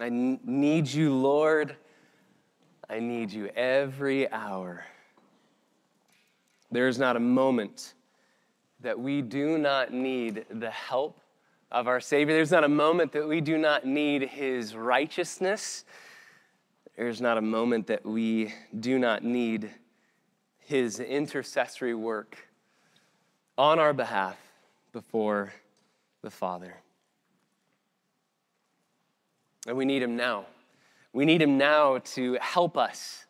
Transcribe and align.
I 0.00 0.10
need 0.10 0.86
you, 0.86 1.12
Lord. 1.14 1.76
I 2.88 3.00
need 3.00 3.32
you 3.32 3.48
every 3.48 4.30
hour. 4.30 4.84
There 6.70 6.88
is 6.88 6.98
not 6.98 7.16
a 7.16 7.20
moment 7.20 7.94
that 8.80 8.98
we 8.98 9.22
do 9.22 9.58
not 9.58 9.92
need 9.92 10.46
the 10.50 10.70
help 10.70 11.20
of 11.72 11.88
our 11.88 12.00
Savior. 12.00 12.34
There's 12.34 12.52
not 12.52 12.64
a 12.64 12.68
moment 12.68 13.12
that 13.12 13.26
we 13.26 13.40
do 13.40 13.58
not 13.58 13.84
need 13.84 14.22
His 14.22 14.74
righteousness. 14.76 15.84
There's 16.96 17.20
not 17.20 17.36
a 17.36 17.42
moment 17.42 17.88
that 17.88 18.04
we 18.06 18.54
do 18.78 18.98
not 18.98 19.24
need 19.24 19.70
His 20.58 21.00
intercessory 21.00 21.94
work 21.94 22.48
on 23.56 23.78
our 23.78 23.92
behalf 23.92 24.38
before 24.92 25.52
the 26.22 26.30
Father. 26.30 26.76
And 29.68 29.76
we 29.76 29.84
need 29.84 30.02
Him 30.02 30.16
now. 30.16 30.46
We 31.12 31.26
need 31.26 31.42
Him 31.42 31.58
now 31.58 31.98
to 31.98 32.38
help 32.40 32.78
us 32.78 33.26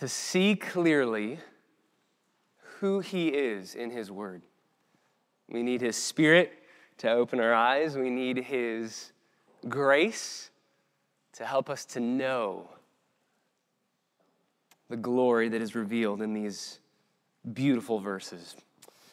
to 0.00 0.08
see 0.08 0.56
clearly 0.56 1.38
who 2.80 3.00
He 3.00 3.28
is 3.28 3.74
in 3.74 3.90
His 3.90 4.10
Word. 4.10 4.40
We 5.50 5.62
need 5.62 5.82
His 5.82 5.94
Spirit 5.94 6.54
to 6.98 7.10
open 7.10 7.38
our 7.38 7.52
eyes. 7.52 7.98
We 7.98 8.08
need 8.08 8.38
His 8.38 9.12
grace 9.68 10.48
to 11.34 11.44
help 11.44 11.68
us 11.68 11.84
to 11.84 12.00
know 12.00 12.70
the 14.88 14.96
glory 14.96 15.50
that 15.50 15.60
is 15.60 15.74
revealed 15.74 16.22
in 16.22 16.32
these 16.32 16.78
beautiful 17.52 18.00
verses. 18.00 18.56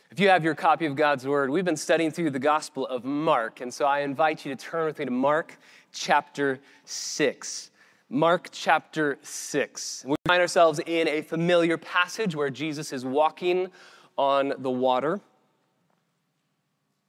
If 0.09 0.21
you 0.21 0.29
have 0.29 0.43
your 0.43 0.55
copy 0.55 0.85
of 0.85 0.95
God's 0.95 1.27
Word, 1.27 1.49
we've 1.49 1.65
been 1.65 1.75
studying 1.75 2.11
through 2.11 2.29
the 2.29 2.39
Gospel 2.39 2.87
of 2.87 3.03
Mark, 3.03 3.59
and 3.59 3.73
so 3.73 3.85
I 3.85 4.01
invite 4.01 4.45
you 4.45 4.55
to 4.55 4.63
turn 4.63 4.85
with 4.85 4.99
me 4.99 5.05
to 5.05 5.11
Mark 5.11 5.57
chapter 5.93 6.59
6. 6.85 7.71
Mark 8.09 8.49
chapter 8.51 9.17
6. 9.23 10.05
We 10.07 10.15
find 10.27 10.41
ourselves 10.41 10.79
in 10.85 11.07
a 11.07 11.21
familiar 11.21 11.77
passage 11.77 12.35
where 12.35 12.49
Jesus 12.49 12.91
is 12.91 13.05
walking 13.05 13.69
on 14.17 14.53
the 14.59 14.69
water. 14.69 15.21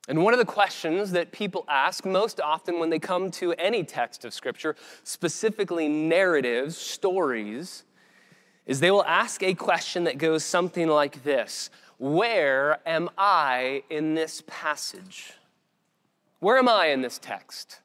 And 0.07 0.23
one 0.23 0.35
of 0.35 0.39
the 0.39 0.45
questions 0.45 1.13
that 1.13 1.33
people 1.33 1.65
ask 1.69 2.05
most 2.05 2.41
often 2.41 2.79
when 2.79 2.91
they 2.91 2.99
come 2.99 3.31
to 3.33 3.53
any 3.55 3.85
text 3.85 4.25
of 4.25 4.35
Scripture, 4.35 4.77
specifically 5.03 5.89
narratives, 5.89 6.77
stories, 6.77 7.85
is 8.67 8.81
they 8.81 8.91
will 8.91 9.05
ask 9.05 9.43
a 9.43 9.55
question 9.55 10.05
that 10.05 10.19
goes 10.19 10.45
something 10.45 10.89
like 10.89 11.23
this 11.25 11.71
Where 11.99 12.81
am 12.87 13.11
I 13.17 13.83
in 13.91 14.15
this 14.15 14.43
passage? 14.47 15.33
Where 16.41 16.59
am 16.59 16.69
I 16.69 16.87
in 16.89 17.01
this 17.01 17.19
text? 17.19 17.81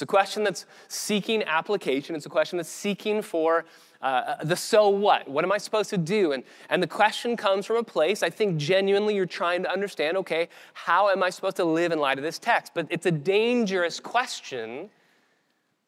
It's 0.00 0.02
a 0.02 0.06
question 0.06 0.44
that's 0.44 0.64
seeking 0.88 1.42
application. 1.42 2.16
It's 2.16 2.24
a 2.24 2.30
question 2.30 2.56
that's 2.56 2.70
seeking 2.70 3.20
for 3.20 3.66
uh, 4.00 4.42
the 4.42 4.56
so 4.56 4.88
what. 4.88 5.28
What 5.28 5.44
am 5.44 5.52
I 5.52 5.58
supposed 5.58 5.90
to 5.90 5.98
do? 5.98 6.32
And, 6.32 6.42
and 6.70 6.82
the 6.82 6.86
question 6.86 7.36
comes 7.36 7.66
from 7.66 7.76
a 7.76 7.82
place, 7.82 8.22
I 8.22 8.30
think 8.30 8.56
genuinely 8.56 9.14
you're 9.14 9.26
trying 9.26 9.62
to 9.64 9.70
understand 9.70 10.16
okay, 10.16 10.48
how 10.72 11.10
am 11.10 11.22
I 11.22 11.28
supposed 11.28 11.56
to 11.56 11.66
live 11.66 11.92
in 11.92 11.98
light 11.98 12.16
of 12.16 12.24
this 12.24 12.38
text? 12.38 12.72
But 12.74 12.86
it's 12.88 13.04
a 13.04 13.10
dangerous 13.10 14.00
question. 14.00 14.88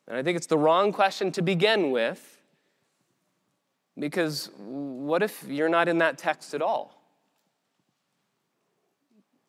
And 0.07 0.19
I 0.19 0.23
think 0.23 0.37
it's 0.37 0.47
the 0.47 0.59
wrong 0.59 0.93
question 0.93 1.33
to 1.33 1.41
begin 1.41 1.91
with. 1.91 2.43
Because 3.99 4.51
what 4.59 5.23
if 5.23 5.43
you're 5.49 5.71
not 5.71 5.89
in 5.89 5.97
that 5.99 6.19
text 6.19 6.53
at 6.53 6.61
all? 6.61 7.01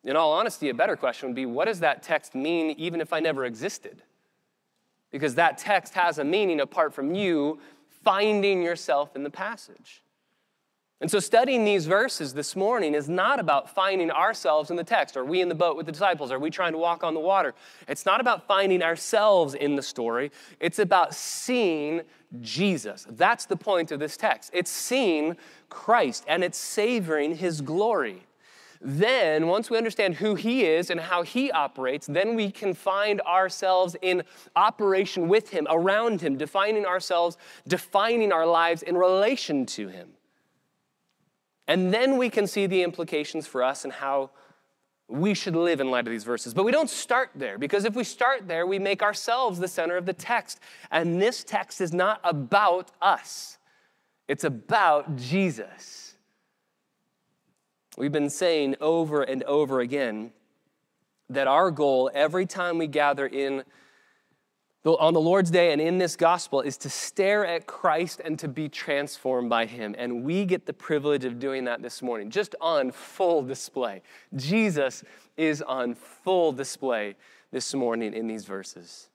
In 0.04 0.16
all 0.16 0.32
honesty, 0.32 0.70
a 0.70 0.74
better 0.74 0.96
question 0.96 1.28
would 1.28 1.36
be 1.36 1.44
what 1.44 1.66
does 1.66 1.80
that 1.80 2.02
text 2.02 2.34
mean 2.34 2.70
even 2.78 3.02
if 3.02 3.12
I 3.12 3.20
never 3.20 3.44
existed? 3.44 4.00
Because 5.14 5.36
that 5.36 5.56
text 5.56 5.94
has 5.94 6.18
a 6.18 6.24
meaning 6.24 6.58
apart 6.58 6.92
from 6.92 7.14
you 7.14 7.56
finding 8.02 8.64
yourself 8.64 9.14
in 9.14 9.22
the 9.22 9.30
passage. 9.30 10.02
And 11.00 11.08
so, 11.08 11.20
studying 11.20 11.64
these 11.64 11.86
verses 11.86 12.34
this 12.34 12.56
morning 12.56 12.96
is 12.96 13.08
not 13.08 13.38
about 13.38 13.72
finding 13.72 14.10
ourselves 14.10 14.72
in 14.72 14.76
the 14.76 14.82
text. 14.82 15.16
Are 15.16 15.24
we 15.24 15.40
in 15.40 15.48
the 15.48 15.54
boat 15.54 15.76
with 15.76 15.86
the 15.86 15.92
disciples? 15.92 16.32
Are 16.32 16.40
we 16.40 16.50
trying 16.50 16.72
to 16.72 16.78
walk 16.78 17.04
on 17.04 17.14
the 17.14 17.20
water? 17.20 17.54
It's 17.86 18.04
not 18.04 18.20
about 18.20 18.48
finding 18.48 18.82
ourselves 18.82 19.54
in 19.54 19.76
the 19.76 19.82
story. 19.82 20.32
It's 20.58 20.80
about 20.80 21.14
seeing 21.14 22.00
Jesus. 22.40 23.06
That's 23.08 23.46
the 23.46 23.56
point 23.56 23.92
of 23.92 24.00
this 24.00 24.16
text. 24.16 24.50
It's 24.52 24.70
seeing 24.70 25.36
Christ 25.68 26.24
and 26.26 26.42
it's 26.42 26.58
savoring 26.58 27.36
his 27.36 27.60
glory. 27.60 28.26
Then, 28.86 29.46
once 29.46 29.70
we 29.70 29.78
understand 29.78 30.16
who 30.16 30.34
He 30.34 30.64
is 30.64 30.90
and 30.90 31.00
how 31.00 31.22
He 31.22 31.50
operates, 31.50 32.06
then 32.06 32.34
we 32.34 32.50
can 32.50 32.74
find 32.74 33.22
ourselves 33.22 33.96
in 34.02 34.22
operation 34.54 35.26
with 35.26 35.48
Him, 35.48 35.66
around 35.70 36.20
Him, 36.20 36.36
defining 36.36 36.84
ourselves, 36.84 37.38
defining 37.66 38.30
our 38.30 38.44
lives 38.44 38.82
in 38.82 38.94
relation 38.98 39.64
to 39.66 39.88
Him. 39.88 40.10
And 41.66 41.94
then 41.94 42.18
we 42.18 42.28
can 42.28 42.46
see 42.46 42.66
the 42.66 42.82
implications 42.82 43.46
for 43.46 43.62
us 43.62 43.84
and 43.84 43.92
how 43.92 44.32
we 45.08 45.32
should 45.32 45.56
live 45.56 45.80
in 45.80 45.90
light 45.90 46.06
of 46.06 46.10
these 46.10 46.24
verses. 46.24 46.52
But 46.52 46.64
we 46.64 46.72
don't 46.72 46.90
start 46.90 47.30
there 47.34 47.56
because 47.56 47.86
if 47.86 47.94
we 47.94 48.04
start 48.04 48.46
there, 48.48 48.66
we 48.66 48.78
make 48.78 49.02
ourselves 49.02 49.58
the 49.58 49.68
center 49.68 49.96
of 49.96 50.04
the 50.04 50.12
text. 50.12 50.60
And 50.90 51.22
this 51.22 51.42
text 51.42 51.80
is 51.80 51.94
not 51.94 52.20
about 52.22 52.90
us, 53.00 53.56
it's 54.28 54.44
about 54.44 55.16
Jesus. 55.16 56.03
We've 57.96 58.12
been 58.12 58.30
saying 58.30 58.76
over 58.80 59.22
and 59.22 59.42
over 59.44 59.80
again 59.80 60.32
that 61.30 61.46
our 61.46 61.70
goal 61.70 62.10
every 62.12 62.46
time 62.46 62.78
we 62.78 62.86
gather 62.86 63.26
in 63.26 63.64
on 64.84 65.14
the 65.14 65.20
Lord's 65.20 65.50
day 65.50 65.72
and 65.72 65.80
in 65.80 65.96
this 65.96 66.14
gospel 66.14 66.60
is 66.60 66.76
to 66.78 66.90
stare 66.90 67.46
at 67.46 67.66
Christ 67.66 68.20
and 68.22 68.38
to 68.40 68.48
be 68.48 68.68
transformed 68.68 69.48
by 69.48 69.64
him. 69.64 69.94
And 69.96 70.24
we 70.24 70.44
get 70.44 70.66
the 70.66 70.74
privilege 70.74 71.24
of 71.24 71.38
doing 71.38 71.64
that 71.64 71.80
this 71.80 72.02
morning, 72.02 72.28
just 72.28 72.54
on 72.60 72.90
full 72.90 73.42
display. 73.42 74.02
Jesus 74.36 75.02
is 75.38 75.62
on 75.62 75.94
full 75.94 76.52
display 76.52 77.14
this 77.50 77.72
morning 77.72 78.12
in 78.12 78.26
these 78.26 78.44
verses. 78.44 79.08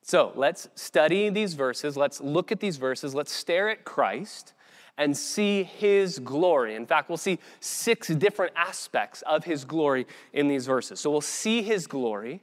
So 0.00 0.32
let's 0.36 0.68
study 0.74 1.28
these 1.28 1.52
verses. 1.52 1.98
Let's 1.98 2.22
look 2.22 2.50
at 2.50 2.60
these 2.60 2.78
verses. 2.78 3.14
Let's 3.14 3.32
stare 3.32 3.68
at 3.68 3.84
Christ 3.84 4.53
and 4.96 5.16
see 5.16 5.64
his 5.64 6.18
glory. 6.18 6.74
In 6.74 6.86
fact, 6.86 7.08
we'll 7.08 7.18
see 7.18 7.38
six 7.60 8.08
different 8.08 8.52
aspects 8.56 9.22
of 9.22 9.44
his 9.44 9.64
glory 9.64 10.06
in 10.32 10.48
these 10.48 10.66
verses. 10.66 11.00
So 11.00 11.10
we'll 11.10 11.20
see 11.20 11.62
his 11.62 11.86
glory. 11.86 12.42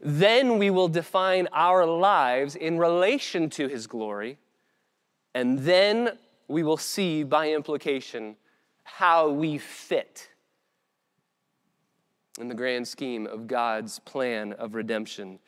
Then 0.00 0.58
we 0.58 0.70
will 0.70 0.88
define 0.88 1.48
our 1.52 1.86
lives 1.86 2.54
in 2.54 2.78
relation 2.78 3.48
to 3.50 3.68
his 3.68 3.86
glory. 3.86 4.38
And 5.34 5.60
then 5.60 6.18
we 6.48 6.62
will 6.62 6.76
see 6.76 7.22
by 7.22 7.50
implication 7.50 8.36
how 8.84 9.30
we 9.30 9.58
fit 9.58 10.28
in 12.38 12.48
the 12.48 12.54
grand 12.54 12.86
scheme 12.86 13.26
of 13.26 13.46
God's 13.46 13.98
plan 14.00 14.52
of 14.52 14.74
redemption 14.74 15.38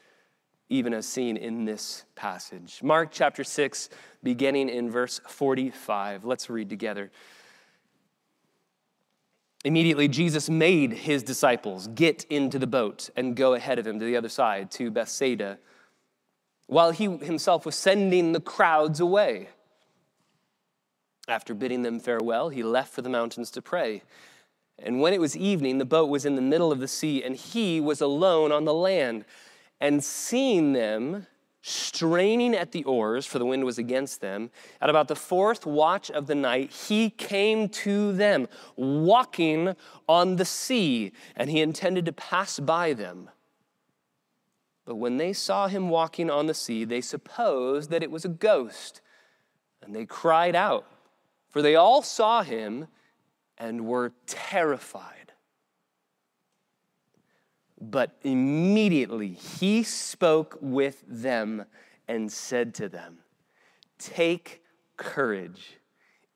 even 0.70 0.92
as 0.92 1.06
seen 1.06 1.37
in 1.37 1.64
this 1.64 2.04
passage. 2.14 2.81
Mark 2.82 3.08
chapter 3.10 3.42
6, 3.42 3.88
beginning 4.22 4.68
in 4.68 4.90
verse 4.90 5.20
45. 5.26 6.24
Let's 6.24 6.50
read 6.50 6.68
together. 6.68 7.10
Immediately, 9.64 10.08
Jesus 10.08 10.48
made 10.48 10.92
his 10.92 11.22
disciples 11.22 11.88
get 11.88 12.24
into 12.30 12.58
the 12.58 12.66
boat 12.66 13.10
and 13.16 13.36
go 13.36 13.54
ahead 13.54 13.78
of 13.78 13.86
him 13.86 13.98
to 13.98 14.04
the 14.04 14.16
other 14.16 14.28
side, 14.28 14.70
to 14.72 14.90
Bethsaida, 14.90 15.58
while 16.66 16.92
he 16.92 17.04
himself 17.18 17.66
was 17.66 17.74
sending 17.74 18.32
the 18.32 18.40
crowds 18.40 19.00
away. 19.00 19.48
After 21.26 21.54
bidding 21.54 21.82
them 21.82 21.98
farewell, 21.98 22.48
he 22.50 22.62
left 22.62 22.92
for 22.92 23.02
the 23.02 23.08
mountains 23.08 23.50
to 23.52 23.62
pray. 23.62 24.02
And 24.78 25.00
when 25.00 25.12
it 25.12 25.20
was 25.20 25.36
evening, 25.36 25.78
the 25.78 25.84
boat 25.84 26.08
was 26.08 26.24
in 26.24 26.36
the 26.36 26.42
middle 26.42 26.70
of 26.70 26.78
the 26.78 26.88
sea, 26.88 27.22
and 27.22 27.34
he 27.34 27.80
was 27.80 28.00
alone 28.00 28.52
on 28.52 28.64
the 28.64 28.74
land 28.74 29.24
and 29.80 30.02
seeing 30.02 30.72
them 30.72 31.26
straining 31.60 32.55
at 32.55 32.72
the 32.72 32.84
oars, 32.84 33.26
for 33.26 33.38
the 33.38 33.44
wind 33.44 33.64
was 33.64 33.78
against 33.78 34.20
them, 34.20 34.50
at 34.81 34.88
about 34.88 35.08
the 35.08 35.16
fourth 35.16 35.66
watch 35.66 36.10
of 36.10 36.26
the 36.26 36.34
night, 36.34 36.70
he 36.70 37.10
came 37.10 37.69
to 37.69 38.12
them, 38.12 38.49
walking 38.76 39.75
on 40.08 40.37
the 40.37 40.44
sea, 40.44 41.12
and 41.37 41.50
he 41.50 41.60
intended 41.60 42.05
to 42.06 42.12
pass 42.12 42.58
by 42.60 42.93
them. 42.93 43.31
But 44.84 44.96
when 44.96 45.19
they 45.19 45.32
saw 45.32 45.69
him 45.69 45.90
walking 45.90 46.31
on 46.31 46.46
the 46.46 46.55
sea, 46.55 46.84
they 46.84 47.02
supposed 47.02 47.90
that 47.90 48.02
it 48.02 48.10
was 48.10 48.25
a 48.25 48.28
ghost, 48.28 49.02
and 49.82 49.94
they 49.94 50.06
cried 50.06 50.55
out, 50.55 50.87
for 51.50 51.60
they 51.60 51.75
all 51.75 52.02
saw 52.02 52.43
him 52.43 52.87
and 53.58 53.87
were 53.87 54.12
terrified. 54.26 55.18
But 57.80 58.16
immediately 58.22 59.28
he 59.28 59.82
spoke 59.82 60.58
with 60.60 61.04
them 61.06 61.64
and 62.08 62.30
said 62.30 62.75
to 62.75 62.88
them, 62.88 63.19
Take 63.98 64.62
courage, 64.96 65.78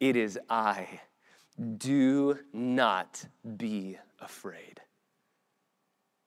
it 0.00 0.16
is 0.16 0.38
I. 0.48 1.00
Do 1.78 2.38
not 2.52 3.26
be 3.56 3.98
afraid. 4.20 4.80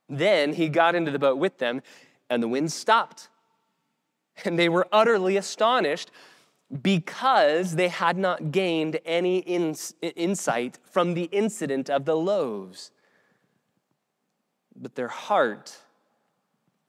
Then 0.08 0.54
he 0.54 0.70
got 0.70 0.96
into 0.96 1.12
the 1.12 1.20
boat 1.20 1.38
with 1.38 1.58
them, 1.58 1.82
and 2.30 2.44
the 2.44 2.48
wind 2.48 2.72
stopped, 2.72 3.30
And 4.44 4.60
they 4.60 4.70
were 4.70 4.88
utterly 4.92 5.38
astonished 5.38 6.12
because 6.82 7.76
they 7.76 7.88
had 7.88 8.18
not 8.18 8.52
gained 8.52 9.00
any 9.06 9.40
ins- 9.40 9.94
insight 10.02 10.78
from 10.84 11.14
the 11.14 11.24
incident 11.26 11.90
of 11.90 12.06
the 12.06 12.18
loaves. 12.18 12.92
But 14.76 14.96
their 14.96 15.08
heart 15.08 15.78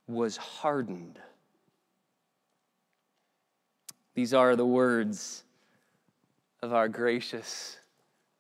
was 0.07 0.37
hardened. 0.37 1.19
These 4.15 4.33
are 4.33 4.57
the 4.57 4.67
words 4.67 5.45
of 6.63 6.73
our 6.73 6.89
gracious, 6.89 7.77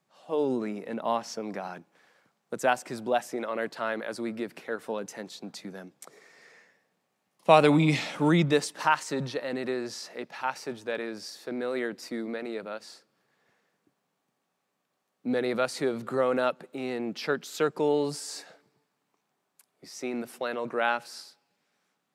holy, 0.08 0.87
and 0.87 1.00
awesome 1.00 1.52
God. 1.52 1.84
Let's 2.50 2.64
ask 2.64 2.88
his 2.88 3.00
blessing 3.00 3.44
on 3.44 3.58
our 3.58 3.69
time 3.69 4.02
as 4.02 4.20
we 4.20 4.32
give 4.32 4.54
careful 4.54 4.98
attention 4.98 5.50
to 5.50 5.70
them. 5.70 5.92
Father, 7.44 7.70
we 7.70 8.00
read 8.19 8.50
this 8.50 8.72
passage, 8.72 9.37
and 9.37 9.58
it 9.58 9.69
is 9.69 10.10
a 10.16 10.25
passage 10.25 10.84
that 10.84 10.99
is 11.00 11.38
familiar 11.44 11.92
to 11.92 12.26
many 12.26 12.56
of 12.56 12.66
us. 12.66 13.04
Many 15.22 15.50
of 15.50 15.58
us 15.58 15.76
who 15.76 15.87
have 15.88 16.06
grown 16.06 16.38
up 16.38 16.64
in 16.72 17.14
church 17.14 17.44
circles, 17.44 18.44
we've 19.82 19.90
seen 19.90 20.20
the 20.20 20.26
flannel 20.26 20.67
graphs, 20.67 21.37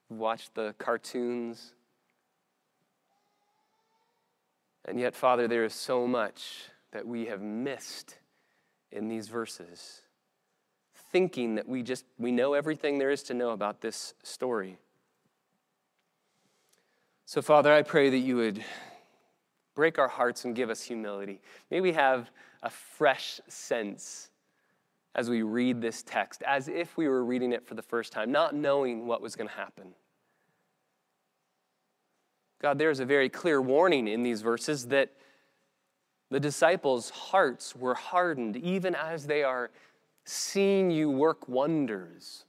watched 0.09 0.55
the 0.55 0.75
cartoons. 0.77 1.73
And 4.85 4.99
yet, 4.99 5.15
Father, 5.15 5.47
there 5.47 5.63
is 5.63 5.73
so 5.73 6.07
much 6.07 6.69
that 6.91 7.07
we 7.07 7.27
have 7.27 7.41
missed 7.41 8.17
in 8.91 9.07
these 9.07 9.27
verses, 9.29 10.01
thinking 11.11 11.55
that 11.55 11.67
we 11.67 11.83
just 11.83 12.05
we 12.17 12.31
know 12.31 12.53
everything 12.53 12.97
there 12.97 13.11
is 13.11 13.23
to 13.23 13.33
know 13.33 13.51
about 13.51 13.81
this 13.81 14.13
story. 14.23 14.77
So, 17.25 17.41
Father, 17.41 17.71
I 17.71 17.83
pray 17.83 18.09
that 18.09 18.17
you 18.17 18.35
would 18.35 18.61
break 19.75 19.97
our 19.97 20.09
hearts 20.09 20.43
and 20.43 20.53
give 20.53 20.69
us 20.69 20.83
humility. 20.83 21.39
May 21.69 21.79
we 21.79 21.93
have 21.93 22.29
a 22.61 22.69
fresh 22.69 23.39
sense 23.47 24.30
as 25.15 25.29
we 25.29 25.41
read 25.41 25.81
this 25.81 26.03
text, 26.03 26.41
as 26.43 26.67
if 26.67 26.95
we 26.97 27.07
were 27.07 27.23
reading 27.23 27.51
it 27.51 27.65
for 27.65 27.75
the 27.75 27.81
first 27.81 28.13
time, 28.13 28.31
not 28.31 28.55
knowing 28.55 29.07
what 29.07 29.21
was 29.21 29.35
going 29.35 29.49
to 29.49 29.55
happen. 29.55 29.93
God, 32.61 32.77
there's 32.77 32.99
a 32.99 33.05
very 33.05 33.27
clear 33.27 33.61
warning 33.61 34.07
in 34.07 34.23
these 34.23 34.41
verses 34.41 34.87
that 34.87 35.11
the 36.29 36.39
disciples' 36.39 37.09
hearts 37.09 37.75
were 37.75 37.95
hardened 37.95 38.55
even 38.55 38.95
as 38.95 39.27
they 39.27 39.43
are 39.43 39.71
seeing 40.23 40.91
you 40.91 41.09
work 41.09 41.49
wonders. 41.49 42.45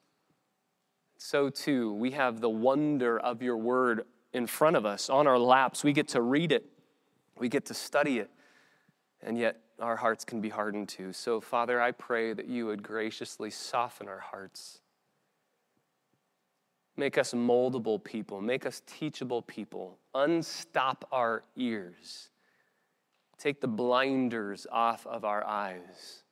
So, 1.16 1.50
too, 1.50 1.94
we 1.94 2.12
have 2.12 2.40
the 2.40 2.50
wonder 2.50 3.18
of 3.18 3.42
your 3.42 3.56
word 3.56 4.04
in 4.32 4.46
front 4.46 4.76
of 4.76 4.86
us 4.86 5.08
on 5.08 5.26
our 5.26 5.38
laps. 5.38 5.82
We 5.82 5.92
get 5.92 6.08
to 6.08 6.20
read 6.20 6.52
it, 6.52 6.66
we 7.38 7.48
get 7.48 7.64
to 7.66 7.74
study 7.74 8.18
it, 8.18 8.30
and 9.22 9.38
yet 9.38 9.61
our 9.80 9.96
hearts 9.96 10.24
can 10.24 10.40
be 10.40 10.48
hardened 10.48 10.88
too. 10.88 11.12
So, 11.12 11.40
Father, 11.40 11.80
I 11.80 11.92
pray 11.92 12.32
that 12.32 12.46
you 12.46 12.66
would 12.66 12.82
graciously 12.82 13.50
soften 13.50 14.08
our 14.08 14.18
hearts. 14.18 14.80
Make 16.96 17.16
us 17.16 17.32
moldable 17.32 18.02
people, 18.02 18.40
make 18.40 18.66
us 18.66 18.82
teachable 18.86 19.42
people, 19.42 19.98
unstop 20.14 21.08
our 21.10 21.42
ears, 21.56 22.28
take 23.38 23.60
the 23.60 23.68
blinders 23.68 24.66
off 24.70 25.06
of 25.06 25.24
our 25.24 25.44
eyes. 25.46 26.22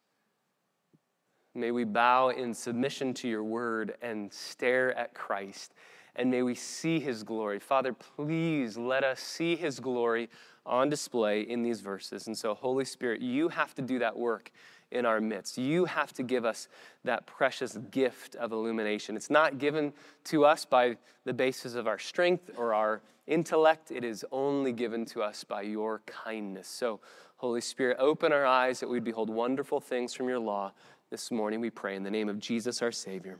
May 1.54 1.70
we 1.70 1.84
bow 1.84 2.28
in 2.28 2.54
submission 2.54 3.14
to 3.14 3.28
your 3.28 3.43
word 3.43 3.96
and 4.02 4.32
stare 4.32 4.96
at 4.96 5.14
Christ 5.14 5.72
and 6.16 6.31
may 6.31 6.43
we 6.43 6.54
see 6.54 7.00
his 7.00 7.22
glory. 7.22 7.58
Father, 7.58 7.93
please 7.93 8.76
let 8.76 9.04
us 9.04 9.20
see 9.20 9.56
his 9.56 9.81
glory 9.81 10.28
on 10.66 10.88
display 10.88 11.42
in 11.42 11.62
these 11.62 11.80
verses. 11.80 12.26
And 12.26 12.36
so, 12.36 12.54
Holy 12.54 12.84
Spirit, 12.84 13.20
you 13.20 13.48
have 13.48 13.74
to 13.74 13.82
do 13.82 13.98
that 13.98 14.16
work 14.16 14.50
in 14.90 15.06
our 15.06 15.20
midst. 15.20 15.56
You 15.58 15.84
have 15.84 16.12
to 16.14 16.22
give 16.22 16.44
us 16.44 16.68
that 17.04 17.26
precious 17.26 17.78
gift 17.90 18.34
of 18.36 18.52
illumination. 18.52 19.16
It's 19.16 19.30
not 19.30 19.58
given 19.58 19.92
to 20.24 20.44
us 20.44 20.64
by 20.64 20.96
the 21.24 21.32
basis 21.32 21.74
of 21.74 21.86
our 21.86 21.98
strength 21.98 22.50
or 22.56 22.74
our 22.74 23.00
intellect, 23.26 23.90
it 23.90 24.04
is 24.04 24.24
only 24.32 24.72
given 24.72 25.04
to 25.06 25.22
us 25.22 25.44
by 25.44 25.62
your 25.62 26.02
kindness. 26.04 26.66
So, 26.66 27.00
Holy 27.36 27.60
Spirit, 27.60 27.96
open 27.98 28.32
our 28.32 28.44
eyes 28.44 28.80
that 28.80 28.88
we'd 28.88 29.04
behold 29.04 29.30
wonderful 29.30 29.80
things 29.80 30.12
from 30.12 30.28
your 30.28 30.40
law. 30.40 30.72
This 31.10 31.30
morning 31.30 31.60
we 31.60 31.70
pray 31.70 31.96
in 31.96 32.02
the 32.02 32.10
name 32.10 32.28
of 32.28 32.38
Jesus 32.38 32.82
our 32.82 32.92
Savior. 32.92 33.38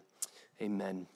Amen. 0.63 1.07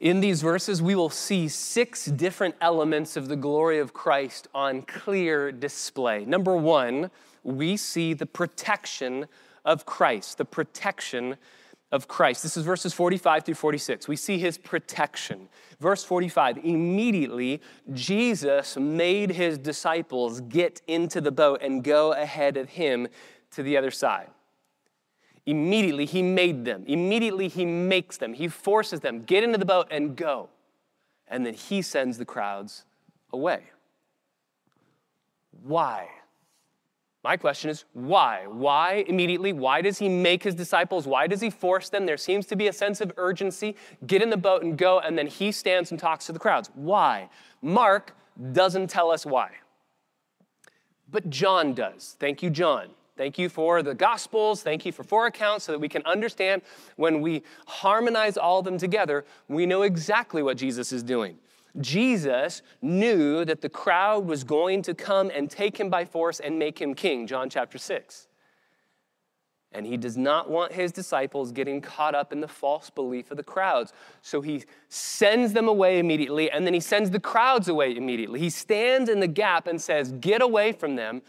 In 0.00 0.20
these 0.20 0.40
verses, 0.40 0.80
we 0.80 0.94
will 0.94 1.10
see 1.10 1.46
six 1.46 2.06
different 2.06 2.54
elements 2.62 3.18
of 3.18 3.28
the 3.28 3.36
glory 3.36 3.78
of 3.78 3.92
Christ 3.92 4.48
on 4.54 4.80
clear 4.80 5.52
display. 5.52 6.24
Number 6.24 6.56
one, 6.56 7.10
we 7.42 7.76
see 7.76 8.14
the 8.14 8.24
protection 8.24 9.26
of 9.62 9.84
Christ, 9.84 10.38
the 10.38 10.46
protection 10.46 11.36
of 11.92 12.08
Christ. 12.08 12.42
This 12.42 12.56
is 12.56 12.64
verses 12.64 12.94
45 12.94 13.44
through 13.44 13.54
46. 13.56 14.08
We 14.08 14.16
see 14.16 14.38
his 14.38 14.56
protection. 14.56 15.50
Verse 15.80 16.02
45 16.02 16.58
immediately, 16.64 17.60
Jesus 17.92 18.78
made 18.78 19.30
his 19.32 19.58
disciples 19.58 20.40
get 20.40 20.80
into 20.86 21.20
the 21.20 21.32
boat 21.32 21.60
and 21.60 21.84
go 21.84 22.12
ahead 22.12 22.56
of 22.56 22.70
him 22.70 23.06
to 23.50 23.62
the 23.62 23.76
other 23.76 23.90
side. 23.90 24.30
Immediately, 25.50 26.06
he 26.06 26.22
made 26.22 26.64
them. 26.64 26.84
Immediately, 26.86 27.48
he 27.48 27.64
makes 27.64 28.18
them. 28.18 28.34
He 28.34 28.46
forces 28.46 29.00
them, 29.00 29.22
get 29.22 29.42
into 29.42 29.58
the 29.58 29.64
boat 29.64 29.88
and 29.90 30.14
go. 30.14 30.48
And 31.26 31.44
then 31.44 31.54
he 31.54 31.82
sends 31.82 32.18
the 32.18 32.24
crowds 32.24 32.84
away. 33.32 33.64
Why? 35.64 36.08
My 37.24 37.36
question 37.36 37.68
is 37.68 37.84
why? 37.94 38.46
Why 38.46 39.04
immediately? 39.08 39.52
Why 39.52 39.82
does 39.82 39.98
he 39.98 40.08
make 40.08 40.44
his 40.44 40.54
disciples? 40.54 41.08
Why 41.08 41.26
does 41.26 41.40
he 41.40 41.50
force 41.50 41.88
them? 41.88 42.06
There 42.06 42.16
seems 42.16 42.46
to 42.46 42.54
be 42.54 42.68
a 42.68 42.72
sense 42.72 43.00
of 43.00 43.12
urgency. 43.16 43.74
Get 44.06 44.22
in 44.22 44.30
the 44.30 44.36
boat 44.36 44.62
and 44.62 44.78
go, 44.78 45.00
and 45.00 45.18
then 45.18 45.26
he 45.26 45.50
stands 45.50 45.90
and 45.90 45.98
talks 45.98 46.26
to 46.26 46.32
the 46.32 46.38
crowds. 46.38 46.70
Why? 46.74 47.28
Mark 47.60 48.14
doesn't 48.52 48.88
tell 48.88 49.10
us 49.10 49.26
why. 49.26 49.50
But 51.10 51.28
John 51.28 51.74
does. 51.74 52.14
Thank 52.20 52.40
you, 52.40 52.50
John. 52.50 52.90
Thank 53.20 53.36
you 53.36 53.50
for 53.50 53.82
the 53.82 53.94
Gospels. 53.94 54.62
Thank 54.62 54.86
you 54.86 54.92
for 54.92 55.04
four 55.04 55.26
accounts 55.26 55.66
so 55.66 55.72
that 55.72 55.78
we 55.78 55.90
can 55.90 56.02
understand 56.06 56.62
when 56.96 57.20
we 57.20 57.42
harmonize 57.66 58.38
all 58.38 58.60
of 58.60 58.64
them 58.64 58.78
together, 58.78 59.26
we 59.46 59.66
know 59.66 59.82
exactly 59.82 60.42
what 60.42 60.56
Jesus 60.56 60.90
is 60.90 61.02
doing. 61.02 61.36
Jesus 61.82 62.62
knew 62.80 63.44
that 63.44 63.60
the 63.60 63.68
crowd 63.68 64.24
was 64.24 64.42
going 64.42 64.80
to 64.80 64.94
come 64.94 65.30
and 65.34 65.50
take 65.50 65.78
him 65.78 65.90
by 65.90 66.06
force 66.06 66.40
and 66.40 66.58
make 66.58 66.80
him 66.80 66.94
king, 66.94 67.26
John 67.26 67.50
chapter 67.50 67.76
6. 67.76 68.26
And 69.72 69.84
he 69.84 69.98
does 69.98 70.16
not 70.16 70.48
want 70.48 70.72
his 70.72 70.90
disciples 70.90 71.52
getting 71.52 71.82
caught 71.82 72.14
up 72.14 72.32
in 72.32 72.40
the 72.40 72.48
false 72.48 72.88
belief 72.88 73.30
of 73.30 73.36
the 73.36 73.42
crowds. 73.42 73.92
So 74.22 74.40
he 74.40 74.64
sends 74.88 75.52
them 75.52 75.68
away 75.68 75.98
immediately, 75.98 76.50
and 76.50 76.64
then 76.64 76.72
he 76.72 76.80
sends 76.80 77.10
the 77.10 77.20
crowds 77.20 77.68
away 77.68 77.94
immediately. 77.94 78.40
He 78.40 78.48
stands 78.48 79.10
in 79.10 79.20
the 79.20 79.28
gap 79.28 79.66
and 79.66 79.78
says, 79.78 80.10
Get 80.12 80.40
away 80.40 80.72
from 80.72 80.96
them 80.96 81.20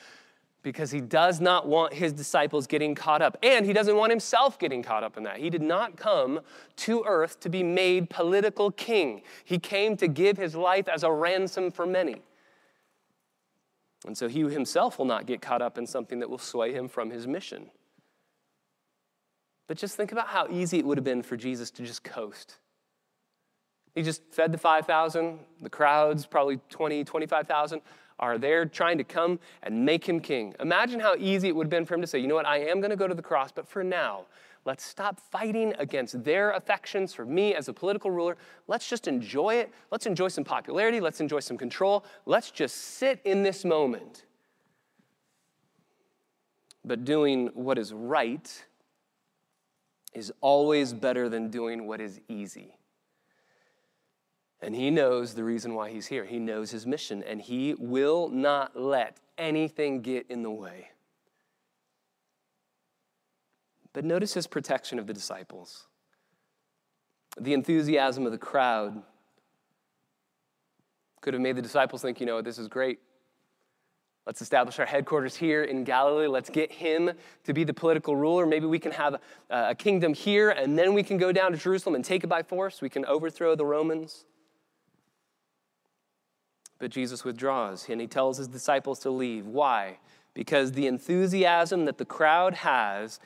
because 0.63 0.91
he 0.91 1.01
does 1.01 1.41
not 1.41 1.67
want 1.67 1.93
his 1.93 2.13
disciples 2.13 2.67
getting 2.67 2.93
caught 2.93 3.21
up. 3.21 3.37
And 3.41 3.65
he 3.65 3.73
doesn't 3.73 3.95
want 3.95 4.11
himself 4.11 4.59
getting 4.59 4.83
caught 4.83 5.03
up 5.03 5.17
in 5.17 5.23
that. 5.23 5.37
He 5.37 5.49
did 5.49 5.61
not 5.61 5.97
come 5.97 6.41
to 6.77 7.03
earth 7.07 7.39
to 7.41 7.49
be 7.49 7.63
made 7.63 8.09
political 8.09 8.71
king, 8.71 9.23
he 9.43 9.59
came 9.59 9.97
to 9.97 10.07
give 10.07 10.37
his 10.37 10.55
life 10.55 10.87
as 10.87 11.03
a 11.03 11.11
ransom 11.11 11.71
for 11.71 11.85
many. 11.85 12.21
And 14.05 14.17
so 14.17 14.27
he 14.27 14.41
himself 14.41 14.97
will 14.97 15.05
not 15.05 15.27
get 15.27 15.41
caught 15.41 15.61
up 15.61 15.77
in 15.77 15.85
something 15.85 16.19
that 16.19 16.29
will 16.29 16.39
sway 16.39 16.73
him 16.73 16.87
from 16.87 17.11
his 17.11 17.27
mission. 17.27 17.69
But 19.67 19.77
just 19.77 19.95
think 19.95 20.11
about 20.11 20.27
how 20.27 20.47
easy 20.49 20.79
it 20.79 20.85
would 20.85 20.97
have 20.97 21.05
been 21.05 21.21
for 21.21 21.37
Jesus 21.37 21.69
to 21.71 21.83
just 21.85 22.03
coast. 22.03 22.57
He 23.93 24.01
just 24.01 24.23
fed 24.31 24.51
the 24.51 24.57
5,000, 24.57 25.39
the 25.61 25.69
crowds, 25.69 26.25
probably 26.25 26.59
20, 26.69 27.03
25,000 27.03 27.81
are 28.21 28.37
there 28.37 28.65
trying 28.65 28.97
to 28.99 29.03
come 29.03 29.39
and 29.63 29.83
make 29.83 30.07
him 30.07 30.19
king. 30.19 30.53
Imagine 30.59 30.99
how 30.99 31.15
easy 31.17 31.47
it 31.47 31.55
would 31.55 31.65
have 31.65 31.71
been 31.71 31.85
for 31.85 31.95
him 31.95 32.01
to 32.01 32.07
say, 32.07 32.19
you 32.19 32.27
know 32.27 32.35
what, 32.35 32.45
I 32.45 32.59
am 32.59 32.79
going 32.79 32.91
to 32.91 32.95
go 32.95 33.07
to 33.07 33.15
the 33.15 33.21
cross, 33.21 33.51
but 33.51 33.67
for 33.67 33.83
now, 33.83 34.25
let's 34.63 34.85
stop 34.85 35.19
fighting 35.19 35.73
against 35.79 36.23
their 36.23 36.51
affections 36.51 37.13
for 37.13 37.25
me 37.25 37.55
as 37.55 37.67
a 37.67 37.73
political 37.73 38.11
ruler. 38.11 38.37
Let's 38.67 38.87
just 38.87 39.07
enjoy 39.07 39.55
it. 39.55 39.73
Let's 39.89 40.05
enjoy 40.05 40.27
some 40.27 40.43
popularity. 40.43 40.99
Let's 40.99 41.19
enjoy 41.19 41.39
some 41.39 41.57
control. 41.57 42.05
Let's 42.25 42.51
just 42.51 42.75
sit 42.75 43.19
in 43.25 43.41
this 43.41 43.65
moment. 43.65 44.25
But 46.85 47.05
doing 47.05 47.47
what 47.53 47.77
is 47.77 47.93
right 47.93 48.65
is 50.13 50.31
always 50.41 50.93
better 50.93 51.29
than 51.29 51.49
doing 51.49 51.87
what 51.87 52.01
is 52.01 52.19
easy. 52.27 52.75
And 54.61 54.75
he 54.75 54.91
knows 54.91 55.33
the 55.33 55.43
reason 55.43 55.73
why 55.73 55.89
he's 55.89 56.07
here. 56.07 56.25
He 56.25 56.37
knows 56.37 56.71
his 56.71 56.85
mission, 56.85 57.23
and 57.23 57.41
he 57.41 57.75
will 57.79 58.29
not 58.29 58.79
let 58.79 59.17
anything 59.37 60.01
get 60.01 60.27
in 60.29 60.43
the 60.43 60.51
way. 60.51 60.89
But 63.93 64.05
notice 64.05 64.33
his 64.35 64.47
protection 64.47 64.99
of 64.99 65.07
the 65.07 65.13
disciples. 65.13 65.87
The 67.39 67.53
enthusiasm 67.53 68.25
of 68.25 68.31
the 68.31 68.37
crowd 68.37 69.03
Could 71.21 71.35
have 71.35 71.41
made 71.41 71.55
the 71.55 71.61
disciples 71.61 72.01
think, 72.01 72.19
you 72.19 72.25
know, 72.25 72.41
this 72.41 72.57
is 72.57 72.67
great. 72.67 72.99
Let's 74.25 74.41
establish 74.41 74.79
our 74.79 74.85
headquarters 74.85 75.35
here 75.35 75.63
in 75.63 75.83
Galilee. 75.83 76.27
Let's 76.27 76.49
get 76.49 76.71
him 76.71 77.11
to 77.43 77.53
be 77.53 77.63
the 77.63 77.73
political 77.73 78.15
ruler. 78.15 78.45
Maybe 78.45 78.65
we 78.65 78.79
can 78.79 78.91
have 78.91 79.17
a, 79.49 79.75
kingdom 79.75 80.13
here, 80.13 80.49
and 80.49 80.77
then 80.77 80.93
we 80.93 81.03
can 81.03 81.17
go 81.17 81.31
down 81.31 81.51
to 81.51 81.57
Jerusalem 81.57 81.95
and 81.95 82.03
take 82.03 82.23
it 82.23 82.27
by 82.27 82.41
force. 82.43 82.81
We 82.81 82.89
can 82.89 83.05
overthrow 83.05 83.55
the 83.55 83.65
Romans. 83.65 84.25
But 86.81 86.89
Jesus 86.89 87.23
withdraws, 87.23 87.87
and 87.89 88.01
he 88.01 88.07
tells 88.07 88.39
his 88.39 88.47
disciples 88.47 88.97
to 89.01 89.11
leave. 89.11 89.45
Why? 89.45 89.99
Because 90.33 90.71
the 90.71 90.87
enthusiasm 90.87 91.85
that 91.85 91.99
the 91.99 92.05
crowd 92.05 92.55
has 92.55 93.19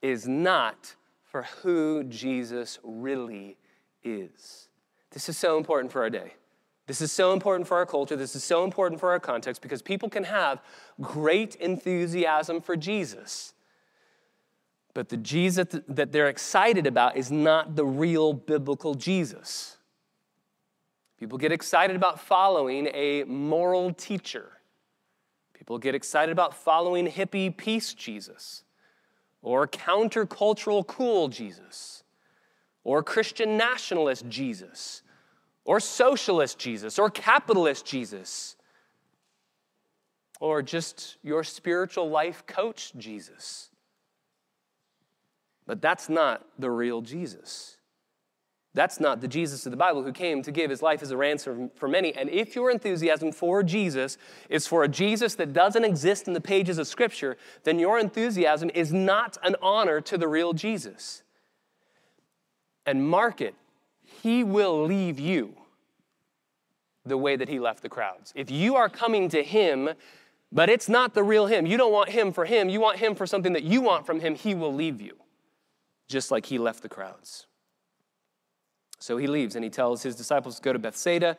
is 0.00 0.26
not 0.26 0.94
for 1.22 1.42
who 1.42 2.04
Jesus 2.04 2.78
really 2.82 3.58
is. 4.02 4.68
This 5.10 5.28
is 5.28 5.36
so 5.36 5.58
important 5.58 5.92
for 5.92 6.00
our 6.00 6.08
day. 6.08 6.32
This 6.86 7.02
is 7.02 7.12
so 7.12 7.34
important 7.34 7.68
for 7.68 7.76
our 7.76 7.84
culture. 7.84 8.16
This 8.16 8.34
is 8.34 8.44
so 8.44 8.64
important 8.64 8.98
for 8.98 9.10
our 9.10 9.20
context 9.20 9.60
because 9.60 9.82
people 9.82 10.08
can 10.08 10.24
have 10.24 10.62
great 10.98 11.54
enthusiasm 11.56 12.62
for 12.62 12.76
Jesus. 12.76 13.52
But 14.94 15.10
the 15.10 15.18
Jesus 15.18 15.66
that 15.86 16.12
they're 16.12 16.30
excited 16.30 16.86
about 16.86 17.18
is 17.18 17.30
not 17.30 17.76
the 17.76 17.84
real 17.84 18.32
biblical 18.32 18.94
Jesus. 18.94 19.76
People 21.22 21.38
get 21.38 21.52
excited 21.52 21.94
about 21.94 22.18
following 22.18 22.88
a 22.92 23.22
moral 23.22 23.92
teacher. 23.92 24.58
People 25.54 25.78
get 25.78 25.94
excited 25.94 26.32
about 26.32 26.52
following 26.52 27.06
hippie 27.06 27.56
peace 27.56 27.94
Jesus 27.94 28.64
or 29.40 29.68
countercultural 29.68 30.84
cool 30.84 31.28
Jesus 31.28 32.02
or 32.82 33.04
Christian 33.04 33.56
nationalist 33.56 34.28
Jesus 34.28 35.02
or 35.64 35.78
socialist 35.78 36.58
Jesus, 36.58 36.98
or 36.98 37.08
capitalist 37.08 37.86
Jesus, 37.86 38.56
or 40.40 40.60
just 40.60 41.18
your 41.22 41.44
spiritual 41.44 42.10
life 42.10 42.44
coach 42.48 42.92
Jesus. 42.98 43.70
But 45.64 45.80
that's 45.80 46.08
not 46.08 46.44
the 46.58 46.68
real 46.68 47.00
Jesus. 47.00 47.76
That's 48.74 49.00
not 49.00 49.20
the 49.20 49.28
Jesus 49.28 49.66
of 49.66 49.70
the 49.70 49.76
Bible 49.76 50.02
who 50.02 50.12
came 50.12 50.42
to 50.42 50.50
give 50.50 50.70
his 50.70 50.80
life 50.80 51.02
as 51.02 51.10
a 51.10 51.16
ransom 51.16 51.70
for 51.74 51.88
many. 51.88 52.14
And 52.14 52.30
if 52.30 52.54
your 52.54 52.70
enthusiasm 52.70 53.30
for 53.30 53.62
Jesus 53.62 54.16
is 54.48 54.66
for 54.66 54.82
a 54.82 54.88
Jesus 54.88 55.34
that 55.34 55.52
doesn't 55.52 55.84
exist 55.84 56.26
in 56.26 56.32
the 56.32 56.40
pages 56.40 56.78
of 56.78 56.86
Scripture, 56.86 57.36
then 57.64 57.78
your 57.78 57.98
enthusiasm 57.98 58.70
is 58.74 58.90
not 58.92 59.36
an 59.42 59.56
honor 59.60 60.00
to 60.00 60.16
the 60.16 60.26
real 60.26 60.54
Jesus. 60.54 61.22
And 62.86 63.06
mark 63.06 63.40
it 63.40 63.54
he 64.22 64.44
will 64.44 64.84
leave 64.84 65.18
you 65.18 65.54
the 67.04 67.18
way 67.18 67.34
that 67.34 67.48
he 67.48 67.58
left 67.58 67.82
the 67.82 67.88
crowds. 67.88 68.32
If 68.36 68.50
you 68.50 68.76
are 68.76 68.88
coming 68.88 69.28
to 69.30 69.42
him, 69.42 69.90
but 70.52 70.70
it's 70.70 70.88
not 70.88 71.14
the 71.14 71.24
real 71.24 71.46
him, 71.46 71.66
you 71.66 71.76
don't 71.76 71.92
want 71.92 72.10
him 72.10 72.32
for 72.32 72.44
him, 72.44 72.68
you 72.68 72.80
want 72.80 72.98
him 72.98 73.14
for 73.14 73.26
something 73.26 73.52
that 73.54 73.64
you 73.64 73.80
want 73.80 74.06
from 74.06 74.20
him, 74.20 74.34
he 74.34 74.54
will 74.54 74.72
leave 74.72 75.00
you, 75.00 75.16
just 76.08 76.30
like 76.30 76.46
he 76.46 76.58
left 76.58 76.82
the 76.82 76.88
crowds. 76.88 77.46
So 79.02 79.16
he 79.16 79.26
leaves 79.26 79.56
and 79.56 79.64
he 79.64 79.70
tells 79.70 80.02
his 80.02 80.14
disciples 80.14 80.56
to 80.56 80.62
go 80.62 80.72
to 80.72 80.78
Bethsaida. 80.78 81.36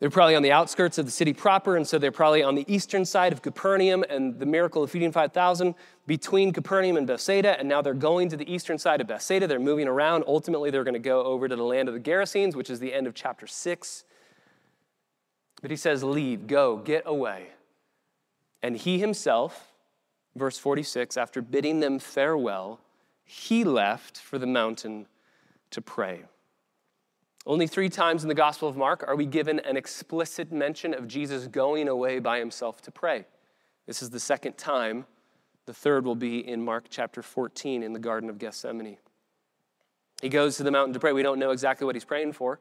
They're 0.00 0.10
probably 0.10 0.34
on 0.34 0.42
the 0.42 0.52
outskirts 0.52 0.98
of 0.98 1.06
the 1.06 1.10
city 1.10 1.32
proper, 1.32 1.76
and 1.76 1.86
so 1.86 1.98
they're 1.98 2.12
probably 2.12 2.42
on 2.42 2.56
the 2.56 2.64
eastern 2.72 3.04
side 3.06 3.32
of 3.32 3.40
Capernaum 3.40 4.04
and 4.10 4.38
the 4.38 4.44
miracle 4.44 4.82
of 4.82 4.90
feeding 4.90 5.12
5,000 5.12 5.74
between 6.06 6.52
Capernaum 6.52 6.96
and 6.96 7.06
Bethsaida. 7.06 7.58
And 7.58 7.68
now 7.68 7.80
they're 7.80 7.94
going 7.94 8.28
to 8.28 8.36
the 8.36 8.52
eastern 8.52 8.76
side 8.76 9.00
of 9.00 9.06
Bethsaida. 9.06 9.46
They're 9.46 9.58
moving 9.58 9.88
around. 9.88 10.24
Ultimately, 10.26 10.70
they're 10.70 10.84
going 10.84 10.92
to 10.92 10.98
go 10.98 11.22
over 11.22 11.48
to 11.48 11.56
the 11.56 11.62
land 11.62 11.88
of 11.88 11.94
the 11.94 12.00
Gerasenes, 12.00 12.54
which 12.54 12.68
is 12.68 12.80
the 12.80 12.92
end 12.92 13.06
of 13.06 13.14
chapter 13.14 13.46
6. 13.46 14.04
But 15.62 15.70
he 15.70 15.76
says, 15.76 16.04
Leave, 16.04 16.46
go, 16.46 16.76
get 16.76 17.04
away. 17.06 17.48
And 18.62 18.76
he 18.76 18.98
himself, 18.98 19.72
verse 20.36 20.58
46, 20.58 21.16
after 21.16 21.40
bidding 21.40 21.80
them 21.80 21.98
farewell, 21.98 22.80
he 23.24 23.64
left 23.64 24.18
for 24.18 24.38
the 24.38 24.46
mountain 24.46 25.06
to 25.70 25.80
pray. 25.80 26.24
Only 27.46 27.66
three 27.66 27.90
times 27.90 28.22
in 28.22 28.28
the 28.28 28.34
Gospel 28.34 28.68
of 28.68 28.76
Mark 28.76 29.04
are 29.06 29.16
we 29.16 29.26
given 29.26 29.58
an 29.60 29.76
explicit 29.76 30.50
mention 30.50 30.94
of 30.94 31.06
Jesus 31.06 31.46
going 31.46 31.88
away 31.88 32.18
by 32.18 32.38
himself 32.38 32.80
to 32.82 32.90
pray. 32.90 33.26
This 33.86 34.02
is 34.02 34.08
the 34.08 34.20
second 34.20 34.56
time. 34.56 35.04
The 35.66 35.74
third 35.74 36.06
will 36.06 36.14
be 36.14 36.46
in 36.46 36.64
Mark 36.64 36.86
chapter 36.88 37.22
14 37.22 37.82
in 37.82 37.92
the 37.92 37.98
Garden 37.98 38.30
of 38.30 38.38
Gethsemane. 38.38 38.96
He 40.22 40.30
goes 40.30 40.56
to 40.56 40.62
the 40.62 40.70
mountain 40.70 40.94
to 40.94 41.00
pray. 41.00 41.12
We 41.12 41.22
don't 41.22 41.38
know 41.38 41.50
exactly 41.50 41.84
what 41.84 41.94
he's 41.94 42.04
praying 42.04 42.32
for. 42.32 42.60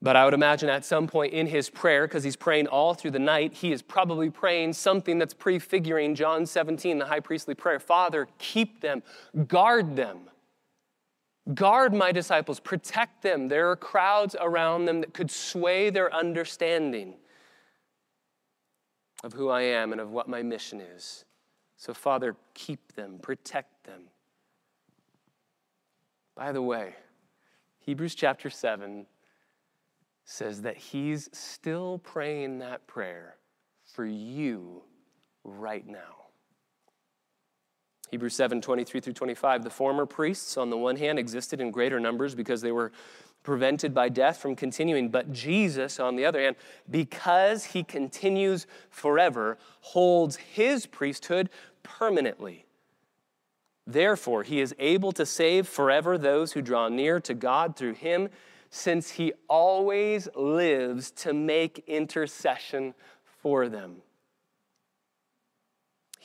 But 0.00 0.16
I 0.16 0.24
would 0.24 0.34
imagine 0.34 0.70
at 0.70 0.84
some 0.84 1.06
point 1.06 1.34
in 1.34 1.48
his 1.48 1.68
prayer, 1.68 2.06
because 2.06 2.24
he's 2.24 2.36
praying 2.36 2.68
all 2.68 2.94
through 2.94 3.10
the 3.10 3.18
night, 3.18 3.52
he 3.52 3.72
is 3.72 3.82
probably 3.82 4.30
praying 4.30 4.72
something 4.72 5.18
that's 5.18 5.34
prefiguring 5.34 6.14
John 6.14 6.46
17, 6.46 6.98
the 6.98 7.06
high 7.06 7.20
priestly 7.20 7.54
prayer 7.54 7.80
Father, 7.80 8.28
keep 8.38 8.80
them, 8.80 9.02
guard 9.48 9.96
them. 9.96 10.30
Guard 11.54 11.94
my 11.94 12.12
disciples, 12.12 12.60
protect 12.60 13.22
them. 13.22 13.48
There 13.48 13.70
are 13.70 13.76
crowds 13.76 14.36
around 14.38 14.84
them 14.84 15.00
that 15.00 15.14
could 15.14 15.30
sway 15.30 15.88
their 15.88 16.14
understanding 16.14 17.14
of 19.24 19.32
who 19.32 19.48
I 19.48 19.62
am 19.62 19.92
and 19.92 20.00
of 20.00 20.10
what 20.10 20.28
my 20.28 20.42
mission 20.42 20.80
is. 20.80 21.24
So, 21.76 21.94
Father, 21.94 22.36
keep 22.54 22.94
them, 22.94 23.18
protect 23.22 23.84
them. 23.84 24.02
By 26.34 26.52
the 26.52 26.62
way, 26.62 26.94
Hebrews 27.78 28.14
chapter 28.14 28.50
7 28.50 29.06
says 30.24 30.62
that 30.62 30.76
he's 30.76 31.30
still 31.32 31.98
praying 31.98 32.58
that 32.58 32.86
prayer 32.86 33.36
for 33.84 34.04
you 34.04 34.82
right 35.42 35.86
now. 35.86 36.27
Hebrews 38.10 38.34
7 38.34 38.60
23 38.60 39.00
through 39.00 39.12
25. 39.12 39.64
The 39.64 39.70
former 39.70 40.06
priests, 40.06 40.56
on 40.56 40.70
the 40.70 40.76
one 40.76 40.96
hand, 40.96 41.18
existed 41.18 41.60
in 41.60 41.70
greater 41.70 42.00
numbers 42.00 42.34
because 42.34 42.60
they 42.60 42.72
were 42.72 42.92
prevented 43.42 43.94
by 43.94 44.08
death 44.08 44.38
from 44.38 44.56
continuing. 44.56 45.08
But 45.10 45.32
Jesus, 45.32 46.00
on 46.00 46.16
the 46.16 46.24
other 46.24 46.40
hand, 46.40 46.56
because 46.90 47.64
he 47.64 47.82
continues 47.82 48.66
forever, 48.90 49.58
holds 49.80 50.36
his 50.36 50.86
priesthood 50.86 51.50
permanently. 51.82 52.66
Therefore, 53.86 54.42
he 54.42 54.60
is 54.60 54.74
able 54.78 55.12
to 55.12 55.24
save 55.24 55.66
forever 55.66 56.18
those 56.18 56.52
who 56.52 56.60
draw 56.60 56.88
near 56.88 57.20
to 57.20 57.32
God 57.32 57.74
through 57.74 57.94
him 57.94 58.28
since 58.70 59.12
he 59.12 59.32
always 59.48 60.28
lives 60.34 61.10
to 61.12 61.32
make 61.32 61.84
intercession 61.86 62.92
for 63.40 63.68
them. 63.68 64.02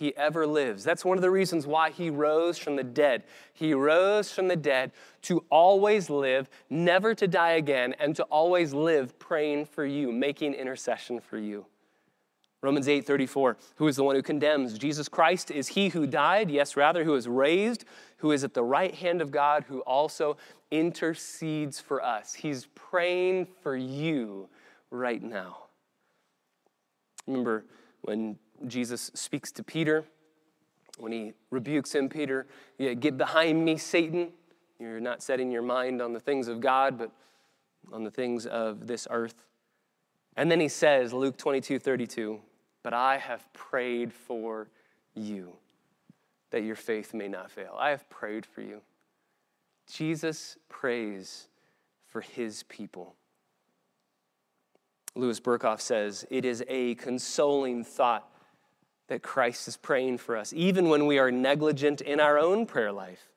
He 0.03 0.13
ever 0.17 0.45
lives. 0.45 0.83
That's 0.83 1.05
one 1.05 1.17
of 1.17 1.21
the 1.21 1.31
reasons 1.31 1.65
why 1.65 1.89
he 1.89 2.09
rose 2.09 2.57
from 2.57 2.75
the 2.75 2.83
dead. 2.83 3.23
He 3.53 3.73
rose 3.73 4.29
from 4.33 4.49
the 4.49 4.57
dead 4.57 4.91
to 5.21 5.45
always 5.49 6.09
live, 6.09 6.49
never 6.69 7.15
to 7.15 7.25
die 7.25 7.53
again, 7.53 7.95
and 7.99 8.13
to 8.17 8.23
always 8.23 8.73
live 8.73 9.17
praying 9.17 9.67
for 9.67 9.85
you, 9.85 10.11
making 10.11 10.55
intercession 10.55 11.21
for 11.21 11.37
you. 11.37 11.65
Romans 12.61 12.89
8 12.89 13.05
34, 13.05 13.55
who 13.77 13.87
is 13.87 13.95
the 13.95 14.03
one 14.03 14.17
who 14.17 14.21
condemns? 14.21 14.77
Jesus 14.77 15.07
Christ 15.07 15.49
is 15.49 15.69
he 15.69 15.87
who 15.87 16.05
died, 16.05 16.51
yes, 16.51 16.75
rather, 16.75 17.05
who 17.05 17.15
is 17.15 17.29
raised, 17.29 17.85
who 18.17 18.33
is 18.33 18.43
at 18.43 18.53
the 18.53 18.61
right 18.61 18.93
hand 18.93 19.21
of 19.21 19.31
God, 19.31 19.63
who 19.69 19.79
also 19.83 20.35
intercedes 20.69 21.79
for 21.79 22.03
us. 22.03 22.33
He's 22.33 22.67
praying 22.75 23.47
for 23.61 23.77
you 23.77 24.49
right 24.91 25.23
now. 25.23 25.59
Remember 27.25 27.63
when 28.01 28.37
Jesus 28.67 29.11
speaks 29.13 29.51
to 29.53 29.63
Peter, 29.63 30.05
when 30.97 31.11
he 31.11 31.33
rebukes 31.49 31.95
him, 31.95 32.09
Peter, 32.09 32.45
yeah, 32.77 32.93
get 32.93 33.17
behind 33.17 33.63
me, 33.63 33.77
Satan. 33.77 34.31
You're 34.79 34.99
not 34.99 35.23
setting 35.23 35.51
your 35.51 35.61
mind 35.61 36.01
on 36.01 36.13
the 36.13 36.19
things 36.19 36.47
of 36.47 36.59
God, 36.59 36.97
but 36.97 37.11
on 37.91 38.03
the 38.03 38.11
things 38.11 38.45
of 38.45 38.87
this 38.87 39.07
earth. 39.09 39.45
And 40.35 40.51
then 40.51 40.59
he 40.59 40.67
says, 40.67 41.13
Luke 41.13 41.37
22 41.37 41.79
32, 41.79 42.39
but 42.83 42.93
I 42.93 43.17
have 43.17 43.51
prayed 43.53 44.13
for 44.13 44.69
you 45.15 45.53
that 46.51 46.63
your 46.63 46.75
faith 46.75 47.13
may 47.13 47.27
not 47.27 47.49
fail. 47.49 47.75
I 47.77 47.89
have 47.89 48.07
prayed 48.09 48.45
for 48.45 48.61
you. 48.61 48.81
Jesus 49.91 50.57
prays 50.69 51.47
for 52.07 52.21
his 52.21 52.63
people. 52.63 53.15
Louis 55.15 55.39
Berkhof 55.39 55.81
says, 55.81 56.25
It 56.29 56.45
is 56.45 56.63
a 56.67 56.95
consoling 56.95 57.83
thought 57.83 58.32
that 59.13 59.21
Christ 59.21 59.67
is 59.67 59.77
praying 59.77 60.17
for 60.17 60.35
us, 60.35 60.51
even 60.53 60.89
when 60.89 61.05
we 61.05 61.19
are 61.19 61.31
negligent 61.31 62.01
in 62.01 62.19
our 62.19 62.39
own 62.39 62.65
prayer 62.65 62.91
life 62.91 63.29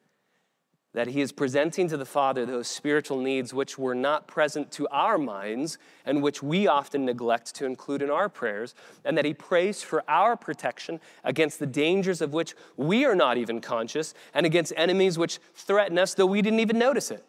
that 0.94 1.08
he 1.08 1.20
is 1.20 1.30
presenting 1.30 1.86
to 1.88 1.98
the 1.98 2.06
Father 2.06 2.46
those 2.46 2.66
spiritual 2.66 3.20
needs 3.20 3.52
which 3.52 3.78
were 3.78 3.94
not 3.94 4.26
present 4.26 4.72
to 4.72 4.88
our 4.88 5.18
minds 5.18 5.76
and 6.06 6.22
which 6.22 6.42
we 6.42 6.66
often 6.66 7.04
neglect 7.04 7.54
to 7.54 7.66
include 7.66 8.00
in 8.00 8.10
our 8.10 8.30
prayers, 8.30 8.74
and 9.04 9.18
that 9.18 9.26
he 9.26 9.34
prays 9.34 9.82
for 9.82 10.02
our 10.08 10.34
protection 10.38 10.98
against 11.22 11.58
the 11.58 11.66
dangers 11.66 12.22
of 12.22 12.32
which 12.32 12.54
we 12.78 13.04
are 13.04 13.14
not 13.14 13.36
even 13.36 13.60
conscious 13.60 14.14
and 14.32 14.46
against 14.46 14.72
enemies 14.74 15.18
which 15.18 15.38
threaten 15.54 15.98
us 15.98 16.14
though 16.14 16.24
we 16.24 16.40
didn't 16.40 16.60
even 16.60 16.78
notice 16.78 17.10
it. 17.10 17.22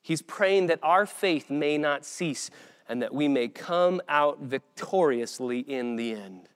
He's 0.00 0.22
praying 0.22 0.68
that 0.68 0.78
our 0.84 1.04
faith 1.04 1.50
may 1.50 1.76
not 1.78 2.04
cease. 2.04 2.48
and 2.88 3.02
that 3.02 3.12
we 3.12 3.26
may 3.26 3.48
come 3.48 4.00
out 4.08 4.38
victoriously 4.42 5.58
in 5.58 5.96
the 5.96 6.12
end. 6.12 6.48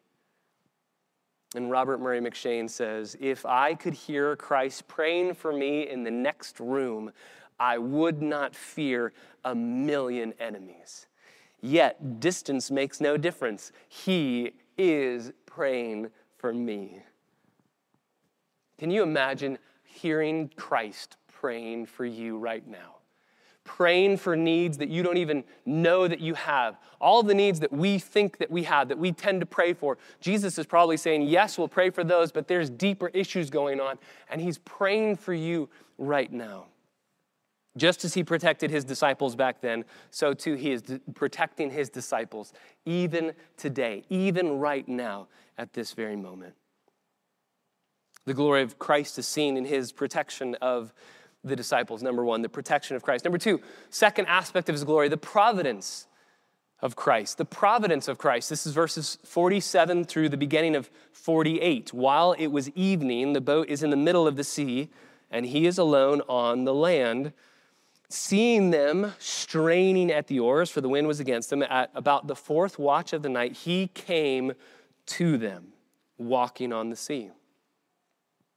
And 1.54 1.70
Robert 1.70 1.98
Murray 1.98 2.20
M'Cheyne 2.20 2.68
says, 2.70 3.16
If 3.20 3.44
I 3.44 3.74
could 3.74 3.94
hear 3.94 4.36
Christ 4.36 4.86
praying 4.86 5.34
for 5.34 5.52
me 5.52 5.88
in 5.88 6.04
the 6.04 6.10
next 6.10 6.60
room, 6.60 7.12
I 7.58 7.76
would 7.78 8.22
not 8.22 8.54
fear 8.54 9.12
a 9.44 9.54
million 9.54 10.32
enemies. 10.38 11.06
Yet 11.60 12.20
distance 12.20 12.70
makes 12.70 13.00
no 13.00 13.16
difference. 13.16 13.72
He 13.88 14.52
is 14.78 15.32
praying 15.44 16.10
for 16.38 16.54
me. 16.54 17.02
Can 18.78 18.90
you 18.90 19.02
imagine 19.02 19.58
hearing 19.84 20.50
Christ 20.56 21.16
praying 21.28 21.86
for 21.86 22.06
you 22.06 22.38
right 22.38 22.66
now? 22.66 22.99
Praying 23.64 24.16
for 24.16 24.36
needs 24.36 24.78
that 24.78 24.88
you 24.88 25.02
don't 25.02 25.18
even 25.18 25.44
know 25.66 26.08
that 26.08 26.20
you 26.20 26.34
have. 26.34 26.78
All 27.00 27.22
the 27.22 27.34
needs 27.34 27.60
that 27.60 27.72
we 27.72 27.98
think 27.98 28.38
that 28.38 28.50
we 28.50 28.64
have, 28.64 28.88
that 28.88 28.98
we 28.98 29.12
tend 29.12 29.40
to 29.40 29.46
pray 29.46 29.74
for. 29.74 29.98
Jesus 30.20 30.58
is 30.58 30.66
probably 30.66 30.96
saying, 30.96 31.22
Yes, 31.22 31.58
we'll 31.58 31.68
pray 31.68 31.90
for 31.90 32.02
those, 32.02 32.32
but 32.32 32.48
there's 32.48 32.70
deeper 32.70 33.08
issues 33.08 33.50
going 33.50 33.80
on. 33.80 33.98
And 34.30 34.40
He's 34.40 34.58
praying 34.58 35.16
for 35.16 35.34
you 35.34 35.68
right 35.98 36.32
now. 36.32 36.66
Just 37.76 38.04
as 38.04 38.14
he 38.14 38.24
protected 38.24 38.70
his 38.70 38.84
disciples 38.84 39.36
back 39.36 39.60
then, 39.60 39.84
so 40.10 40.34
too 40.34 40.54
he 40.54 40.72
is 40.72 40.82
protecting 41.14 41.70
his 41.70 41.88
disciples 41.88 42.52
even 42.84 43.32
today, 43.56 44.02
even 44.08 44.58
right 44.58 44.88
now 44.88 45.28
at 45.56 45.72
this 45.72 45.92
very 45.92 46.16
moment. 46.16 46.54
The 48.26 48.34
glory 48.34 48.62
of 48.62 48.78
Christ 48.78 49.18
is 49.18 49.26
seen 49.26 49.56
in 49.56 49.64
his 49.64 49.92
protection 49.92 50.56
of 50.56 50.92
the 51.44 51.56
disciples. 51.56 52.02
Number 52.02 52.24
one, 52.24 52.42
the 52.42 52.48
protection 52.48 52.96
of 52.96 53.02
Christ. 53.02 53.24
Number 53.24 53.38
two, 53.38 53.60
second 53.88 54.26
aspect 54.26 54.68
of 54.68 54.74
his 54.74 54.84
glory, 54.84 55.08
the 55.08 55.16
providence 55.16 56.06
of 56.82 56.96
Christ. 56.96 57.38
The 57.38 57.44
providence 57.44 58.08
of 58.08 58.18
Christ. 58.18 58.48
This 58.50 58.66
is 58.66 58.72
verses 58.72 59.18
47 59.24 60.04
through 60.04 60.28
the 60.28 60.36
beginning 60.36 60.76
of 60.76 60.90
48. 61.12 61.92
While 61.92 62.32
it 62.32 62.48
was 62.48 62.70
evening, 62.70 63.32
the 63.32 63.40
boat 63.40 63.68
is 63.68 63.82
in 63.82 63.90
the 63.90 63.96
middle 63.96 64.26
of 64.26 64.36
the 64.36 64.44
sea, 64.44 64.90
and 65.30 65.46
he 65.46 65.66
is 65.66 65.78
alone 65.78 66.22
on 66.28 66.64
the 66.64 66.74
land. 66.74 67.32
Seeing 68.08 68.70
them 68.70 69.12
straining 69.18 70.10
at 70.10 70.26
the 70.26 70.40
oars, 70.40 70.70
for 70.70 70.80
the 70.80 70.88
wind 70.88 71.06
was 71.06 71.20
against 71.20 71.50
them, 71.50 71.62
at 71.62 71.90
about 71.94 72.26
the 72.26 72.34
fourth 72.34 72.78
watch 72.78 73.12
of 73.12 73.22
the 73.22 73.28
night, 73.28 73.52
he 73.52 73.88
came 73.88 74.52
to 75.06 75.38
them, 75.38 75.68
walking 76.18 76.72
on 76.72 76.90
the 76.90 76.96
sea. 76.96 77.30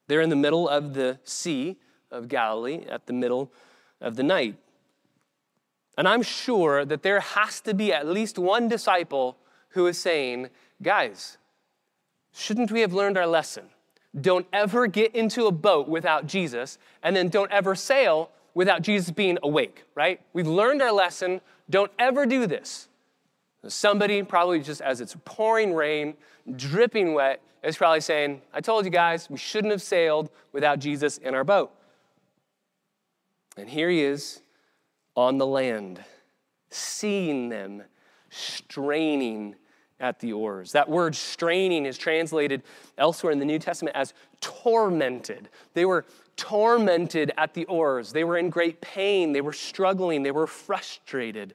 They're 0.07 0.21
in 0.21 0.29
the 0.29 0.35
middle 0.35 0.67
of 0.67 0.93
the 0.93 1.19
Sea 1.23 1.77
of 2.13 2.27
Galilee 2.27 2.85
at 2.89 3.05
the 3.07 3.13
middle 3.13 3.51
of 3.99 4.15
the 4.15 4.23
night. 4.23 4.55
And 5.97 6.07
I'm 6.07 6.21
sure 6.23 6.85
that 6.85 7.03
there 7.03 7.19
has 7.19 7.61
to 7.61 7.73
be 7.73 7.93
at 7.93 8.07
least 8.07 8.39
one 8.39 8.67
disciple 8.67 9.37
who 9.69 9.87
is 9.87 9.99
saying, 9.99 10.49
Guys, 10.81 11.37
shouldn't 12.33 12.71
we 12.71 12.81
have 12.81 12.93
learned 12.93 13.17
our 13.17 13.27
lesson? 13.27 13.65
Don't 14.19 14.45
ever 14.53 14.87
get 14.87 15.15
into 15.15 15.47
a 15.47 15.51
boat 15.51 15.87
without 15.87 16.27
Jesus, 16.27 16.77
and 17.01 17.15
then 17.15 17.29
don't 17.29 17.51
ever 17.51 17.75
sail 17.75 18.29
without 18.53 18.81
Jesus 18.81 19.11
being 19.11 19.37
awake, 19.41 19.83
right? 19.95 20.21
We've 20.33 20.47
learned 20.47 20.81
our 20.81 20.91
lesson. 20.91 21.41
Don't 21.69 21.91
ever 21.97 22.25
do 22.25 22.45
this. 22.45 22.87
Somebody, 23.67 24.21
probably 24.23 24.59
just 24.59 24.81
as 24.81 25.01
it's 25.01 25.15
pouring 25.25 25.73
rain, 25.73 26.15
dripping 26.55 27.13
wet, 27.13 27.41
is 27.63 27.77
probably 27.77 28.01
saying, 28.01 28.41
I 28.53 28.61
told 28.61 28.85
you 28.85 28.91
guys, 28.91 29.29
we 29.29 29.37
shouldn't 29.37 29.71
have 29.71 29.81
sailed 29.81 30.29
without 30.51 30.79
Jesus 30.79 31.17
in 31.17 31.33
our 31.33 31.43
boat. 31.43 31.71
And 33.57 33.69
here 33.69 33.89
he 33.89 34.01
is 34.01 34.41
on 35.15 35.37
the 35.37 35.45
land, 35.45 36.03
seeing 36.69 37.49
them 37.49 37.83
straining 38.29 39.55
at 39.99 40.19
the 40.19 40.33
oars. 40.33 40.71
That 40.71 40.89
word 40.89 41.15
straining 41.15 41.85
is 41.85 41.97
translated 41.97 42.63
elsewhere 42.97 43.31
in 43.31 43.39
the 43.39 43.45
New 43.45 43.59
Testament 43.59 43.95
as 43.95 44.13
tormented. 44.41 45.49
They 45.73 45.85
were 45.85 46.05
tormented 46.35 47.31
at 47.37 47.53
the 47.53 47.65
oars. 47.65 48.11
They 48.11 48.23
were 48.23 48.37
in 48.37 48.49
great 48.49 48.81
pain. 48.81 49.31
They 49.33 49.41
were 49.41 49.53
struggling. 49.53 50.23
They 50.23 50.31
were 50.31 50.47
frustrated. 50.47 51.53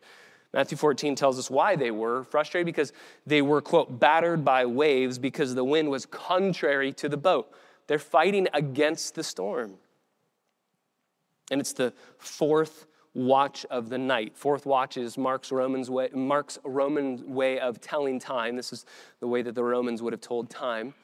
Matthew 0.55 0.79
14 0.79 1.15
tells 1.15 1.39
us 1.39 1.51
why 1.51 1.77
they 1.77 1.91
were 1.91 2.25
frustrated 2.25 2.67
because 2.67 2.93
they 3.27 3.43
were, 3.43 3.61
quote, 3.61 4.01
battered 4.01 4.45
by 4.45 4.65
waves 4.65 5.19
because 5.19 5.55
the 5.55 5.65
wind 5.65 5.91
was 5.91 6.07
contrary 6.07 6.93
to 6.95 7.09
the 7.09 7.19
boat. 7.19 7.53
They're 7.87 7.99
fighting 7.99 8.49
against 8.55 9.15
the 9.15 9.25
storm. 9.25 9.75
And 11.51 11.61
it's 11.61 11.73
the 11.73 11.93
fourth 12.19 12.87
watch 13.15 13.65
of 13.71 13.89
the 13.89 13.99
night. 13.99 14.37
Fourth 14.37 14.67
watch 14.67 14.97
is 14.97 15.19
Mark's, 15.19 15.51
Romans 15.51 15.91
way, 15.91 16.09
Mark's 16.15 16.59
Roman 16.65 17.35
way 17.35 17.59
of 17.59 17.81
telling 17.81 18.19
time. 18.19 18.57
This 18.57 18.73
is 18.73 18.87
the 19.21 19.27
way 19.27 19.43
that 19.43 19.55
the 19.55 19.65
Romans 19.65 20.03
would 20.03 20.13
have 20.13 20.21
told 20.21 20.51
time. 20.51 20.95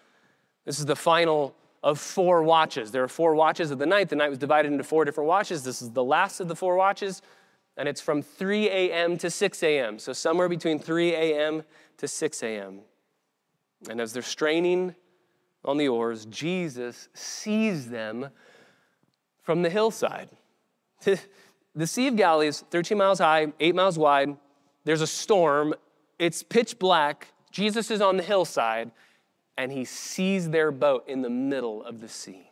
This 0.65 0.79
is 0.79 0.87
the 0.87 0.97
final 0.97 1.55
of 1.83 1.99
four 1.99 2.43
watches. 2.43 2.91
There 2.91 3.03
are 3.03 3.09
four 3.09 3.35
watches 3.35 3.71
of 3.71 3.79
the 3.79 3.87
night. 3.87 4.09
The 4.09 4.17
night 4.17 4.31
was 4.31 4.39
divided 4.39 4.73
into 4.73 4.85
four 4.85 5.05
different 5.05 5.29
watches. 5.29 5.65
This 5.65 5.83
is 5.83 5.91
the 5.91 6.05
last 6.05 6.41
of 6.41 6.49
the 6.49 6.57
four 6.57 6.77
watches, 6.77 7.21
and 7.77 7.89
it's 7.89 8.01
from 8.01 8.23
3 8.23 8.69
a.m. 8.69 9.19
to 9.19 9.31
6 9.31 9.63
a.m. 9.63 9.99
So 9.99 10.13
somewhere 10.13 10.49
between 10.49 10.79
3 10.79 11.15
a.m. 11.15 11.63
to 11.99 12.09
6 12.09 12.43
a.m. 12.43 12.81
And 13.91 14.01
as 14.01 14.13
they're 14.15 14.23
straining 14.23 14.95
on 15.65 15.77
the 15.77 15.89
oars, 15.89 16.25
Jesus 16.27 17.09
sees 17.13 17.91
them 17.91 18.31
from 19.45 19.63
the 19.63 19.71
hillside. 19.71 20.31
the 21.75 21.87
Sea 21.87 22.09
of 22.09 22.17
Galilee 22.17 22.49
is 22.49 22.65
13 22.71 22.99
miles 22.99 23.21
high, 23.21 23.53
8 23.61 23.75
miles 23.75 23.99
wide. 23.99 24.37
There's 24.85 25.03
a 25.03 25.07
storm. 25.07 25.75
It's 26.19 26.43
pitch 26.43 26.79
black. 26.79 27.29
Jesus 27.53 27.91
is 27.91 28.01
on 28.01 28.17
the 28.17 28.23
hillside, 28.23 28.91
and 29.57 29.71
he 29.71 29.85
sees 29.85 30.51
their 30.51 30.73
boat 30.73 31.05
in 31.07 31.23
the 31.23 31.31
middle 31.31 31.85
of 31.85 32.01
the 32.01 32.09
sea. 32.09 32.51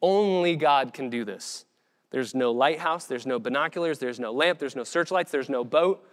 Only 0.00 0.54
God 0.54 0.94
can 0.94 1.10
do 1.10 1.24
this. 1.24 1.64
There's 2.10 2.34
no 2.34 2.52
lighthouse, 2.52 3.06
there's 3.06 3.26
no 3.26 3.40
binoculars, 3.40 3.98
there's 3.98 4.20
no 4.20 4.32
lamp, 4.32 4.60
there's 4.60 4.76
no 4.76 4.84
searchlights, 4.84 5.32
there's 5.32 5.48
no 5.48 5.64
boat. 5.64 6.06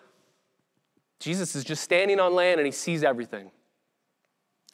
Jesus 1.20 1.56
is 1.56 1.64
just 1.64 1.84
standing 1.84 2.20
on 2.20 2.34
land 2.34 2.60
and 2.60 2.66
he 2.66 2.72
sees 2.72 3.04
everything. 3.04 3.52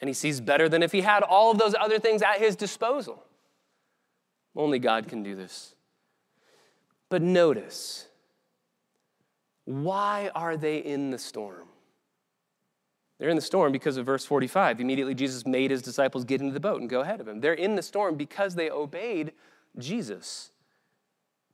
And 0.00 0.08
he 0.08 0.14
sees 0.14 0.40
better 0.40 0.70
than 0.70 0.82
if 0.82 0.92
he 0.92 1.02
had 1.02 1.22
all 1.22 1.50
of 1.50 1.58
those 1.58 1.74
other 1.78 1.98
things 1.98 2.22
at 2.22 2.38
his 2.38 2.56
disposal. 2.56 3.22
Only 4.58 4.80
God 4.80 5.06
can 5.06 5.22
do 5.22 5.36
this. 5.36 5.76
But 7.08 7.22
notice, 7.22 8.08
why 9.64 10.30
are 10.34 10.56
they 10.56 10.78
in 10.78 11.10
the 11.10 11.18
storm? 11.18 11.68
They're 13.18 13.30
in 13.30 13.36
the 13.36 13.42
storm 13.42 13.72
because 13.72 13.96
of 13.96 14.04
verse 14.04 14.24
45. 14.24 14.80
Immediately, 14.80 15.14
Jesus 15.14 15.46
made 15.46 15.70
his 15.70 15.80
disciples 15.80 16.24
get 16.24 16.40
into 16.40 16.52
the 16.52 16.60
boat 16.60 16.80
and 16.80 16.90
go 16.90 17.00
ahead 17.00 17.20
of 17.20 17.28
him. 17.28 17.40
They're 17.40 17.54
in 17.54 17.76
the 17.76 17.82
storm 17.82 18.16
because 18.16 18.56
they 18.56 18.68
obeyed 18.68 19.32
Jesus. 19.78 20.50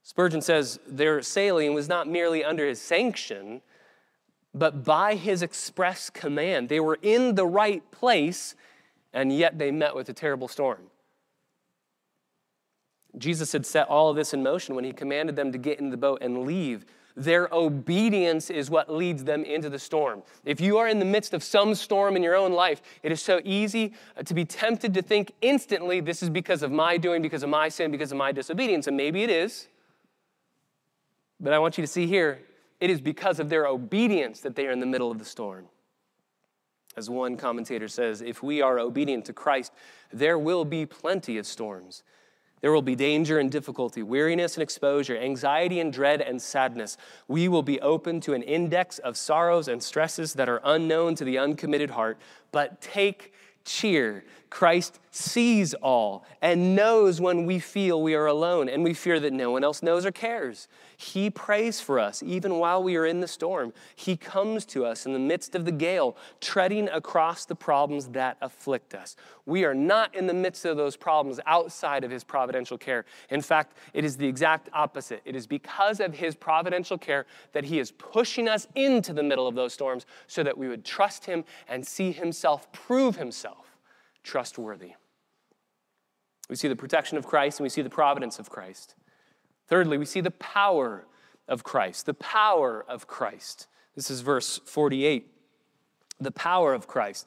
Spurgeon 0.03 0.41
says 0.41 0.79
their 0.87 1.23
sailing 1.23 1.75
was 1.75 1.89
not 1.89 2.09
merely 2.09 2.43
under 2.43 2.67
his 2.67 2.81
sanction, 2.81 3.63
but 4.55 4.85
by 4.85 5.15
his 5.15 5.43
express 5.43 6.11
command. 6.11 6.69
They 6.69 6.81
were 6.81 6.99
in 7.03 7.35
the 7.35 7.47
right 7.47 7.89
place, 7.91 8.55
and 9.13 9.33
yet 9.33 9.59
they 9.59 9.71
met 9.71 9.95
with 9.95 10.09
a 10.09 10.13
terrible 10.13 10.49
storm. 10.49 10.91
Jesus 13.19 13.53
had 13.53 13.65
set 13.65 13.89
all 13.89 14.11
of 14.11 14.17
this 14.17 14.35
in 14.35 14.43
motion 14.43 14.75
when 14.75 14.85
he 14.85 14.93
commanded 14.93 15.37
them 15.37 15.53
to 15.53 15.59
get 15.59 15.79
in 15.79 15.91
the 15.91 15.97
boat 15.97 16.19
and 16.21 16.45
leave. 16.45 16.85
Their 17.17 17.49
obedience 17.53 18.51
is 18.51 18.71
what 18.71 18.93
leads 18.93 19.23
them 19.23 19.45
into 19.45 19.71
the 19.71 19.79
storm. 19.79 20.23
If 20.45 20.61
you 20.61 20.79
are 20.79 20.89
in 20.89 20.99
the 20.99 21.05
midst 21.05 21.33
of 21.33 21.45
some 21.45 21.77
storm 21.77 22.17
in 22.17 22.25
your 22.25 22.35
own 22.35 22.53
life, 22.53 22.83
it 23.05 23.13
is 23.13 23.23
so 23.23 23.41
easy 23.45 23.93
uh, 24.17 24.25
to 24.25 24.35
be 24.35 24.45
tempted 24.45 24.95
to 24.95 25.03
think 25.03 25.33
instantly, 25.41 26.01
this 26.01 26.25
is 26.25 26.31
because 26.31 26.65
of 26.65 26.73
my 26.73 26.97
doing, 26.97 27.23
because 27.23 27.45
of 27.45 27.51
my 27.51 27.69
sin, 27.69 27.93
because 27.93 28.11
of 28.11 28.19
my 28.19 28.33
disobedience. 28.33 28.89
And 28.89 28.97
maybe 28.97 29.23
it 29.23 29.31
is. 29.31 29.69
But 31.39 31.53
I 31.53 31.59
want 31.61 31.79
you 31.79 31.83
to 31.83 31.89
see 31.89 32.07
here, 32.07 32.41
it 32.81 32.91
is 32.91 33.01
because 33.01 33.39
of 33.39 33.49
their 33.49 33.67
obedience 33.67 34.41
that 34.41 34.57
they 34.57 34.67
are 34.67 34.73
in 34.73 34.81
the 34.81 34.87
middle 34.87 35.13
of 35.13 35.21
the 35.21 35.25
storm. 35.25 35.67
As 36.97 37.09
one 37.09 37.37
commentator 37.37 37.89
says, 37.89 38.23
if 38.23 38.43
we 38.43 38.61
are 38.61 38.79
obedient 38.79 39.25
to 39.27 39.33
Christ, 39.33 39.73
there 40.13 40.39
will 40.39 40.65
be 40.65 40.85
plenty 40.85 41.39
of 41.39 41.47
storms. 41.47 42.03
There 42.65 42.73
will 42.73 42.81
be 42.81 42.97
danger 42.97 43.39
and 43.39 43.53
difficulty, 43.53 44.03
weariness 44.03 44.55
and 44.55 44.63
exposure, 44.63 45.19
anxiety 45.19 45.81
and 45.81 45.93
dread 45.93 46.23
and 46.23 46.41
sadness. 46.41 46.97
We 47.29 47.47
will 47.47 47.63
be 47.63 47.79
open 47.83 48.23
to 48.23 48.33
an 48.33 48.43
index 48.43 48.99
of 49.01 49.19
sorrows 49.19 49.69
and 49.69 49.83
stresses 49.83 50.33
that 50.33 50.49
are 50.49 50.63
unknown 50.65 51.15
to 51.17 51.27
the 51.27 51.37
uncommitted 51.37 51.91
heart. 51.91 52.17
But 52.53 52.81
take 52.81 53.35
cheer. 53.67 54.25
Christ 54.55 55.01
sees 55.11 55.75
all 55.75 56.25
and 56.41 56.77
knows 56.77 57.21
when 57.21 57.45
we 57.45 57.59
feel 57.59 58.01
we 58.01 58.15
are 58.15 58.27
alone 58.27 58.69
and 58.69 58.85
we 58.85 58.95
fear 58.95 59.19
that 59.19 59.33
no 59.33 59.51
one 59.51 59.65
else 59.65 59.83
knows 59.83 60.07
or 60.07 60.13
cares. 60.13 60.69
He 60.97 61.29
prays 61.29 61.81
for 61.81 61.99
us 61.99 62.23
even 62.23 62.61
while 62.61 62.81
we 62.81 62.95
are 62.95 63.05
in 63.05 63.19
the 63.19 63.27
storm. 63.27 63.73
He 63.97 64.17
comes 64.17 64.65
to 64.67 64.85
us 64.85 65.07
in 65.07 65.13
the 65.13 65.19
midst 65.19 65.57
of 65.57 65.65
the 65.65 65.73
gale, 65.73 66.17
treading 66.41 66.89
across 66.91 67.45
the 67.47 67.57
problems 67.57 68.07
that 68.11 68.37
afflict 68.41 68.95
us. 68.95 69.17
We 69.45 69.65
are 69.65 69.75
not 69.75 70.15
in 70.15 70.29
the 70.29 70.35
midst 70.35 70.65
of 70.67 70.77
those 70.77 70.97
problems 70.97 71.41
outside 71.47 72.05
of 72.05 72.13
His 72.13 72.23
providential 72.23 72.79
care. 72.79 73.07
In 73.31 73.41
fact, 73.41 73.77
it 73.93 74.05
is 74.05 74.17
the 74.17 74.29
exact 74.29 74.69
opposite. 74.73 75.21
It 75.25 75.35
is 75.35 75.49
because 75.49 75.99
of 75.99 76.15
His 76.15 76.37
providential 76.37 76.97
care 76.97 77.27
that 77.55 77.65
He 77.65 77.81
is 77.81 77.91
pushing 77.91 78.49
us 78.49 78.69
into 78.77 79.13
the 79.13 79.25
middle 79.25 79.49
of 79.49 79.57
those 79.57 79.75
storms 79.75 80.07
so 80.29 80.45
that 80.45 80.57
we 80.57 80.69
would 80.69 80.85
trust 80.85 81.25
Him 81.25 81.43
and 81.67 81.85
see 81.85 82.13
Himself 82.13 82.71
prove 82.71 83.17
Himself 83.17 83.74
trustworthy. 84.25 84.95
We 86.51 86.57
see 86.57 86.69
the 86.69 86.77
protection 86.77 87.17
of 87.17 87.27
Christ 87.27 87.61
and 87.61 87.65
we 87.65 87.71
see 87.71 87.83
the 87.83 87.91
providence 87.91 88.41
of 88.41 88.51
Christ. 88.51 88.97
Thirdly, 89.69 89.97
we 89.97 90.05
see 90.05 90.21
the 90.21 90.33
power 90.33 91.07
of 91.47 91.63
Christ. 91.63 92.07
The 92.07 92.15
power 92.15 92.85
of 92.89 93.07
Christ. 93.07 93.69
This 93.95 94.11
is 94.11 94.21
verse 94.21 94.59
48. 94.65 95.31
The 96.19 96.33
power 96.33 96.75
of 96.75 96.89
Christ. 96.89 97.27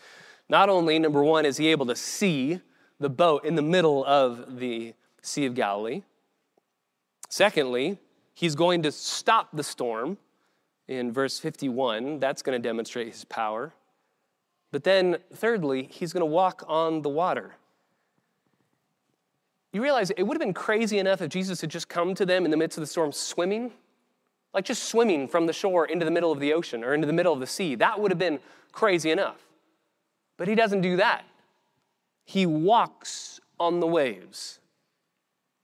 Not 0.49 0.69
only, 0.69 0.99
number 0.99 1.23
one, 1.23 1.45
is 1.45 1.57
he 1.57 1.67
able 1.67 1.85
to 1.85 1.95
see 1.95 2.59
the 2.99 3.09
boat 3.09 3.45
in 3.45 3.55
the 3.55 3.61
middle 3.61 4.03
of 4.05 4.59
the 4.59 4.93
Sea 5.21 5.45
of 5.45 5.53
Galilee, 5.55 6.03
secondly, 7.29 7.99
he's 8.33 8.55
going 8.55 8.83
to 8.83 8.91
stop 8.91 9.49
the 9.53 9.63
storm 9.63 10.17
in 10.87 11.11
verse 11.11 11.39
51. 11.39 12.19
That's 12.19 12.41
going 12.41 12.61
to 12.61 12.67
demonstrate 12.67 13.07
his 13.07 13.25
power. 13.25 13.73
But 14.71 14.83
then, 14.83 15.17
thirdly, 15.33 15.89
he's 15.91 16.13
going 16.13 16.21
to 16.21 16.25
walk 16.25 16.63
on 16.67 17.01
the 17.01 17.09
water. 17.09 17.55
You 19.71 19.81
realize 19.81 20.09
it 20.11 20.23
would 20.23 20.35
have 20.35 20.41
been 20.41 20.53
crazy 20.53 20.97
enough 20.97 21.21
if 21.21 21.29
Jesus 21.29 21.61
had 21.61 21.69
just 21.69 21.87
come 21.87 22.15
to 22.15 22.25
them 22.25 22.45
in 22.45 22.51
the 22.51 22.57
midst 22.57 22.77
of 22.77 22.81
the 22.81 22.87
storm 22.87 23.11
swimming, 23.11 23.71
like 24.53 24.65
just 24.65 24.83
swimming 24.85 25.27
from 25.27 25.45
the 25.45 25.53
shore 25.53 25.85
into 25.85 26.05
the 26.05 26.11
middle 26.11 26.31
of 26.31 26.39
the 26.39 26.53
ocean 26.53 26.83
or 26.83 26.93
into 26.93 27.07
the 27.07 27.13
middle 27.13 27.33
of 27.33 27.39
the 27.39 27.47
sea. 27.47 27.75
That 27.75 27.99
would 27.99 28.11
have 28.11 28.19
been 28.19 28.39
crazy 28.71 29.11
enough. 29.11 29.37
But 30.37 30.47
he 30.47 30.55
doesn't 30.55 30.81
do 30.81 30.97
that. 30.97 31.25
He 32.25 32.45
walks 32.45 33.39
on 33.59 33.79
the 33.79 33.87
waves. 33.87 34.59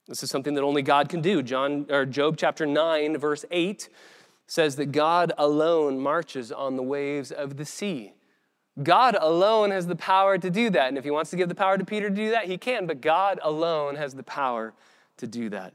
This 0.08 0.24
is 0.24 0.30
something 0.30 0.54
that 0.56 0.64
only 0.64 0.82
God 0.82 1.10
can 1.10 1.22
do. 1.22 1.42
John 1.42 1.86
or 1.90 2.06
Job 2.06 2.36
chapter 2.38 2.66
9 2.66 3.18
verse 3.18 3.46
8 3.52 3.90
says 4.48 4.76
that 4.76 4.92
God 4.92 5.32
alone 5.38 6.00
marches 6.00 6.52
on 6.52 6.76
the 6.76 6.84
waves 6.84 7.32
of 7.32 7.58
the 7.58 7.66
sea. 7.66 8.14
God 8.82 9.16
alone 9.20 9.70
has 9.72 9.86
the 9.86 9.96
power 9.96 10.38
to 10.38 10.50
do 10.50 10.70
that. 10.72 10.88
And 10.88 10.98
if 10.98 11.04
he 11.04 11.12
wants 11.12 11.30
to 11.32 11.38
give 11.38 11.48
the 11.48 11.56
power 11.56 11.78
to 11.78 11.86
Peter 11.86 12.10
to 12.10 12.16
do 12.16 12.32
that, 12.32 12.46
he 12.46 12.58
can, 12.58 12.88
but 12.88 13.02
God 13.02 13.40
alone 13.44 13.96
has 13.96 14.16
the 14.16 14.24
power 14.24 14.74
to 15.18 15.28
do 15.28 15.50
that. 15.50 15.74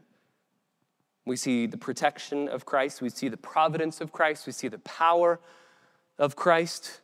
We 1.25 1.37
see 1.37 1.65
the 1.65 1.77
protection 1.77 2.49
of 2.49 2.65
Christ, 2.65 3.01
we 3.01 3.09
see 3.09 3.29
the 3.29 3.37
providence 3.37 4.01
of 4.01 4.11
Christ, 4.11 4.47
we 4.47 4.51
see 4.51 4.67
the 4.67 4.79
power 4.79 5.39
of 6.17 6.35
Christ. 6.35 7.01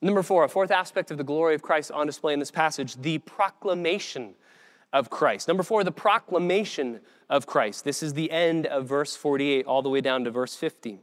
Number 0.00 0.22
four, 0.22 0.44
a 0.44 0.48
fourth 0.48 0.70
aspect 0.70 1.10
of 1.10 1.18
the 1.18 1.24
glory 1.24 1.54
of 1.54 1.62
Christ 1.62 1.92
on 1.92 2.06
display 2.06 2.32
in 2.32 2.38
this 2.38 2.50
passage, 2.50 2.96
the 2.96 3.18
proclamation 3.18 4.34
of 4.92 5.10
Christ. 5.10 5.46
Number 5.46 5.62
four, 5.62 5.84
the 5.84 5.92
proclamation 5.92 7.00
of 7.28 7.46
Christ. 7.46 7.84
This 7.84 8.02
is 8.02 8.14
the 8.14 8.30
end 8.30 8.66
of 8.66 8.86
verse 8.86 9.16
48 9.16 9.66
all 9.66 9.82
the 9.82 9.88
way 9.88 10.00
down 10.00 10.24
to 10.24 10.30
verse 10.30 10.56
50. 10.56 11.00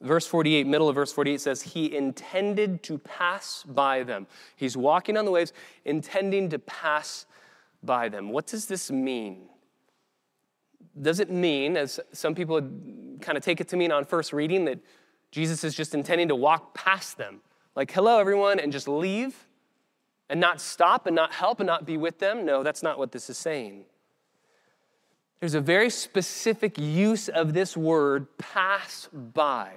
Verse 0.00 0.26
48, 0.26 0.66
middle 0.66 0.88
of 0.88 0.94
verse 0.94 1.12
48 1.12 1.40
says, 1.40 1.62
He 1.62 1.96
intended 1.96 2.82
to 2.84 2.98
pass 2.98 3.64
by 3.64 4.04
them. 4.04 4.28
He's 4.54 4.76
walking 4.76 5.16
on 5.16 5.24
the 5.24 5.30
waves, 5.32 5.52
intending 5.84 6.48
to 6.50 6.58
pass 6.60 7.26
by 7.82 8.08
them. 8.08 8.30
What 8.30 8.46
does 8.46 8.66
this 8.66 8.90
mean? 8.90 9.48
Does 11.00 11.18
it 11.18 11.30
mean, 11.30 11.76
as 11.76 11.98
some 12.12 12.34
people 12.34 12.60
kind 13.20 13.36
of 13.36 13.44
take 13.44 13.60
it 13.60 13.68
to 13.68 13.76
mean 13.76 13.90
on 13.90 14.04
first 14.04 14.32
reading, 14.32 14.64
that 14.66 14.78
Jesus 15.32 15.64
is 15.64 15.74
just 15.74 15.94
intending 15.94 16.28
to 16.28 16.36
walk 16.36 16.74
past 16.74 17.18
them? 17.18 17.40
Like, 17.74 17.90
hello, 17.90 18.18
everyone, 18.18 18.60
and 18.60 18.72
just 18.72 18.86
leave 18.88 19.46
and 20.28 20.40
not 20.40 20.60
stop 20.60 21.06
and 21.06 21.16
not 21.16 21.32
help 21.32 21.58
and 21.60 21.66
not 21.66 21.86
be 21.86 21.96
with 21.96 22.18
them? 22.18 22.44
No, 22.44 22.62
that's 22.62 22.82
not 22.82 22.98
what 22.98 23.12
this 23.12 23.28
is 23.30 23.38
saying. 23.38 23.84
There's 25.40 25.54
a 25.54 25.60
very 25.60 25.88
specific 25.90 26.78
use 26.78 27.28
of 27.28 27.52
this 27.52 27.76
word, 27.76 28.26
pass 28.38 29.08
by. 29.12 29.72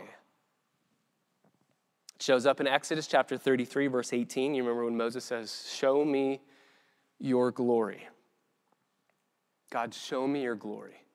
It 2.16 2.24
shows 2.24 2.48
up 2.48 2.60
in 2.60 2.68
Exodus 2.68 3.06
chapter 3.06 3.38
33, 3.38 3.88
verse 3.88 4.12
18. 4.12 4.56
You 4.56 4.64
remember 4.64 4.86
when 4.86 4.98
Moses 4.98 5.24
says, 5.24 5.72
Show 5.72 6.04
me 6.04 6.42
your 7.20 7.52
glory. 7.52 8.08
God, 9.70 9.94
show 9.94 10.28
me 10.28 10.42
your 10.42 10.56
glory. 10.56 11.06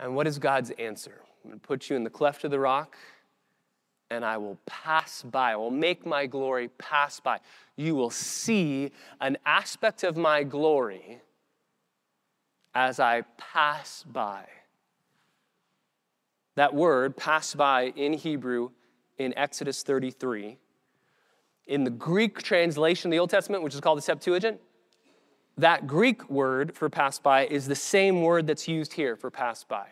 And 0.00 0.16
what 0.16 0.26
is 0.26 0.38
God's 0.38 0.72
answer? 0.72 1.22
I'm 1.44 1.50
going 1.50 1.60
to 1.60 1.66
put 1.66 1.88
you 1.88 1.94
in 1.94 2.02
the 2.02 2.10
cleft 2.10 2.42
of 2.44 2.50
the 2.50 2.58
rock, 2.58 2.96
and 4.10 4.24
I 4.24 4.38
will 4.38 4.58
pass 4.66 5.22
by. 5.22 5.52
I 5.52 5.56
will 5.56 5.70
make 5.70 6.04
my 6.04 6.26
glory 6.26 6.68
pass 6.78 7.20
by. 7.20 7.38
You 7.76 7.94
will 7.94 8.10
see 8.10 8.90
an 9.20 9.38
aspect 9.46 10.02
of 10.02 10.16
my 10.16 10.42
glory 10.42 11.22
as 12.74 13.00
I 13.00 13.22
pass 13.36 14.04
by. 14.04 14.44
That 16.56 16.74
word, 16.74 17.16
pass 17.16 17.54
by, 17.54 17.92
in 17.96 18.12
Hebrew 18.12 18.70
in 19.18 19.36
Exodus 19.36 19.82
33. 19.82 20.58
In 21.66 21.84
the 21.84 21.90
Greek 21.90 22.42
translation 22.42 23.08
of 23.08 23.12
the 23.12 23.18
Old 23.18 23.30
Testament, 23.30 23.62
which 23.62 23.74
is 23.74 23.80
called 23.80 23.98
the 23.98 24.02
Septuagint, 24.02 24.60
that 25.58 25.86
Greek 25.86 26.28
word 26.30 26.74
for 26.74 26.88
pass 26.88 27.18
by 27.18 27.46
is 27.46 27.66
the 27.66 27.74
same 27.74 28.22
word 28.22 28.46
that's 28.46 28.66
used 28.66 28.92
here 28.92 29.14
for 29.14 29.30
pass 29.30 29.62
by. 29.62 29.86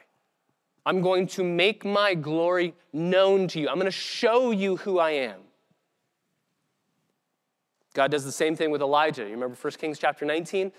I'm 0.87 1.03
going 1.03 1.27
to 1.29 1.45
make 1.45 1.85
my 1.85 2.15
glory 2.15 2.75
known 2.93 3.49
to 3.49 3.61
you. 3.61 3.69
I'm 3.69 3.75
going 3.75 3.85
to 3.85 3.91
show 3.91 4.51
you 4.51 4.77
who 4.77 4.99
I 4.99 5.11
am. 5.11 5.41
God 7.93 8.11
does 8.11 8.25
the 8.25 8.33
same 8.33 8.57
thing 8.57 8.71
with 8.71 8.81
Elijah. 8.81 9.25
You 9.25 9.33
remember 9.33 9.57
1 9.61 9.73
Kings 9.75 9.99
chapter 9.99 10.25
19? 10.25 10.73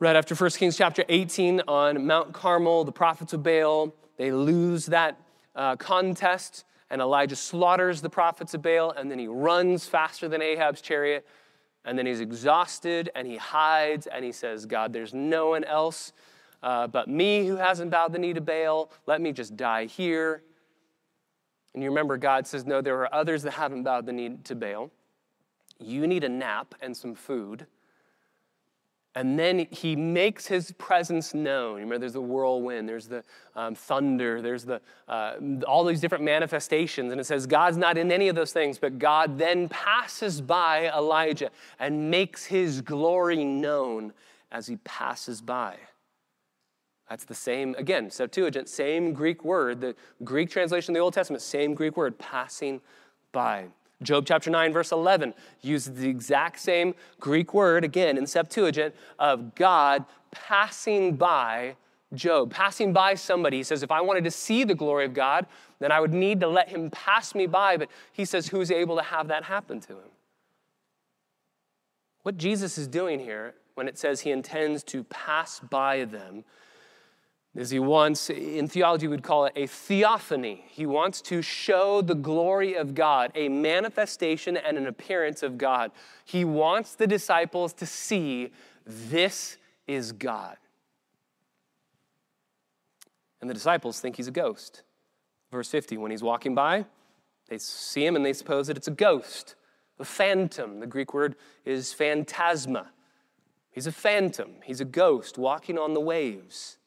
Right 0.00 0.14
after 0.14 0.36
1 0.36 0.50
Kings 0.50 0.76
chapter 0.76 1.04
18 1.08 1.62
on 1.66 2.06
Mount 2.06 2.32
Carmel, 2.32 2.84
the 2.84 2.92
prophets 2.92 3.32
of 3.32 3.42
Baal, 3.42 3.92
they 4.16 4.30
lose 4.30 4.86
that 4.86 5.20
uh, 5.56 5.74
contest, 5.74 6.64
and 6.88 7.02
Elijah 7.02 7.34
slaughters 7.34 8.00
the 8.00 8.08
prophets 8.08 8.54
of 8.54 8.62
Baal, 8.62 8.92
and 8.92 9.10
then 9.10 9.18
he 9.18 9.26
runs 9.26 9.86
faster 9.86 10.28
than 10.28 10.40
Ahab's 10.40 10.80
chariot, 10.82 11.26
and 11.84 11.98
then 11.98 12.06
he's 12.06 12.20
exhausted, 12.20 13.10
and 13.16 13.26
he 13.26 13.38
hides, 13.38 14.06
and 14.06 14.24
he 14.24 14.30
says, 14.30 14.66
God, 14.66 14.92
there's 14.92 15.12
no 15.12 15.48
one 15.48 15.64
else 15.64 16.12
uh, 16.62 16.86
but 16.86 17.08
me 17.08 17.44
who 17.48 17.56
hasn't 17.56 17.90
bowed 17.90 18.12
the 18.12 18.20
knee 18.20 18.34
to 18.34 18.40
Baal. 18.40 18.92
Let 19.06 19.20
me 19.20 19.32
just 19.32 19.56
die 19.56 19.86
here. 19.86 20.44
And 21.74 21.82
you 21.82 21.88
remember, 21.88 22.16
God 22.16 22.46
says, 22.46 22.64
No, 22.64 22.80
there 22.80 23.00
are 23.00 23.12
others 23.12 23.42
that 23.42 23.52
haven't 23.52 23.82
bowed 23.82 24.06
the 24.06 24.12
knee 24.12 24.38
to 24.44 24.54
Baal. 24.54 24.92
You 25.80 26.06
need 26.06 26.22
a 26.22 26.28
nap 26.28 26.76
and 26.80 26.96
some 26.96 27.16
food. 27.16 27.66
And 29.14 29.38
then 29.38 29.66
he 29.70 29.96
makes 29.96 30.46
his 30.46 30.70
presence 30.72 31.34
known. 31.34 31.76
Remember, 31.76 31.98
there's 31.98 32.12
the 32.12 32.20
whirlwind, 32.20 32.88
there's 32.88 33.08
the 33.08 33.24
um, 33.56 33.74
thunder, 33.74 34.40
there's 34.40 34.64
the, 34.64 34.80
uh, 35.08 35.34
all 35.66 35.84
these 35.84 36.00
different 36.00 36.24
manifestations. 36.24 37.10
And 37.10 37.20
it 37.20 37.24
says 37.24 37.46
God's 37.46 37.76
not 37.76 37.98
in 37.98 38.12
any 38.12 38.28
of 38.28 38.36
those 38.36 38.52
things, 38.52 38.78
but 38.78 38.98
God 38.98 39.38
then 39.38 39.68
passes 39.70 40.40
by 40.40 40.92
Elijah 40.96 41.50
and 41.80 42.10
makes 42.10 42.44
his 42.44 42.80
glory 42.80 43.44
known 43.44 44.12
as 44.52 44.66
he 44.66 44.76
passes 44.76 45.40
by. 45.40 45.76
That's 47.08 47.24
the 47.24 47.34
same, 47.34 47.74
again, 47.78 48.10
Septuagint, 48.10 48.68
same 48.68 49.14
Greek 49.14 49.44
word, 49.44 49.80
the 49.80 49.96
Greek 50.24 50.50
translation 50.50 50.92
of 50.92 50.94
the 50.96 51.00
Old 51.00 51.14
Testament, 51.14 51.42
same 51.42 51.74
Greek 51.74 51.96
word, 51.96 52.18
passing 52.18 52.82
by. 53.32 53.68
Job 54.02 54.26
chapter 54.26 54.50
9, 54.50 54.72
verse 54.72 54.92
11 54.92 55.34
uses 55.60 55.94
the 55.94 56.08
exact 56.08 56.60
same 56.60 56.94
Greek 57.18 57.52
word, 57.52 57.84
again 57.84 58.16
in 58.16 58.26
Septuagint, 58.26 58.94
of 59.18 59.54
God 59.54 60.04
passing 60.30 61.16
by 61.16 61.74
Job, 62.14 62.50
passing 62.50 62.92
by 62.92 63.14
somebody. 63.14 63.58
He 63.58 63.62
says, 63.62 63.82
if 63.82 63.90
I 63.90 64.00
wanted 64.00 64.24
to 64.24 64.30
see 64.30 64.64
the 64.64 64.74
glory 64.74 65.04
of 65.04 65.14
God, 65.14 65.46
then 65.78 65.92
I 65.92 66.00
would 66.00 66.14
need 66.14 66.40
to 66.40 66.48
let 66.48 66.68
him 66.68 66.90
pass 66.90 67.34
me 67.34 67.46
by. 67.46 67.76
But 67.76 67.88
he 68.12 68.24
says, 68.24 68.48
who's 68.48 68.70
able 68.70 68.96
to 68.96 69.02
have 69.02 69.28
that 69.28 69.44
happen 69.44 69.80
to 69.80 69.92
him? 69.94 70.10
What 72.22 72.36
Jesus 72.36 72.78
is 72.78 72.86
doing 72.86 73.20
here 73.20 73.54
when 73.74 73.88
it 73.88 73.98
says 73.98 74.20
he 74.20 74.30
intends 74.30 74.82
to 74.84 75.04
pass 75.04 75.60
by 75.60 76.04
them 76.04 76.44
is 77.58 77.70
he 77.70 77.80
wants, 77.80 78.30
in 78.30 78.68
theology, 78.68 79.08
we'd 79.08 79.24
call 79.24 79.46
it 79.46 79.52
a 79.56 79.66
theophany. 79.66 80.64
He 80.68 80.86
wants 80.86 81.20
to 81.22 81.42
show 81.42 82.00
the 82.00 82.14
glory 82.14 82.74
of 82.74 82.94
God, 82.94 83.32
a 83.34 83.48
manifestation 83.48 84.56
and 84.56 84.78
an 84.78 84.86
appearance 84.86 85.42
of 85.42 85.58
God. 85.58 85.90
He 86.24 86.44
wants 86.44 86.94
the 86.94 87.08
disciples 87.08 87.72
to 87.74 87.84
see 87.84 88.52
this 88.86 89.56
is 89.88 90.12
God. 90.12 90.56
And 93.40 93.50
the 93.50 93.54
disciples 93.54 93.98
think 93.98 94.14
he's 94.14 94.28
a 94.28 94.32
ghost. 94.32 94.84
Verse 95.50 95.68
50 95.68 95.96
when 95.96 96.12
he's 96.12 96.22
walking 96.22 96.54
by, 96.54 96.84
they 97.48 97.58
see 97.58 98.06
him 98.06 98.14
and 98.14 98.24
they 98.24 98.34
suppose 98.34 98.68
that 98.68 98.76
it's 98.76 98.86
a 98.86 98.92
ghost. 98.92 99.56
a 99.98 100.04
phantom. 100.04 100.78
The 100.78 100.86
Greek 100.86 101.12
word 101.12 101.34
is 101.64 101.92
phantasma. 101.92 102.92
He's 103.72 103.88
a 103.88 103.92
phantom, 103.92 104.54
he's 104.62 104.80
a 104.80 104.84
ghost 104.84 105.38
walking 105.38 105.76
on 105.76 105.94
the 105.94 106.00
waves. 106.00 106.77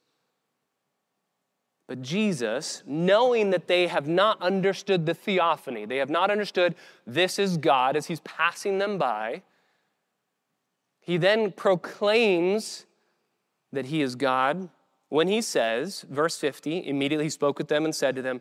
But 1.92 2.02
Jesus, 2.02 2.84
knowing 2.86 3.50
that 3.50 3.68
they 3.68 3.88
have 3.88 4.08
not 4.08 4.42
understood 4.42 5.06
the 5.06 5.14
theophany, 5.14 5.84
they 5.84 5.98
have 5.98 6.10
not 6.10 6.32
understood 6.32 6.74
this 7.06 7.38
is 7.38 7.58
God 7.58 7.98
as 7.98 8.06
he's 8.06 8.22
passing 8.22 8.78
them 8.78 8.98
by, 8.98 9.42
he 11.02 11.18
then 11.18 11.52
proclaims 11.52 12.86
that 13.74 13.88
he 13.88 14.02
is 14.02 14.16
God 14.16 14.70
when 15.10 15.28
he 15.28 15.42
says, 15.42 16.06
verse 16.10 16.38
50, 16.38 16.88
immediately 16.88 17.26
he 17.26 17.30
spoke 17.30 17.58
with 17.58 17.68
them 17.68 17.84
and 17.84 17.94
said 17.94 18.16
to 18.16 18.22
them, 18.22 18.40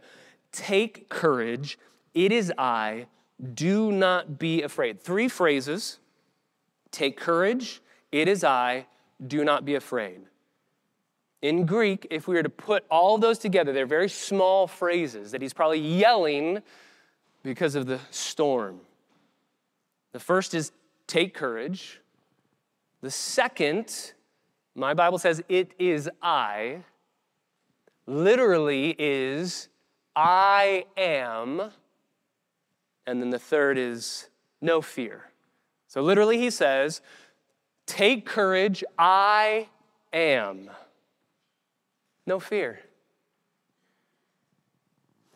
Take 0.53 1.09
courage, 1.09 1.77
it 2.15 2.31
is 2.31 2.53
I, 2.57 3.09
do 3.55 3.91
not 3.91 4.39
be 4.39 4.63
afraid. 4.63 5.01
Three 5.01 5.27
phrases. 5.27 5.99
Take 6.93 7.17
courage, 7.17 7.83
it 8.13 8.29
is 8.29 8.45
I, 8.45 8.87
do 9.27 9.43
not 9.43 9.65
be 9.65 9.75
afraid. 9.75 10.21
In 11.42 11.64
Greek, 11.64 12.07
if 12.11 12.29
we 12.29 12.35
were 12.35 12.42
to 12.42 12.50
put 12.50 12.85
all 12.90 13.16
those 13.16 13.38
together, 13.38 13.72
they're 13.72 13.87
very 13.87 14.09
small 14.09 14.66
phrases 14.66 15.31
that 15.31 15.40
he's 15.40 15.55
probably 15.55 15.81
yelling 15.81 16.61
because 17.42 17.74
of 17.74 17.87
the 17.87 17.98
storm. 18.11 18.81
The 20.12 20.20
first 20.20 20.55
is 20.55 20.72
take 21.07 21.35
courage. 21.35 22.00
The 23.00 23.11
second, 23.11 24.12
my 24.74 24.92
Bible 24.92 25.18
says, 25.18 25.42
it 25.48 25.72
is 25.79 26.11
I, 26.20 26.85
literally 28.07 28.94
is 28.98 29.68
I 30.14 30.85
am. 30.96 31.70
And 33.07 33.22
then 33.22 33.31
the 33.31 33.38
third 33.38 33.79
is 33.79 34.29
no 34.61 34.83
fear. 34.83 35.31
So 35.88 36.03
literally, 36.03 36.38
he 36.38 36.50
says, 36.50 37.00
take 37.87 38.26
courage, 38.26 38.85
I 38.98 39.68
am. 40.12 40.70
No 42.27 42.41
fear. 42.41 42.81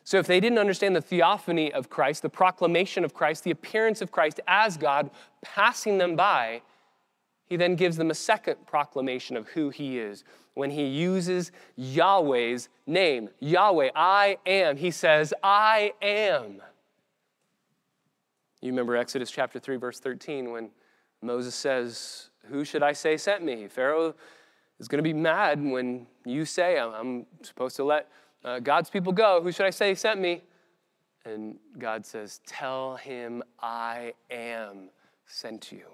So, 0.07 0.19
if 0.19 0.27
they 0.27 0.39
didn't 0.39 0.59
understand 0.59 0.95
the 0.95 1.01
theophany 1.01 1.73
of 1.73 1.89
Christ, 1.89 2.21
the 2.21 2.29
proclamation 2.29 3.05
of 3.05 3.15
Christ, 3.15 3.43
the 3.43 3.51
appearance 3.51 4.03
of 4.03 4.13
Christ 4.13 4.39
as 4.47 4.77
God 4.77 5.11
passing 5.43 5.97
them 5.97 6.15
by, 6.15 6.61
he 7.47 7.57
then 7.57 7.75
gives 7.75 7.97
them 7.97 8.11
a 8.11 8.15
second 8.15 8.67
proclamation 8.67 9.37
of 9.37 9.49
who 9.49 9.71
he 9.71 9.99
is. 9.99 10.25
When 10.55 10.71
he 10.71 10.85
uses 10.85 11.53
Yahweh's 11.77 12.69
name, 12.87 13.31
Yahweh, 13.41 13.91
I 13.95 14.39
am, 14.47 14.77
he 14.77 14.91
says, 14.91 15.33
I 15.43 15.93
am. 16.03 16.63
You 18.61 18.71
remember 18.71 18.97
Exodus 18.97 19.31
chapter 19.31 19.59
3, 19.59 19.77
verse 19.77 20.01
13, 20.01 20.51
when 20.51 20.71
Moses 21.23 21.55
says, 21.55 22.31
Who 22.49 22.65
should 22.65 22.83
I 22.83 22.93
say 22.93 23.17
sent 23.17 23.43
me? 23.43 23.69
Pharaoh 23.69 24.15
is 24.79 24.89
going 24.89 24.99
to 24.99 25.03
be 25.03 25.13
mad 25.13 25.63
when 25.63 26.07
you 26.25 26.45
say, 26.45 26.79
I'm 26.79 27.27
supposed 27.43 27.77
to 27.77 27.85
let 27.85 28.09
uh, 28.45 28.59
God's 28.61 28.91
people 28.91 29.13
go. 29.13 29.41
Who 29.43 29.53
should 29.53 29.67
I 29.67 29.71
say 29.71 29.95
sent 29.95 30.21
me? 30.21 30.43
And 31.25 31.57
God 31.79 32.05
says, 32.05 32.41
Tell 32.47 32.97
him 32.97 33.43
I 33.61 34.13
am 34.31 34.91
sent 35.27 35.73
you. 35.73 35.87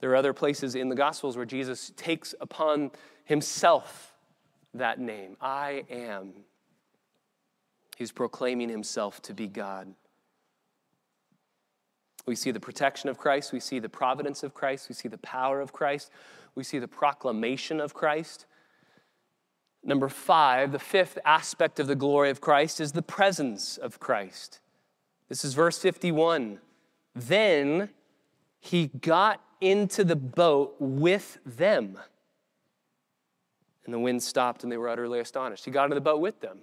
There 0.00 0.10
are 0.10 0.16
other 0.16 0.34
places 0.34 0.74
in 0.74 0.88
the 0.88 0.94
Gospels 0.94 1.36
where 1.36 1.46
Jesus 1.46 1.92
takes 1.96 2.34
upon 2.40 2.90
himself 3.24 4.14
that 4.74 4.98
name 4.98 5.36
I 5.40 5.84
am. 5.88 6.32
He's 7.96 8.12
proclaiming 8.12 8.68
himself 8.68 9.22
to 9.22 9.34
be 9.34 9.46
God. 9.46 9.94
We 12.26 12.34
see 12.34 12.50
the 12.50 12.60
protection 12.60 13.08
of 13.08 13.18
Christ, 13.18 13.52
we 13.52 13.60
see 13.60 13.78
the 13.78 13.88
providence 13.88 14.42
of 14.42 14.54
Christ, 14.54 14.88
we 14.88 14.94
see 14.94 15.08
the 15.08 15.18
power 15.18 15.60
of 15.60 15.72
Christ, 15.72 16.10
we 16.54 16.64
see 16.64 16.78
the 16.78 16.88
proclamation 16.88 17.80
of 17.80 17.94
Christ. 17.94 18.46
Number 19.82 20.08
five, 20.08 20.72
the 20.72 20.78
fifth 20.78 21.18
aspect 21.24 21.78
of 21.78 21.86
the 21.86 21.94
glory 21.94 22.30
of 22.30 22.40
Christ 22.40 22.80
is 22.80 22.92
the 22.92 23.02
presence 23.02 23.76
of 23.76 24.00
Christ. 24.00 24.60
This 25.28 25.44
is 25.44 25.54
verse 25.54 25.78
51. 25.78 26.58
Then 27.14 27.90
he 28.60 28.86
got 28.86 29.40
into 29.60 30.04
the 30.04 30.16
boat 30.16 30.76
with 30.78 31.38
them. 31.44 31.98
And 33.84 33.92
the 33.92 33.98
wind 33.98 34.22
stopped 34.22 34.62
and 34.62 34.72
they 34.72 34.76
were 34.76 34.88
utterly 34.88 35.20
astonished. 35.20 35.64
He 35.64 35.70
got 35.70 35.84
into 35.84 35.94
the 35.94 36.00
boat 36.00 36.20
with 36.20 36.40
them. 36.40 36.58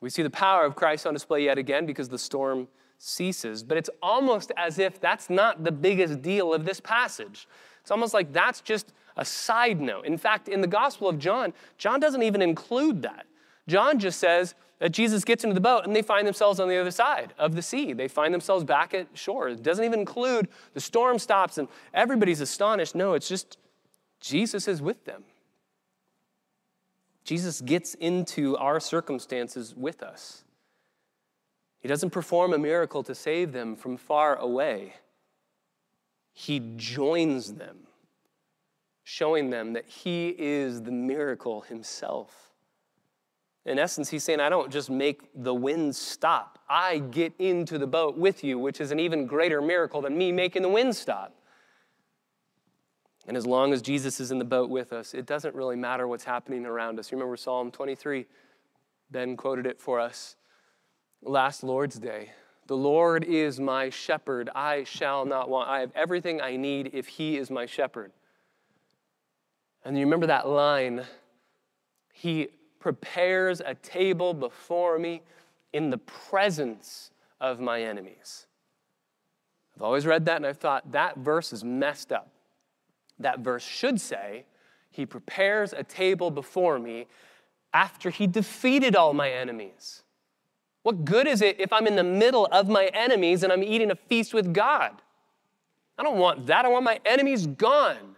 We 0.00 0.10
see 0.10 0.22
the 0.22 0.30
power 0.30 0.64
of 0.64 0.76
Christ 0.76 1.06
on 1.06 1.14
display 1.14 1.44
yet 1.44 1.56
again 1.56 1.86
because 1.86 2.08
the 2.08 2.18
storm 2.18 2.68
ceases. 2.98 3.62
But 3.62 3.78
it's 3.78 3.90
almost 4.02 4.52
as 4.56 4.78
if 4.78 5.00
that's 5.00 5.30
not 5.30 5.64
the 5.64 5.72
biggest 5.72 6.20
deal 6.20 6.52
of 6.52 6.64
this 6.64 6.80
passage. 6.80 7.48
It's 7.86 7.92
almost 7.92 8.14
like 8.14 8.32
that's 8.32 8.60
just 8.62 8.92
a 9.16 9.24
side 9.24 9.80
note. 9.80 10.06
In 10.06 10.18
fact, 10.18 10.48
in 10.48 10.60
the 10.60 10.66
Gospel 10.66 11.08
of 11.08 11.20
John, 11.20 11.52
John 11.78 12.00
doesn't 12.00 12.24
even 12.24 12.42
include 12.42 13.02
that. 13.02 13.26
John 13.68 14.00
just 14.00 14.18
says 14.18 14.56
that 14.80 14.88
Jesus 14.88 15.22
gets 15.22 15.44
into 15.44 15.54
the 15.54 15.60
boat 15.60 15.86
and 15.86 15.94
they 15.94 16.02
find 16.02 16.26
themselves 16.26 16.58
on 16.58 16.68
the 16.68 16.76
other 16.78 16.90
side 16.90 17.32
of 17.38 17.54
the 17.54 17.62
sea. 17.62 17.92
They 17.92 18.08
find 18.08 18.34
themselves 18.34 18.64
back 18.64 18.92
at 18.92 19.06
shore. 19.14 19.50
It 19.50 19.62
doesn't 19.62 19.84
even 19.84 20.00
include 20.00 20.48
the 20.74 20.80
storm 20.80 21.20
stops 21.20 21.58
and 21.58 21.68
everybody's 21.94 22.40
astonished. 22.40 22.96
No, 22.96 23.14
it's 23.14 23.28
just 23.28 23.56
Jesus 24.20 24.66
is 24.66 24.82
with 24.82 25.04
them. 25.04 25.22
Jesus 27.22 27.60
gets 27.60 27.94
into 27.94 28.56
our 28.56 28.80
circumstances 28.80 29.76
with 29.76 30.02
us. 30.02 30.42
He 31.78 31.86
doesn't 31.86 32.10
perform 32.10 32.52
a 32.52 32.58
miracle 32.58 33.04
to 33.04 33.14
save 33.14 33.52
them 33.52 33.76
from 33.76 33.96
far 33.96 34.34
away. 34.34 34.94
He 36.38 36.60
joins 36.76 37.54
them, 37.54 37.78
showing 39.04 39.48
them 39.48 39.72
that 39.72 39.86
He 39.86 40.34
is 40.36 40.82
the 40.82 40.90
miracle 40.90 41.62
Himself. 41.62 42.52
In 43.64 43.78
essence, 43.78 44.10
He's 44.10 44.22
saying, 44.22 44.40
I 44.40 44.50
don't 44.50 44.70
just 44.70 44.90
make 44.90 45.30
the 45.34 45.54
wind 45.54 45.96
stop, 45.96 46.58
I 46.68 46.98
get 46.98 47.32
into 47.38 47.78
the 47.78 47.86
boat 47.86 48.18
with 48.18 48.44
you, 48.44 48.58
which 48.58 48.82
is 48.82 48.90
an 48.90 49.00
even 49.00 49.24
greater 49.24 49.62
miracle 49.62 50.02
than 50.02 50.18
me 50.18 50.30
making 50.30 50.60
the 50.60 50.68
wind 50.68 50.94
stop. 50.94 51.34
And 53.26 53.34
as 53.34 53.46
long 53.46 53.72
as 53.72 53.80
Jesus 53.80 54.20
is 54.20 54.30
in 54.30 54.38
the 54.38 54.44
boat 54.44 54.68
with 54.68 54.92
us, 54.92 55.14
it 55.14 55.24
doesn't 55.24 55.54
really 55.54 55.76
matter 55.76 56.06
what's 56.06 56.24
happening 56.24 56.66
around 56.66 56.98
us. 56.98 57.10
You 57.10 57.16
remember 57.16 57.38
Psalm 57.38 57.70
23? 57.70 58.26
Ben 59.10 59.38
quoted 59.38 59.66
it 59.66 59.80
for 59.80 59.98
us 59.98 60.36
last 61.22 61.64
Lord's 61.64 61.98
Day. 61.98 62.32
The 62.66 62.76
Lord 62.76 63.24
is 63.24 63.60
my 63.60 63.90
shepherd, 63.90 64.50
I 64.54 64.84
shall 64.84 65.24
not 65.24 65.48
want. 65.48 65.68
I 65.68 65.80
have 65.80 65.92
everything 65.94 66.40
I 66.40 66.56
need 66.56 66.90
if 66.92 67.06
He 67.06 67.36
is 67.36 67.50
my 67.50 67.66
shepherd. 67.66 68.12
And 69.84 69.96
you 69.96 70.04
remember 70.04 70.26
that 70.26 70.48
line 70.48 71.04
He 72.12 72.48
prepares 72.80 73.60
a 73.60 73.74
table 73.74 74.34
before 74.34 74.98
me 74.98 75.22
in 75.72 75.90
the 75.90 75.98
presence 75.98 77.10
of 77.40 77.60
my 77.60 77.82
enemies. 77.82 78.46
I've 79.76 79.82
always 79.82 80.06
read 80.06 80.24
that 80.24 80.36
and 80.36 80.46
I've 80.46 80.56
thought 80.56 80.90
that 80.92 81.18
verse 81.18 81.52
is 81.52 81.62
messed 81.62 82.10
up. 82.10 82.30
That 83.18 83.40
verse 83.40 83.64
should 83.64 84.00
say, 84.00 84.44
He 84.90 85.06
prepares 85.06 85.72
a 85.72 85.84
table 85.84 86.30
before 86.30 86.78
me 86.78 87.06
after 87.72 88.10
He 88.10 88.26
defeated 88.26 88.96
all 88.96 89.12
my 89.12 89.30
enemies. 89.30 90.02
What 90.86 91.04
good 91.04 91.26
is 91.26 91.42
it 91.42 91.58
if 91.58 91.72
I'm 91.72 91.88
in 91.88 91.96
the 91.96 92.04
middle 92.04 92.46
of 92.52 92.68
my 92.68 92.84
enemies 92.94 93.42
and 93.42 93.52
I'm 93.52 93.64
eating 93.64 93.90
a 93.90 93.96
feast 93.96 94.32
with 94.32 94.54
God? 94.54 94.92
I 95.98 96.04
don't 96.04 96.16
want 96.16 96.46
that. 96.46 96.64
I 96.64 96.68
want 96.68 96.84
my 96.84 97.00
enemies 97.04 97.44
gone. 97.44 98.14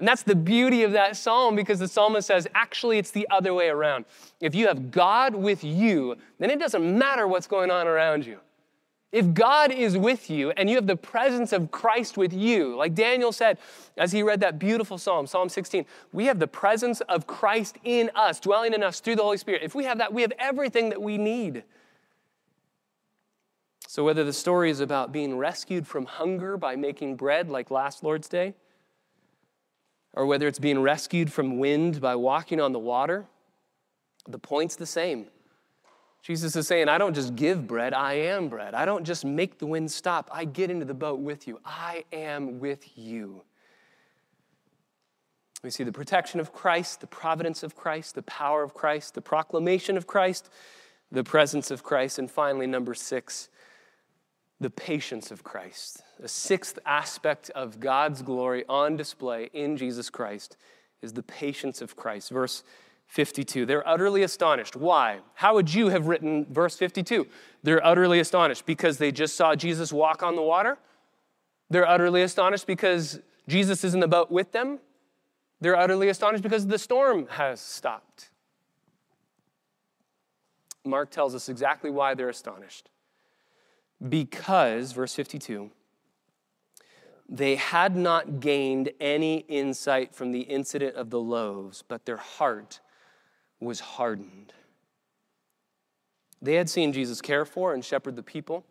And 0.00 0.08
that's 0.08 0.24
the 0.24 0.34
beauty 0.34 0.82
of 0.82 0.90
that 0.90 1.16
psalm 1.16 1.54
because 1.54 1.78
the 1.78 1.86
psalmist 1.86 2.26
says, 2.26 2.48
actually, 2.56 2.98
it's 2.98 3.12
the 3.12 3.28
other 3.30 3.54
way 3.54 3.68
around. 3.68 4.04
If 4.40 4.52
you 4.56 4.66
have 4.66 4.90
God 4.90 5.36
with 5.36 5.62
you, 5.62 6.16
then 6.40 6.50
it 6.50 6.58
doesn't 6.58 6.98
matter 6.98 7.28
what's 7.28 7.46
going 7.46 7.70
on 7.70 7.86
around 7.86 8.26
you. 8.26 8.40
If 9.12 9.32
God 9.32 9.70
is 9.70 9.96
with 9.96 10.28
you 10.28 10.50
and 10.50 10.68
you 10.68 10.74
have 10.74 10.88
the 10.88 10.96
presence 10.96 11.52
of 11.52 11.70
Christ 11.70 12.18
with 12.18 12.32
you, 12.32 12.74
like 12.74 12.96
Daniel 12.96 13.30
said 13.30 13.58
as 13.96 14.10
he 14.10 14.24
read 14.24 14.40
that 14.40 14.58
beautiful 14.58 14.98
psalm, 14.98 15.28
Psalm 15.28 15.48
16, 15.48 15.86
we 16.12 16.24
have 16.24 16.40
the 16.40 16.48
presence 16.48 17.00
of 17.02 17.28
Christ 17.28 17.78
in 17.84 18.10
us, 18.16 18.40
dwelling 18.40 18.74
in 18.74 18.82
us 18.82 18.98
through 18.98 19.14
the 19.14 19.22
Holy 19.22 19.38
Spirit. 19.38 19.62
If 19.62 19.76
we 19.76 19.84
have 19.84 19.98
that, 19.98 20.12
we 20.12 20.22
have 20.22 20.32
everything 20.40 20.88
that 20.88 21.00
we 21.00 21.16
need. 21.16 21.62
So, 23.90 24.04
whether 24.04 24.22
the 24.22 24.34
story 24.34 24.68
is 24.68 24.80
about 24.80 25.12
being 25.12 25.38
rescued 25.38 25.86
from 25.86 26.04
hunger 26.04 26.58
by 26.58 26.76
making 26.76 27.16
bread 27.16 27.48
like 27.48 27.70
last 27.70 28.04
Lord's 28.04 28.28
Day, 28.28 28.52
or 30.12 30.26
whether 30.26 30.46
it's 30.46 30.58
being 30.58 30.82
rescued 30.82 31.32
from 31.32 31.56
wind 31.56 31.98
by 31.98 32.14
walking 32.14 32.60
on 32.60 32.72
the 32.72 32.78
water, 32.78 33.24
the 34.28 34.38
point's 34.38 34.76
the 34.76 34.84
same. 34.84 35.28
Jesus 36.20 36.54
is 36.54 36.68
saying, 36.68 36.90
I 36.90 36.98
don't 36.98 37.14
just 37.14 37.34
give 37.34 37.66
bread, 37.66 37.94
I 37.94 38.12
am 38.12 38.50
bread. 38.50 38.74
I 38.74 38.84
don't 38.84 39.04
just 39.04 39.24
make 39.24 39.58
the 39.58 39.64
wind 39.64 39.90
stop, 39.90 40.28
I 40.30 40.44
get 40.44 40.70
into 40.70 40.84
the 40.84 40.92
boat 40.92 41.20
with 41.20 41.48
you. 41.48 41.58
I 41.64 42.04
am 42.12 42.60
with 42.60 42.98
you. 42.98 43.40
We 45.62 45.70
see 45.70 45.84
the 45.84 45.92
protection 45.92 46.40
of 46.40 46.52
Christ, 46.52 47.00
the 47.00 47.06
providence 47.06 47.62
of 47.62 47.74
Christ, 47.74 48.16
the 48.16 48.22
power 48.24 48.62
of 48.62 48.74
Christ, 48.74 49.14
the 49.14 49.22
proclamation 49.22 49.96
of 49.96 50.06
Christ, 50.06 50.50
the 51.10 51.24
presence 51.24 51.70
of 51.70 51.82
Christ, 51.82 52.18
and 52.18 52.30
finally, 52.30 52.66
number 52.66 52.92
six, 52.92 53.48
the 54.60 54.70
patience 54.70 55.30
of 55.30 55.44
Christ. 55.44 56.02
The 56.18 56.28
sixth 56.28 56.78
aspect 56.84 57.50
of 57.50 57.80
God's 57.80 58.22
glory 58.22 58.64
on 58.68 58.96
display 58.96 59.50
in 59.52 59.76
Jesus 59.76 60.10
Christ 60.10 60.56
is 61.00 61.12
the 61.12 61.22
patience 61.22 61.80
of 61.80 61.94
Christ. 61.94 62.30
Verse 62.30 62.64
52. 63.06 63.66
They're 63.66 63.86
utterly 63.86 64.22
astonished. 64.22 64.76
Why? 64.76 65.20
How 65.34 65.54
would 65.54 65.72
you 65.72 65.88
have 65.88 66.06
written 66.06 66.44
verse 66.50 66.76
52? 66.76 67.26
They're 67.62 67.84
utterly 67.84 68.20
astonished 68.20 68.66
because 68.66 68.98
they 68.98 69.12
just 69.12 69.36
saw 69.36 69.54
Jesus 69.54 69.92
walk 69.92 70.22
on 70.22 70.36
the 70.36 70.42
water. 70.42 70.76
They're 71.70 71.88
utterly 71.88 72.22
astonished 72.22 72.66
because 72.66 73.20
Jesus 73.46 73.84
is 73.84 73.94
in 73.94 74.00
the 74.00 74.08
boat 74.08 74.30
with 74.30 74.52
them. 74.52 74.78
They're 75.60 75.76
utterly 75.76 76.08
astonished 76.08 76.42
because 76.42 76.66
the 76.66 76.78
storm 76.78 77.26
has 77.30 77.60
stopped. 77.60 78.30
Mark 80.84 81.10
tells 81.10 81.34
us 81.34 81.48
exactly 81.48 81.90
why 81.90 82.14
they're 82.14 82.28
astonished. 82.28 82.90
Because, 84.06 84.92
verse 84.92 85.14
52, 85.14 85.70
they 87.28 87.56
had 87.56 87.96
not 87.96 88.40
gained 88.40 88.90
any 89.00 89.38
insight 89.48 90.14
from 90.14 90.32
the 90.32 90.42
incident 90.42 90.96
of 90.96 91.10
the 91.10 91.20
loaves, 91.20 91.82
but 91.82 92.06
their 92.06 92.16
heart 92.16 92.80
was 93.60 93.80
hardened. 93.80 94.52
They 96.40 96.54
had 96.54 96.70
seen 96.70 96.92
Jesus 96.92 97.20
care 97.20 97.44
for 97.44 97.74
and 97.74 97.84
shepherd 97.84 98.16
the 98.16 98.22
people 98.22 98.64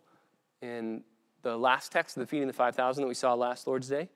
in 0.62 1.04
the 1.42 1.56
last 1.56 1.92
text 1.92 2.16
of 2.16 2.20
the 2.22 2.26
feeding 2.26 2.48
of 2.48 2.54
the 2.54 2.56
5,000 2.56 3.02
that 3.02 3.08
we 3.08 3.14
saw 3.14 3.34
last 3.34 3.66
Lord's 3.66 3.88
Day. 3.88 4.08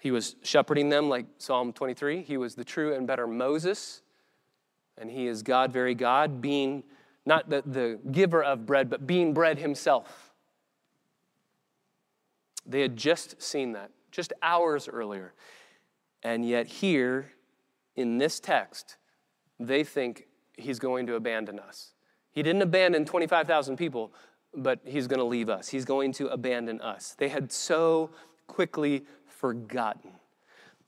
He 0.00 0.10
was 0.10 0.36
shepherding 0.42 0.90
them 0.90 1.08
like 1.08 1.26
Psalm 1.38 1.72
23. 1.72 2.22
He 2.22 2.36
was 2.36 2.54
the 2.54 2.64
true 2.64 2.94
and 2.94 3.06
better 3.06 3.26
Moses, 3.26 4.02
and 4.96 5.10
he 5.10 5.26
is 5.26 5.42
God, 5.42 5.72
very 5.72 5.94
God, 5.94 6.40
being 6.40 6.84
not 7.26 7.50
the, 7.50 7.62
the 7.66 7.98
giver 8.10 8.42
of 8.42 8.66
bread, 8.66 8.88
but 8.88 9.06
being 9.06 9.34
bread 9.34 9.58
himself. 9.58 10.32
They 12.66 12.80
had 12.80 12.96
just 12.96 13.40
seen 13.42 13.72
that, 13.72 13.90
just 14.10 14.32
hours 14.42 14.88
earlier. 14.88 15.34
And 16.22 16.46
yet, 16.46 16.66
here 16.66 17.32
in 17.96 18.18
this 18.18 18.40
text, 18.40 18.96
they 19.58 19.84
think 19.84 20.26
he's 20.56 20.78
going 20.78 21.06
to 21.06 21.14
abandon 21.14 21.58
us. 21.58 21.94
He 22.32 22.42
didn't 22.42 22.62
abandon 22.62 23.04
25,000 23.04 23.76
people, 23.76 24.12
but 24.54 24.80
he's 24.84 25.06
going 25.06 25.18
to 25.18 25.24
leave 25.24 25.48
us. 25.48 25.68
He's 25.68 25.84
going 25.84 26.12
to 26.14 26.28
abandon 26.28 26.80
us. 26.80 27.14
They 27.18 27.28
had 27.28 27.50
so 27.50 28.10
quickly 28.46 29.04
forgotten. 29.26 30.12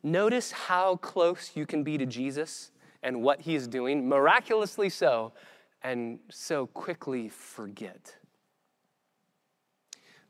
Notice 0.03 0.51
how 0.51 0.97
close 0.97 1.53
you 1.55 1.67
can 1.67 1.83
be 1.83 1.99
to 1.99 2.07
Jesus 2.07 2.73
and 3.03 3.23
what 3.23 3.41
he's 3.41 3.67
doing, 3.67 4.09
miraculously 4.09 4.89
so, 4.89 5.33
and 5.83 6.19
so 6.31 6.67
quickly 6.67 7.29
forget. 7.29 8.17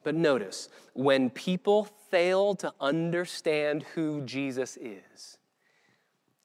But 0.02 0.14
notice, 0.14 0.68
when 0.94 1.30
people 1.30 1.84
fail 2.10 2.54
to 2.56 2.72
understand 2.80 3.82
who 3.94 4.22
Jesus 4.22 4.76
is, 4.78 5.38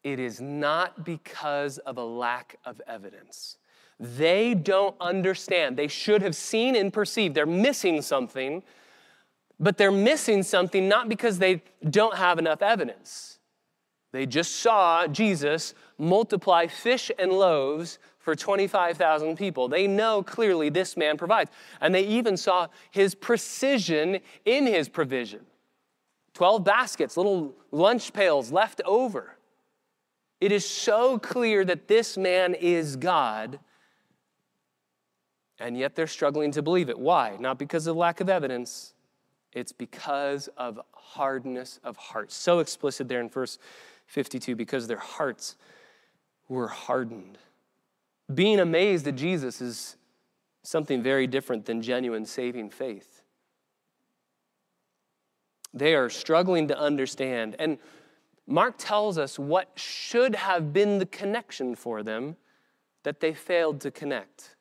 it 0.03 0.19
is 0.19 0.41
not 0.41 1.05
because 1.05 1.77
of 1.79 1.97
a 1.97 2.03
lack 2.03 2.59
of 2.65 2.81
evidence. 2.85 3.57
They 3.99 4.53
don't 4.53 4.95
understand. 4.99 5.77
They 5.77 5.87
should 5.87 6.21
have 6.21 6.35
seen 6.35 6.75
and 6.75 6.91
perceived. 6.91 7.33
They're 7.33 7.45
missing 7.45 8.01
something, 8.01 8.61
but 9.59 9.77
they're 9.77 9.91
missing 9.91 10.43
something 10.43 10.89
not 10.89 11.07
because 11.07 11.39
they 11.39 11.63
don't 11.89 12.17
have 12.17 12.37
enough 12.37 12.61
evidence. 12.61 13.39
They 14.11 14.25
just 14.25 14.57
saw 14.57 15.07
Jesus 15.07 15.73
multiply 15.97 16.67
fish 16.67 17.09
and 17.17 17.31
loaves 17.31 17.99
for 18.25 18.35
25,000 18.35 19.37
people. 19.37 19.67
They 19.67 19.85
know 19.85 20.23
clearly 20.23 20.69
this 20.69 20.97
man 20.97 21.15
provides. 21.15 21.51
And 21.79 21.93
they 21.93 22.07
even 22.07 22.37
saw 22.37 22.69
his 22.89 23.13
precision 23.13 24.19
in 24.45 24.65
his 24.65 24.89
provision 24.89 25.41
12 26.33 26.65
baskets, 26.65 27.15
little 27.15 27.53
lunch 27.71 28.11
pails 28.11 28.51
left 28.51 28.81
over. 28.83 29.37
It 30.41 30.51
is 30.51 30.67
so 30.67 31.17
clear 31.19 31.63
that 31.63 31.87
this 31.87 32.17
man 32.17 32.55
is 32.55 32.97
God, 32.97 33.59
and 35.59 35.77
yet 35.77 35.95
they're 35.95 36.07
struggling 36.07 36.51
to 36.51 36.61
believe 36.61 36.89
it. 36.89 36.99
Why? 36.99 37.37
Not 37.39 37.57
because 37.57 37.87
of 37.87 37.95
lack 37.95 38.19
of 38.19 38.27
evidence, 38.27 38.95
it's 39.53 39.71
because 39.71 40.49
of 40.57 40.81
hardness 40.91 41.79
of 41.85 41.95
heart. 41.95 42.33
So 42.33 42.59
explicit 42.59 43.07
there 43.07 43.21
in 43.21 43.29
verse 43.29 43.59
52 44.07 44.57
because 44.57 44.87
their 44.87 44.97
hearts 44.97 45.55
were 46.49 46.67
hardened. 46.67 47.37
Being 48.33 48.59
amazed 48.59 49.07
at 49.07 49.15
Jesus 49.15 49.61
is 49.61 49.97
something 50.63 51.03
very 51.03 51.27
different 51.27 51.65
than 51.65 51.81
genuine 51.81 52.25
saving 52.25 52.69
faith. 52.69 53.21
They 55.73 55.93
are 55.93 56.09
struggling 56.09 56.67
to 56.69 56.79
understand. 56.79 57.55
And 57.59 57.77
Mark 58.47 58.75
tells 58.77 59.17
us 59.17 59.37
what 59.37 59.69
should 59.75 60.35
have 60.35 60.73
been 60.73 60.99
the 60.99 61.05
connection 61.05 61.75
for 61.75 62.01
them 62.01 62.37
that 63.03 63.19
they 63.19 63.33
failed 63.33 63.81
to 63.81 63.91
connect. 63.91 64.55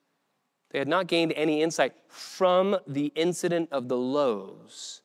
They 0.71 0.79
had 0.79 0.89
not 0.89 1.07
gained 1.07 1.33
any 1.37 1.63
insight 1.63 1.95
from 2.09 2.77
the 2.87 3.13
incident 3.15 3.69
of 3.71 3.89
the 3.89 3.97
loaves. 3.97 5.03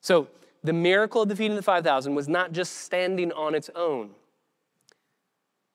So, 0.00 0.28
the 0.62 0.72
miracle 0.72 1.22
of 1.22 1.28
the 1.28 1.36
feeding 1.36 1.52
of 1.52 1.56
the 1.56 1.62
5,000 1.62 2.14
was 2.14 2.28
not 2.28 2.52
just 2.52 2.78
standing 2.78 3.32
on 3.32 3.54
its 3.54 3.70
own. 3.74 4.10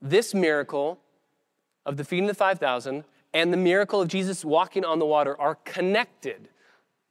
This 0.01 0.33
miracle 0.33 0.99
of 1.85 1.97
the 1.97 2.03
feeding 2.03 2.25
of 2.25 2.35
the 2.35 2.35
5,000 2.35 3.03
and 3.33 3.53
the 3.53 3.57
miracle 3.57 4.01
of 4.01 4.07
Jesus 4.07 4.43
walking 4.43 4.83
on 4.83 4.99
the 4.99 5.05
water 5.05 5.39
are 5.39 5.55
connected. 5.55 6.49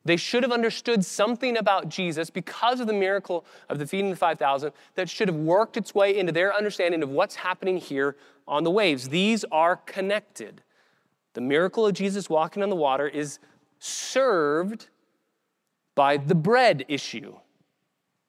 They 0.04 0.16
should 0.16 0.42
have 0.42 0.52
understood 0.52 1.04
something 1.04 1.56
about 1.56 1.88
Jesus 1.88 2.30
because 2.30 2.80
of 2.80 2.86
the 2.86 2.92
miracle 2.92 3.44
of 3.68 3.78
the 3.78 3.86
feeding 3.86 4.10
of 4.10 4.16
the 4.16 4.20
5,000 4.20 4.72
that 4.94 5.10
should 5.10 5.28
have 5.28 5.36
worked 5.36 5.76
its 5.76 5.94
way 5.94 6.16
into 6.16 6.32
their 6.32 6.54
understanding 6.54 7.02
of 7.02 7.10
what's 7.10 7.36
happening 7.36 7.76
here 7.76 8.16
on 8.48 8.64
the 8.64 8.70
waves. 8.70 9.10
These 9.10 9.44
are 9.52 9.76
connected. 9.76 10.62
The 11.34 11.40
miracle 11.40 11.86
of 11.86 11.94
Jesus 11.94 12.30
walking 12.30 12.62
on 12.62 12.70
the 12.70 12.76
water 12.76 13.06
is 13.06 13.38
served 13.78 14.88
by 15.94 16.16
the 16.16 16.34
bread 16.34 16.84
issue 16.88 17.36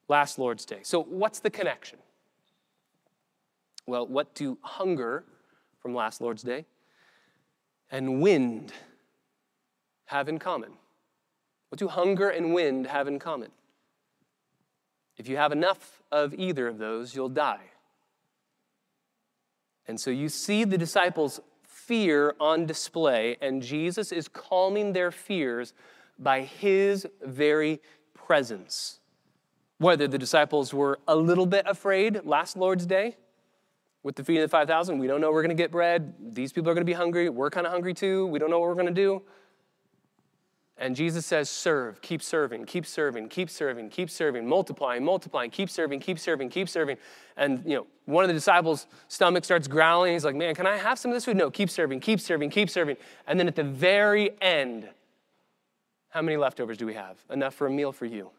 last 0.08 0.38
Lord's 0.38 0.64
Day. 0.64 0.80
So, 0.82 1.02
what's 1.02 1.40
the 1.40 1.50
connection? 1.50 1.98
Well, 3.86 4.06
what 4.06 4.34
do 4.34 4.58
hunger 4.60 5.24
from 5.82 5.94
last 5.94 6.20
Lord's 6.20 6.42
Day 6.42 6.64
and 7.90 8.22
wind 8.22 8.72
have 10.06 10.28
in 10.28 10.38
common? 10.38 10.72
What 11.68 11.78
do 11.78 11.88
hunger 11.88 12.28
and 12.28 12.54
wind 12.54 12.86
have 12.86 13.08
in 13.08 13.18
common? 13.18 13.50
If 15.16 15.28
you 15.28 15.36
have 15.36 15.52
enough 15.52 16.02
of 16.10 16.34
either 16.34 16.68
of 16.68 16.78
those, 16.78 17.14
you'll 17.14 17.28
die. 17.28 17.70
And 19.86 20.00
so 20.00 20.10
you 20.10 20.28
see 20.28 20.64
the 20.64 20.78
disciples' 20.78 21.40
fear 21.62 22.34
on 22.38 22.66
display, 22.66 23.36
and 23.40 23.62
Jesus 23.62 24.12
is 24.12 24.28
calming 24.28 24.92
their 24.92 25.10
fears 25.10 25.74
by 26.18 26.42
his 26.42 27.06
very 27.22 27.80
presence. 28.14 29.00
Whether 29.78 30.06
the 30.06 30.18
disciples 30.18 30.72
were 30.72 31.00
a 31.08 31.16
little 31.16 31.46
bit 31.46 31.66
afraid 31.66 32.20
last 32.24 32.56
Lord's 32.56 32.86
Day 32.86 33.16
with 34.02 34.16
the 34.16 34.24
feeding 34.24 34.42
of 34.42 34.50
the 34.50 34.52
5,000, 34.52 34.98
we 34.98 35.06
don't 35.06 35.20
know 35.20 35.30
we're 35.30 35.42
going 35.42 35.56
to 35.56 35.62
get 35.62 35.70
bread. 35.70 36.14
These 36.20 36.52
people 36.52 36.70
are 36.70 36.74
going 36.74 36.82
to 36.82 36.90
be 36.90 36.92
hungry. 36.92 37.28
We're 37.28 37.50
kind 37.50 37.66
of 37.66 37.72
hungry 37.72 37.94
too. 37.94 38.26
We 38.26 38.38
don't 38.38 38.50
know 38.50 38.58
what 38.58 38.68
we're 38.68 38.74
going 38.74 38.86
to 38.86 38.92
do. 38.92 39.22
And 40.78 40.96
Jesus 40.96 41.24
says, 41.24 41.48
serve, 41.48 42.00
keep 42.00 42.22
serving, 42.22 42.64
keep 42.64 42.86
serving, 42.86 43.28
keep 43.28 43.50
serving, 43.50 43.90
keep 43.90 44.10
serving, 44.10 44.48
multiplying, 44.48 45.04
multiplying, 45.04 45.50
keep 45.50 45.70
serving, 45.70 46.00
keep 46.00 46.18
serving, 46.18 46.48
keep 46.48 46.68
serving. 46.68 46.96
And, 47.36 47.62
you 47.64 47.76
know, 47.76 47.86
one 48.06 48.24
of 48.24 48.28
the 48.28 48.34
disciples' 48.34 48.88
stomach 49.06 49.44
starts 49.44 49.68
growling. 49.68 50.14
He's 50.14 50.24
like, 50.24 50.34
man, 50.34 50.56
can 50.56 50.66
I 50.66 50.76
have 50.76 50.98
some 50.98 51.12
of 51.12 51.14
this 51.14 51.24
food? 51.24 51.36
No, 51.36 51.50
keep 51.50 51.70
serving, 51.70 52.00
keep 52.00 52.20
serving, 52.20 52.50
keep 52.50 52.68
serving. 52.68 52.96
And 53.28 53.38
then 53.38 53.46
at 53.46 53.54
the 53.54 53.62
very 53.62 54.30
end, 54.40 54.88
how 56.08 56.22
many 56.22 56.36
leftovers 56.36 56.78
do 56.78 56.86
we 56.86 56.94
have? 56.94 57.16
Enough 57.30 57.54
for 57.54 57.68
a 57.68 57.70
meal 57.70 57.92
for 57.92 58.06
you. 58.06 58.30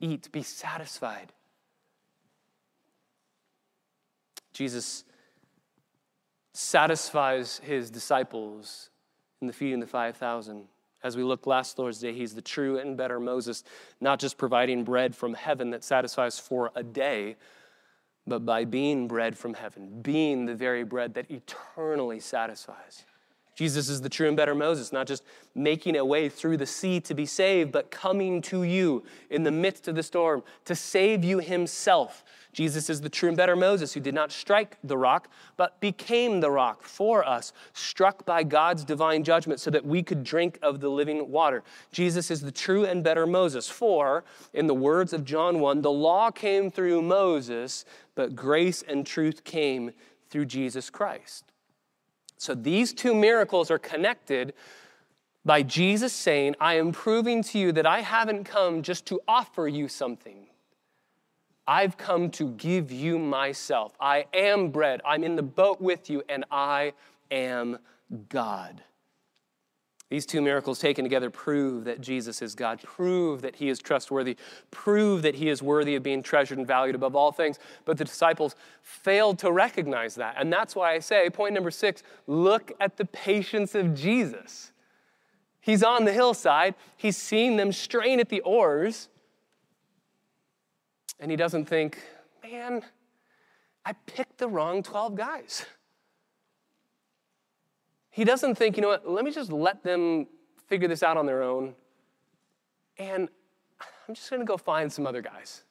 Eat, 0.00 0.32
be 0.32 0.42
satisfied. 0.42 1.32
Jesus 4.52 5.04
satisfies 6.52 7.60
his 7.64 7.90
disciples 7.90 8.90
in 9.40 9.46
the 9.46 9.52
feeding 9.52 9.80
the 9.80 9.86
5,000 9.86 10.68
as 11.02 11.16
we 11.16 11.22
looked 11.22 11.46
last 11.46 11.78
Lord's 11.78 11.98
Day, 11.98 12.12
he's 12.12 12.34
the 12.34 12.42
true 12.42 12.78
and 12.78 12.96
better 12.96 13.18
Moses, 13.18 13.64
not 14.00 14.20
just 14.20 14.38
providing 14.38 14.84
bread 14.84 15.16
from 15.16 15.34
heaven 15.34 15.70
that 15.70 15.82
satisfies 15.82 16.38
for 16.38 16.70
a 16.76 16.82
day, 16.82 17.36
but 18.26 18.46
by 18.46 18.64
being 18.64 19.08
bread 19.08 19.36
from 19.36 19.54
heaven, 19.54 20.00
being 20.00 20.46
the 20.46 20.54
very 20.54 20.84
bread 20.84 21.14
that 21.14 21.30
eternally 21.30 22.20
satisfies. 22.20 23.04
Jesus 23.54 23.88
is 23.88 24.00
the 24.00 24.08
true 24.08 24.28
and 24.28 24.36
better 24.36 24.54
Moses, 24.54 24.92
not 24.92 25.06
just 25.06 25.24
making 25.54 25.96
a 25.96 26.04
way 26.04 26.28
through 26.28 26.56
the 26.56 26.66
sea 26.66 27.00
to 27.00 27.14
be 27.14 27.26
saved, 27.26 27.72
but 27.72 27.90
coming 27.90 28.40
to 28.42 28.62
you 28.62 29.02
in 29.28 29.42
the 29.42 29.50
midst 29.50 29.88
of 29.88 29.94
the 29.94 30.02
storm 30.02 30.42
to 30.64 30.74
save 30.74 31.22
you 31.24 31.38
himself. 31.38 32.24
Jesus 32.52 32.90
is 32.90 33.00
the 33.00 33.08
true 33.08 33.28
and 33.28 33.36
better 33.36 33.56
Moses 33.56 33.94
who 33.94 34.00
did 34.00 34.14
not 34.14 34.30
strike 34.30 34.76
the 34.84 34.98
rock, 34.98 35.28
but 35.56 35.80
became 35.80 36.40
the 36.40 36.50
rock 36.50 36.82
for 36.82 37.26
us, 37.26 37.52
struck 37.72 38.26
by 38.26 38.42
God's 38.42 38.84
divine 38.84 39.24
judgment 39.24 39.58
so 39.58 39.70
that 39.70 39.86
we 39.86 40.02
could 40.02 40.22
drink 40.22 40.58
of 40.60 40.80
the 40.80 40.90
living 40.90 41.30
water. 41.30 41.62
Jesus 41.92 42.30
is 42.30 42.42
the 42.42 42.52
true 42.52 42.84
and 42.84 43.02
better 43.02 43.26
Moses. 43.26 43.68
For, 43.70 44.24
in 44.52 44.66
the 44.66 44.74
words 44.74 45.14
of 45.14 45.24
John 45.24 45.60
1, 45.60 45.80
the 45.80 45.90
law 45.90 46.30
came 46.30 46.70
through 46.70 47.00
Moses, 47.00 47.86
but 48.14 48.36
grace 48.36 48.82
and 48.82 49.06
truth 49.06 49.44
came 49.44 49.92
through 50.28 50.44
Jesus 50.46 50.90
Christ. 50.90 51.44
So 52.36 52.54
these 52.54 52.92
two 52.92 53.14
miracles 53.14 53.70
are 53.70 53.78
connected 53.78 54.52
by 55.44 55.62
Jesus 55.62 56.12
saying, 56.12 56.54
I 56.60 56.74
am 56.74 56.92
proving 56.92 57.42
to 57.44 57.58
you 57.58 57.72
that 57.72 57.86
I 57.86 58.00
haven't 58.00 58.44
come 58.44 58.82
just 58.82 59.06
to 59.06 59.20
offer 59.26 59.66
you 59.66 59.88
something. 59.88 60.48
I've 61.66 61.96
come 61.96 62.30
to 62.32 62.48
give 62.52 62.90
you 62.90 63.18
myself. 63.18 63.94
I 64.00 64.26
am 64.34 64.70
bread. 64.70 65.00
I'm 65.04 65.22
in 65.22 65.36
the 65.36 65.42
boat 65.42 65.80
with 65.80 66.10
you, 66.10 66.22
and 66.28 66.44
I 66.50 66.94
am 67.30 67.78
God. 68.28 68.82
These 70.12 70.26
two 70.26 70.42
miracles 70.42 70.78
taken 70.78 71.06
together 71.06 71.30
prove 71.30 71.84
that 71.84 72.02
Jesus 72.02 72.42
is 72.42 72.54
God, 72.54 72.82
prove 72.82 73.40
that 73.40 73.56
he 73.56 73.70
is 73.70 73.78
trustworthy, 73.78 74.36
prove 74.70 75.22
that 75.22 75.36
he 75.36 75.48
is 75.48 75.62
worthy 75.62 75.94
of 75.94 76.02
being 76.02 76.22
treasured 76.22 76.58
and 76.58 76.66
valued 76.66 76.94
above 76.94 77.16
all 77.16 77.32
things. 77.32 77.58
But 77.86 77.96
the 77.96 78.04
disciples 78.04 78.54
failed 78.82 79.38
to 79.38 79.50
recognize 79.50 80.16
that. 80.16 80.34
And 80.38 80.52
that's 80.52 80.76
why 80.76 80.92
I 80.92 80.98
say, 80.98 81.30
point 81.30 81.54
number 81.54 81.70
six 81.70 82.02
look 82.26 82.72
at 82.78 82.98
the 82.98 83.06
patience 83.06 83.74
of 83.74 83.94
Jesus. 83.94 84.72
He's 85.62 85.82
on 85.82 86.04
the 86.04 86.12
hillside, 86.12 86.74
he's 86.94 87.16
seeing 87.16 87.56
them 87.56 87.72
strain 87.72 88.20
at 88.20 88.28
the 88.28 88.40
oars, 88.40 89.08
and 91.22 91.30
he 91.30 91.36
doesn't 91.36 91.66
think, 91.66 91.98
man, 92.42 92.82
I 93.86 93.92
picked 93.92 94.38
the 94.38 94.48
wrong 94.48 94.82
12 94.82 95.14
guys. 95.14 95.64
He 98.10 98.24
doesn't 98.24 98.56
think, 98.56 98.76
you 98.76 98.82
know 98.82 98.88
what, 98.88 99.08
let 99.08 99.24
me 99.24 99.30
just 99.30 99.52
let 99.52 99.84
them 99.84 100.26
figure 100.66 100.88
this 100.88 101.04
out 101.04 101.16
on 101.16 101.24
their 101.24 101.44
own. 101.44 101.74
And 102.98 103.28
I'm 103.78 104.14
just 104.16 104.28
to 104.30 104.44
go 104.44 104.56
find 104.56 104.92
some 104.92 105.06
other 105.06 105.22
guys. 105.22 105.62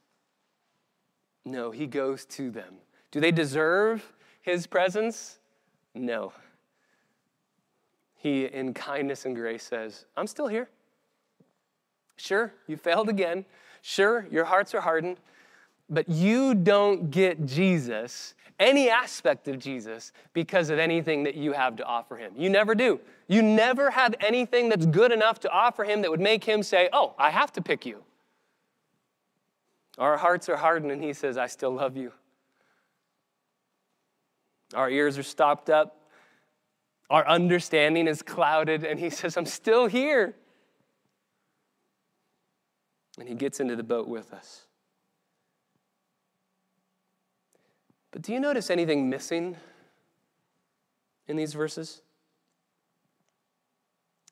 No, 1.43 1.69
he 1.69 1.85
goes 1.85 2.25
to 2.27 2.49
them. 2.49 2.75
Do 3.11 3.19
they 3.19 3.31
deserve 3.31 4.13
his 4.41 4.65
presence? 4.65 5.39
No. 5.93 6.31
He, 8.15 8.45
in 8.45 8.73
kindness 8.73 9.25
and 9.25 9.35
grace, 9.35 9.63
says, 9.63 10.05
I'm 10.15 10.27
still 10.27 10.47
here. 10.47 10.69
Sure, 12.15 12.53
you 12.67 12.77
failed 12.77 13.09
again. 13.09 13.43
Sure, 13.81 14.27
your 14.31 14.45
hearts 14.45 14.73
are 14.73 14.81
hardened. 14.81 15.17
But 15.91 16.09
you 16.09 16.55
don't 16.55 17.11
get 17.11 17.45
Jesus 17.45 18.33
any 18.61 18.89
aspect 18.89 19.47
of 19.47 19.59
Jesus 19.59 20.13
because 20.33 20.69
of 20.69 20.79
anything 20.79 21.23
that 21.23 21.35
you 21.35 21.51
have 21.51 21.75
to 21.77 21.83
offer 21.83 22.15
him. 22.15 22.31
You 22.37 22.49
never 22.49 22.75
do. 22.75 23.01
You 23.27 23.41
never 23.41 23.89
have 23.89 24.15
anything 24.19 24.69
that's 24.69 24.85
good 24.85 25.11
enough 25.11 25.39
to 25.41 25.49
offer 25.49 25.83
him 25.83 26.03
that 26.03 26.11
would 26.11 26.21
make 26.21 26.43
him 26.43 26.61
say, 26.63 26.87
Oh, 26.93 27.15
I 27.17 27.31
have 27.31 27.51
to 27.53 27.61
pick 27.61 27.85
you. 27.85 28.03
Our 29.97 30.15
hearts 30.15 30.47
are 30.47 30.55
hardened, 30.55 30.91
and 30.91 31.03
he 31.03 31.11
says, 31.11 31.37
I 31.37 31.47
still 31.47 31.71
love 31.71 31.97
you. 31.97 32.13
Our 34.73 34.89
ears 34.89 35.17
are 35.17 35.23
stopped 35.23 35.69
up. 35.69 35.97
Our 37.09 37.27
understanding 37.27 38.07
is 38.07 38.21
clouded, 38.21 38.85
and 38.85 38.99
he 38.99 39.09
says, 39.09 39.35
I'm 39.35 39.45
still 39.45 39.87
here. 39.87 40.35
And 43.19 43.27
he 43.27 43.35
gets 43.35 43.59
into 43.59 43.75
the 43.75 43.83
boat 43.83 44.07
with 44.07 44.31
us. 44.31 44.67
But 48.11 48.21
do 48.21 48.33
you 48.33 48.39
notice 48.39 48.69
anything 48.69 49.09
missing 49.09 49.55
in 51.27 51.37
these 51.37 51.53
verses? 51.53 52.01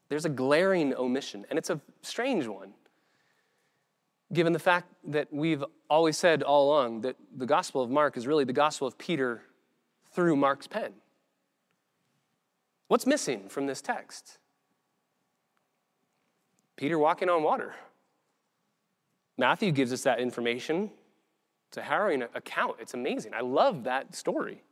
There's 0.09 0.25
a 0.25 0.29
glaring 0.29 0.93
omission, 0.95 1.45
and 1.49 1.57
it's 1.57 1.69
a 1.69 1.79
strange 2.01 2.45
one, 2.47 2.73
given 4.33 4.53
the 4.53 4.59
fact 4.59 4.91
that 5.05 5.31
we've 5.31 5.63
always 5.89 6.17
said 6.17 6.43
all 6.43 6.67
along 6.67 7.01
that 7.01 7.15
the 7.35 7.45
Gospel 7.45 7.81
of 7.81 7.89
Mark 7.89 8.17
is 8.17 8.27
really 8.27 8.43
the 8.43 8.53
Gospel 8.53 8.87
of 8.87 8.97
Peter 8.97 9.43
through 10.11 10.35
Mark's 10.35 10.67
pen. 10.67 10.93
What's 12.87 13.05
missing 13.05 13.49
from 13.49 13.67
this 13.67 13.81
text? 13.81 14.39
Peter 16.75 16.97
walking 16.97 17.29
on 17.29 17.43
water. 17.43 17.75
Matthew 19.37 19.71
gives 19.71 19.93
us 19.93 20.01
that 20.03 20.19
information 20.19 20.89
it's 21.69 21.77
a 21.77 21.83
harrowing 21.83 22.23
account. 22.33 22.77
It's 22.79 22.95
amazing. 22.95 23.35
I 23.35 23.41
love 23.41 23.83
that 23.83 24.15
story. 24.15 24.63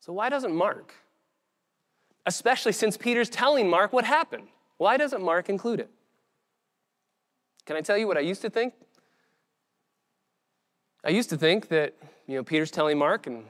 So, 0.00 0.12
why 0.12 0.28
doesn't 0.28 0.54
Mark? 0.54 0.92
Especially 2.26 2.72
since 2.72 2.98
Peter's 2.98 3.30
telling 3.30 3.70
Mark 3.70 3.92
what 3.94 4.04
happened. 4.04 4.48
Why 4.76 4.98
doesn't 4.98 5.22
Mark 5.22 5.48
include 5.48 5.80
it? 5.80 5.90
Can 7.64 7.76
I 7.76 7.80
tell 7.80 7.96
you 7.96 8.06
what 8.06 8.18
I 8.18 8.20
used 8.20 8.42
to 8.42 8.50
think? 8.50 8.74
I 11.04 11.10
used 11.10 11.30
to 11.30 11.38
think 11.38 11.68
that, 11.68 11.94
you 12.26 12.36
know, 12.36 12.44
Peter's 12.44 12.70
telling 12.70 12.98
Mark, 12.98 13.26
and 13.26 13.44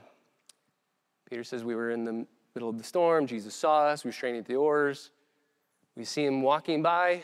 Peter 1.28 1.42
says 1.42 1.64
we 1.64 1.74
were 1.74 1.90
in 1.90 2.04
the 2.04 2.24
middle 2.54 2.68
of 2.68 2.78
the 2.78 2.84
storm. 2.84 3.26
Jesus 3.26 3.54
saw 3.54 3.86
us. 3.86 4.04
We 4.04 4.08
were 4.08 4.12
straining 4.12 4.40
at 4.40 4.46
the 4.46 4.56
oars. 4.56 5.10
We 5.96 6.04
see 6.04 6.24
him 6.24 6.40
walking 6.40 6.82
by. 6.82 7.22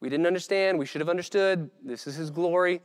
We 0.00 0.10
didn't 0.10 0.26
understand. 0.26 0.78
We 0.78 0.86
should 0.86 1.00
have 1.00 1.08
understood. 1.08 1.70
This 1.82 2.06
is 2.06 2.16
his 2.16 2.30
glory. 2.30 2.82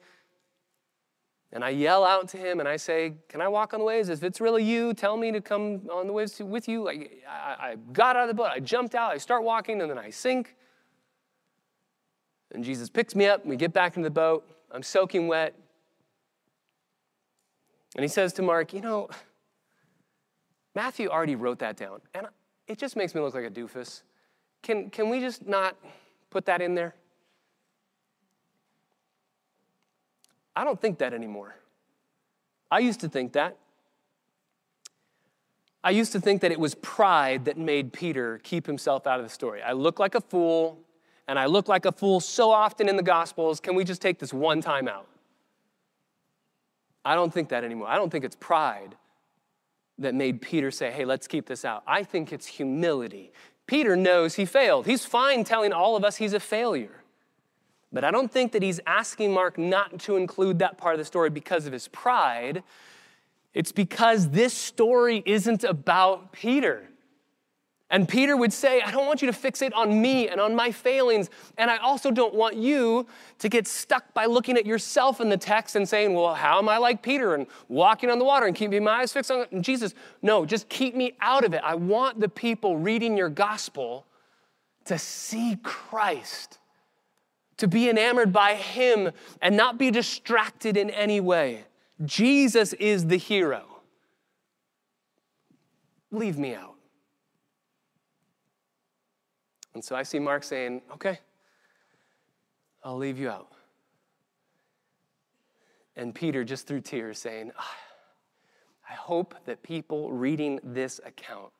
And 1.55 1.63
I 1.63 1.69
yell 1.69 2.03
out 2.03 2.27
to 2.29 2.37
him 2.37 2.59
and 2.59 2.67
I 2.67 2.75
say, 2.75 3.13
Can 3.29 3.39
I 3.39 3.47
walk 3.47 3.73
on 3.73 3.79
the 3.79 3.85
waves? 3.85 4.09
If 4.09 4.23
it's 4.23 4.41
really 4.41 4.61
you, 4.61 4.93
tell 4.93 5.15
me 5.15 5.31
to 5.31 5.39
come 5.39 5.87
on 5.89 6.05
the 6.05 6.11
waves 6.11 6.37
with 6.41 6.67
you. 6.67 6.83
Like, 6.83 7.23
I, 7.27 7.55
I 7.59 7.75
got 7.93 8.17
out 8.17 8.23
of 8.23 8.27
the 8.27 8.33
boat, 8.33 8.49
I 8.53 8.59
jumped 8.59 8.93
out, 8.93 9.11
I 9.11 9.17
start 9.17 9.41
walking, 9.41 9.81
and 9.81 9.89
then 9.89 9.97
I 9.97 10.09
sink. 10.09 10.57
And 12.51 12.61
Jesus 12.61 12.89
picks 12.89 13.15
me 13.15 13.25
up, 13.27 13.41
and 13.41 13.49
we 13.49 13.55
get 13.55 13.71
back 13.71 13.95
into 13.95 14.05
the 14.05 14.13
boat. 14.13 14.45
I'm 14.69 14.83
soaking 14.83 15.29
wet. 15.29 15.55
And 17.95 18.03
he 18.03 18.09
says 18.09 18.33
to 18.33 18.41
Mark, 18.41 18.73
You 18.73 18.81
know, 18.81 19.09
Matthew 20.75 21.07
already 21.07 21.37
wrote 21.37 21.59
that 21.59 21.77
down, 21.77 22.01
and 22.13 22.27
it 22.67 22.77
just 22.77 22.97
makes 22.97 23.15
me 23.15 23.21
look 23.21 23.33
like 23.33 23.45
a 23.45 23.49
doofus. 23.49 24.01
Can, 24.61 24.89
can 24.89 25.09
we 25.09 25.21
just 25.21 25.47
not 25.47 25.77
put 26.29 26.45
that 26.47 26.61
in 26.61 26.75
there? 26.75 26.95
I 30.55 30.63
don't 30.63 30.79
think 30.79 30.99
that 30.99 31.13
anymore. 31.13 31.55
I 32.71 32.79
used 32.79 33.01
to 33.01 33.09
think 33.09 33.33
that. 33.33 33.57
I 35.83 35.91
used 35.91 36.13
to 36.13 36.19
think 36.19 36.41
that 36.41 36.51
it 36.51 36.59
was 36.59 36.73
pride 36.75 37.45
that 37.45 37.57
made 37.57 37.93
Peter 37.93 38.39
keep 38.43 38.65
himself 38.65 39.05
out 39.05 39.19
of 39.19 39.25
the 39.25 39.29
story. 39.31 39.61
I 39.61 39.73
look 39.73 39.99
like 39.99 40.15
a 40.15 40.21
fool, 40.21 40.79
and 41.27 41.37
I 41.37 41.45
look 41.45 41.67
like 41.67 41.85
a 41.85 41.91
fool 41.91 42.19
so 42.19 42.49
often 42.51 42.89
in 42.89 42.95
the 42.95 43.03
Gospels. 43.03 43.59
Can 43.59 43.75
we 43.75 43.83
just 43.83 44.01
take 44.01 44.17
this 44.17 44.33
one 44.33 44.61
time 44.61 44.87
out? 44.87 45.07
I 47.03 47.13
don't 47.13 47.31
think 47.31 47.49
that 47.49 47.63
anymore. 47.63 47.87
I 47.87 47.97
don't 47.97 48.09
think 48.11 48.25
it's 48.25 48.35
pride 48.35 48.95
that 49.99 50.15
made 50.15 50.41
Peter 50.41 50.71
say, 50.71 50.91
hey, 50.91 51.05
let's 51.05 51.27
keep 51.27 51.45
this 51.45 51.63
out. 51.63 51.83
I 51.85 52.03
think 52.03 52.33
it's 52.33 52.47
humility. 52.47 53.31
Peter 53.67 53.95
knows 53.95 54.35
he 54.35 54.45
failed. 54.45 54.87
He's 54.87 55.05
fine 55.05 55.43
telling 55.43 55.71
all 55.71 55.95
of 55.95 56.03
us 56.03 56.17
he's 56.17 56.33
a 56.33 56.39
failure. 56.39 57.03
But 57.95 58.03
I 58.03 58.11
don't 58.11 58.29
think 58.29 58.51
that 58.51 58.61
he's 58.61 58.81
asking 58.85 59.31
Mark 59.31 59.57
not 59.57 60.01
to 60.01 60.17
include 60.17 60.59
that 60.59 60.77
part 60.77 60.95
of 60.95 60.99
the 60.99 61.05
story 61.05 61.29
because 61.29 61.65
of 61.65 61.71
his 61.71 61.87
pride. 61.87 62.61
It's 63.53 63.71
because 63.71 64.31
this 64.31 64.53
story 64.53 65.23
isn't 65.25 65.63
about 65.63 66.33
Peter. 66.33 66.89
And 67.89 68.05
Peter 68.05 68.35
would 68.35 68.51
say, 68.51 68.81
I 68.81 68.91
don't 68.91 69.05
want 69.05 69.21
you 69.21 69.31
to 69.31 69.37
fixate 69.37 69.73
on 69.73 70.01
me 70.01 70.27
and 70.27 70.41
on 70.41 70.53
my 70.53 70.71
failings. 70.71 71.29
And 71.57 71.71
I 71.71 71.77
also 71.77 72.11
don't 72.11 72.35
want 72.35 72.57
you 72.57 73.07
to 73.39 73.47
get 73.47 73.65
stuck 73.65 74.13
by 74.13 74.25
looking 74.25 74.57
at 74.57 74.65
yourself 74.65 75.21
in 75.21 75.29
the 75.29 75.37
text 75.37 75.77
and 75.77 75.87
saying, 75.87 76.13
Well, 76.13 76.35
how 76.35 76.57
am 76.59 76.67
I 76.67 76.77
like 76.77 77.01
Peter 77.01 77.33
and 77.33 77.47
walking 77.69 78.09
on 78.09 78.19
the 78.19 78.25
water 78.25 78.45
and 78.45 78.57
keeping 78.57 78.83
my 78.83 78.91
eyes 78.91 79.13
fixed 79.13 79.31
on 79.31 79.63
Jesus? 79.63 79.93
No, 80.21 80.45
just 80.45 80.67
keep 80.67 80.95
me 80.95 81.13
out 81.21 81.45
of 81.45 81.53
it. 81.53 81.61
I 81.63 81.75
want 81.75 82.19
the 82.19 82.27
people 82.27 82.75
reading 82.75 83.15
your 83.15 83.29
gospel 83.29 84.05
to 84.83 84.97
see 84.97 85.55
Christ 85.63 86.59
to 87.57 87.67
be 87.67 87.89
enamored 87.89 88.33
by 88.33 88.55
Him 88.55 89.11
and 89.41 89.55
not 89.55 89.77
be 89.77 89.91
distracted 89.91 90.77
in 90.77 90.89
any 90.89 91.19
way. 91.19 91.65
Jesus 92.03 92.73
is 92.73 93.07
the 93.07 93.17
hero. 93.17 93.63
Leave 96.11 96.37
me 96.37 96.53
out. 96.53 96.75
And 99.73 99.83
so 99.83 99.95
I 99.95 100.03
see 100.03 100.19
Mark 100.19 100.43
saying, 100.43 100.81
okay, 100.93 101.19
I'll 102.83 102.97
leave 102.97 103.19
you 103.19 103.29
out. 103.29 103.49
And 105.97 106.13
Peter, 106.13 106.43
just 106.43 106.67
through 106.67 106.81
tears, 106.81 107.19
saying, 107.19 107.51
ah, 107.57 107.75
I 108.89 108.93
hope 108.93 109.35
that 109.45 109.63
people 109.63 110.11
reading 110.11 110.59
this 110.63 110.99
account 111.05 111.51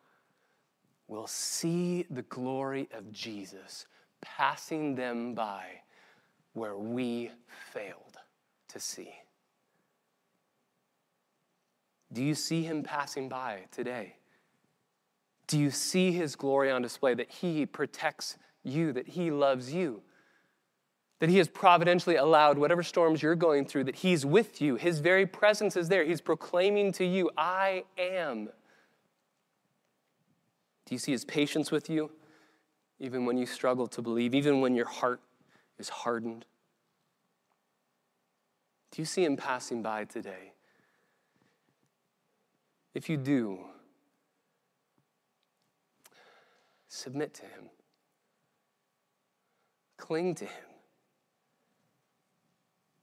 will 1.08 1.28
see 1.28 2.06
the 2.10 2.22
glory 2.24 2.88
of 2.94 3.12
Jesus 3.12 3.86
passing 4.22 4.96
them 4.96 5.34
by 5.34 5.66
where 6.56 6.78
we 6.78 7.30
failed 7.72 8.18
to 8.70 8.80
see. 8.80 9.14
Do 12.12 12.24
you 12.24 12.34
see 12.34 12.64
him 12.64 12.82
passing 12.82 13.28
by 13.30 13.66
today? 13.72 14.16
Do 15.48 15.60
you 15.60 15.70
see 15.70 16.12
his 16.12 16.36
glory 16.36 16.72
on 16.72 16.82
display 16.82 17.14
that 17.14 17.30
he 17.30 17.66
protects 17.66 18.38
you, 18.64 18.94
that 18.94 19.10
he 19.10 19.32
loves 19.32 19.74
you? 19.74 20.02
That 21.20 21.30
he 21.30 21.38
has 21.38 21.48
providentially 21.48 22.16
allowed 22.16 22.58
whatever 22.58 22.84
storms 22.84 23.22
you're 23.22 23.36
going 23.36 23.66
through, 23.66 23.84
that 23.86 23.98
he's 23.98 24.26
with 24.26 24.62
you. 24.62 24.76
His 24.76 25.00
very 25.00 25.26
presence 25.26 25.76
is 25.76 25.90
there. 25.90 26.04
He's 26.06 26.22
proclaiming 26.22 26.94
to 26.94 27.06
you, 27.06 27.30
I 27.38 27.84
am. 27.98 28.46
Do 30.86 30.96
you 30.96 31.00
see 31.00 31.12
his 31.12 31.26
patience 31.26 31.70
with 31.70 31.90
you, 31.90 32.12
even 33.00 33.26
when 33.26 33.38
you 33.38 33.46
struggle 33.46 33.88
to 33.88 34.02
believe, 34.02 34.34
even 34.34 34.62
when 34.62 34.74
your 34.74 34.88
heart 34.88 35.20
is 35.78 35.90
hardened? 35.90 36.46
Do 38.92 39.02
you 39.02 39.06
see 39.06 39.24
him 39.24 39.36
passing 39.36 39.82
by 39.82 40.06
today? 40.06 40.54
If 42.94 43.10
you 43.10 43.18
do, 43.18 43.60
submit 46.88 47.34
to 47.36 47.42
him, 47.42 47.70
cling 49.98 50.34
to 50.36 50.46
him. 50.46 50.64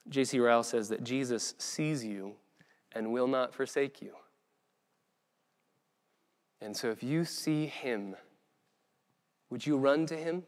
J.C. 0.09 0.41
Ryle 0.41 0.63
says 0.63 0.89
that 0.89 1.05
Jesus 1.05 1.55
sees 1.59 2.05
you 2.05 2.35
and 2.93 3.13
will 3.13 3.29
not 3.29 3.55
forsake 3.55 4.01
you. 4.01 4.13
And 6.61 6.77
so 6.77 6.91
if 6.91 7.03
you 7.03 7.25
see 7.25 7.67
him, 7.67 8.17
would 9.51 9.67
you 9.67 9.77
run 9.77 10.07
to 10.07 10.17
him? 10.17 10.45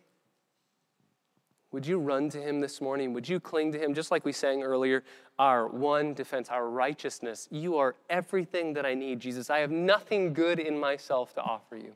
Would 1.74 1.88
you 1.88 1.98
run 1.98 2.30
to 2.30 2.40
him 2.40 2.60
this 2.60 2.80
morning? 2.80 3.12
Would 3.14 3.28
you 3.28 3.40
cling 3.40 3.72
to 3.72 3.78
him? 3.80 3.94
Just 3.94 4.12
like 4.12 4.24
we 4.24 4.30
sang 4.30 4.62
earlier, 4.62 5.02
our 5.40 5.66
one 5.66 6.14
defense, 6.14 6.48
our 6.48 6.70
righteousness. 6.70 7.48
You 7.50 7.78
are 7.78 7.96
everything 8.08 8.74
that 8.74 8.86
I 8.86 8.94
need, 8.94 9.18
Jesus. 9.18 9.50
I 9.50 9.58
have 9.58 9.72
nothing 9.72 10.32
good 10.32 10.60
in 10.60 10.78
myself 10.78 11.34
to 11.34 11.42
offer 11.42 11.76
you. 11.76 11.94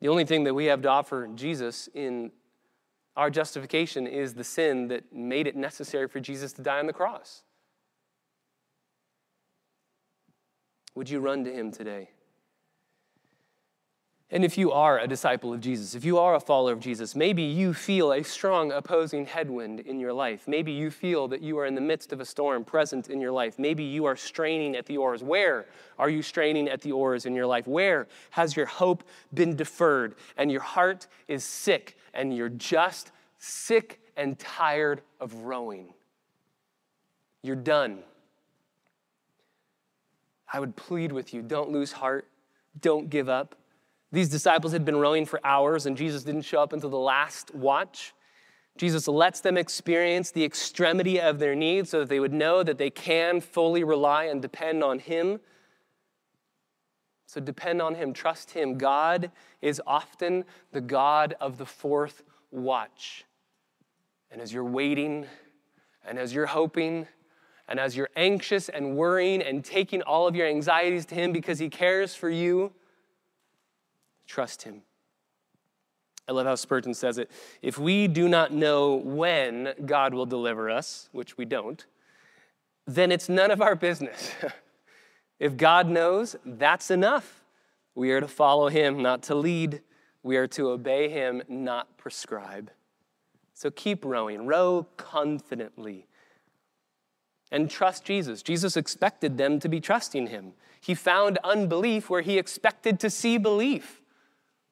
The 0.00 0.08
only 0.08 0.24
thing 0.24 0.44
that 0.44 0.54
we 0.54 0.64
have 0.64 0.80
to 0.82 0.88
offer 0.88 1.28
Jesus 1.34 1.90
in 1.92 2.32
our 3.14 3.28
justification 3.28 4.06
is 4.06 4.32
the 4.32 4.44
sin 4.44 4.88
that 4.88 5.14
made 5.14 5.46
it 5.46 5.54
necessary 5.54 6.08
for 6.08 6.18
Jesus 6.18 6.54
to 6.54 6.62
die 6.62 6.78
on 6.78 6.86
the 6.86 6.94
cross. 6.94 7.42
Would 10.94 11.10
you 11.10 11.20
run 11.20 11.44
to 11.44 11.52
him 11.52 11.70
today? 11.72 12.08
And 14.28 14.44
if 14.44 14.58
you 14.58 14.72
are 14.72 14.98
a 14.98 15.06
disciple 15.06 15.54
of 15.54 15.60
Jesus, 15.60 15.94
if 15.94 16.04
you 16.04 16.18
are 16.18 16.34
a 16.34 16.40
follower 16.40 16.72
of 16.72 16.80
Jesus, 16.80 17.14
maybe 17.14 17.44
you 17.44 17.72
feel 17.72 18.12
a 18.12 18.24
strong 18.24 18.72
opposing 18.72 19.24
headwind 19.24 19.78
in 19.80 20.00
your 20.00 20.12
life. 20.12 20.48
Maybe 20.48 20.72
you 20.72 20.90
feel 20.90 21.28
that 21.28 21.42
you 21.42 21.58
are 21.60 21.66
in 21.66 21.76
the 21.76 21.80
midst 21.80 22.12
of 22.12 22.18
a 22.18 22.24
storm 22.24 22.64
present 22.64 23.08
in 23.08 23.20
your 23.20 23.30
life. 23.30 23.56
Maybe 23.56 23.84
you 23.84 24.04
are 24.04 24.16
straining 24.16 24.74
at 24.74 24.86
the 24.86 24.96
oars. 24.96 25.22
Where 25.22 25.66
are 25.96 26.10
you 26.10 26.22
straining 26.22 26.68
at 26.68 26.80
the 26.80 26.90
oars 26.90 27.24
in 27.24 27.36
your 27.36 27.46
life? 27.46 27.68
Where 27.68 28.08
has 28.30 28.56
your 28.56 28.66
hope 28.66 29.04
been 29.32 29.54
deferred 29.54 30.16
and 30.36 30.50
your 30.50 30.60
heart 30.60 31.06
is 31.28 31.44
sick 31.44 31.96
and 32.12 32.36
you're 32.36 32.48
just 32.48 33.12
sick 33.38 34.00
and 34.16 34.36
tired 34.40 35.02
of 35.20 35.34
rowing? 35.34 35.94
You're 37.42 37.54
done. 37.54 38.00
I 40.52 40.58
would 40.58 40.74
plead 40.74 41.12
with 41.12 41.32
you 41.32 41.42
don't 41.42 41.70
lose 41.70 41.92
heart, 41.92 42.26
don't 42.80 43.08
give 43.08 43.28
up. 43.28 43.54
These 44.12 44.28
disciples 44.28 44.72
had 44.72 44.84
been 44.84 44.96
rowing 44.96 45.26
for 45.26 45.40
hours, 45.44 45.86
and 45.86 45.96
Jesus 45.96 46.22
didn't 46.22 46.42
show 46.42 46.60
up 46.60 46.72
until 46.72 46.90
the 46.90 46.96
last 46.96 47.54
watch. 47.54 48.14
Jesus 48.76 49.08
lets 49.08 49.40
them 49.40 49.56
experience 49.56 50.30
the 50.30 50.44
extremity 50.44 51.20
of 51.20 51.38
their 51.38 51.54
needs 51.54 51.90
so 51.90 52.00
that 52.00 52.08
they 52.08 52.20
would 52.20 52.32
know 52.32 52.62
that 52.62 52.78
they 52.78 52.90
can 52.90 53.40
fully 53.40 53.84
rely 53.84 54.24
and 54.24 54.42
depend 54.42 54.84
on 54.84 54.98
Him. 54.98 55.40
So 57.26 57.40
depend 57.40 57.82
on 57.82 57.94
Him, 57.94 58.12
trust 58.12 58.50
Him. 58.50 58.78
God 58.78 59.30
is 59.60 59.82
often 59.86 60.44
the 60.72 60.80
God 60.80 61.34
of 61.40 61.58
the 61.58 61.66
fourth 61.66 62.22
watch. 62.50 63.24
And 64.30 64.40
as 64.40 64.52
you're 64.52 64.64
waiting, 64.64 65.26
and 66.06 66.18
as 66.18 66.32
you're 66.34 66.46
hoping, 66.46 67.08
and 67.68 67.80
as 67.80 67.96
you're 67.96 68.10
anxious 68.14 68.68
and 68.68 68.96
worrying 68.96 69.42
and 69.42 69.64
taking 69.64 70.02
all 70.02 70.28
of 70.28 70.36
your 70.36 70.46
anxieties 70.46 71.06
to 71.06 71.14
Him 71.14 71.32
because 71.32 71.58
He 71.58 71.68
cares 71.68 72.14
for 72.14 72.30
you, 72.30 72.72
Trust 74.26 74.62
him. 74.62 74.82
I 76.28 76.32
love 76.32 76.46
how 76.46 76.56
Spurgeon 76.56 76.94
says 76.94 77.18
it. 77.18 77.30
If 77.62 77.78
we 77.78 78.08
do 78.08 78.28
not 78.28 78.52
know 78.52 78.96
when 78.96 79.74
God 79.84 80.12
will 80.12 80.26
deliver 80.26 80.68
us, 80.68 81.08
which 81.12 81.38
we 81.38 81.44
don't, 81.44 81.84
then 82.86 83.12
it's 83.12 83.28
none 83.28 83.50
of 83.50 83.60
our 83.60 83.76
business. 83.76 84.32
if 85.38 85.56
God 85.56 85.88
knows, 85.88 86.34
that's 86.44 86.90
enough. 86.90 87.44
We 87.94 88.10
are 88.10 88.20
to 88.20 88.28
follow 88.28 88.68
him, 88.68 89.02
not 89.02 89.22
to 89.24 89.34
lead. 89.34 89.82
We 90.22 90.36
are 90.36 90.48
to 90.48 90.70
obey 90.70 91.08
him, 91.08 91.42
not 91.48 91.96
prescribe. 91.96 92.72
So 93.54 93.70
keep 93.70 94.04
rowing, 94.04 94.46
row 94.46 94.86
confidently. 94.96 96.08
And 97.52 97.70
trust 97.70 98.04
Jesus. 98.04 98.42
Jesus 98.42 98.76
expected 98.76 99.38
them 99.38 99.60
to 99.60 99.68
be 99.68 99.80
trusting 99.80 100.26
him. 100.26 100.52
He 100.80 100.94
found 100.94 101.38
unbelief 101.44 102.10
where 102.10 102.22
he 102.22 102.38
expected 102.38 102.98
to 103.00 103.08
see 103.08 103.38
belief 103.38 104.02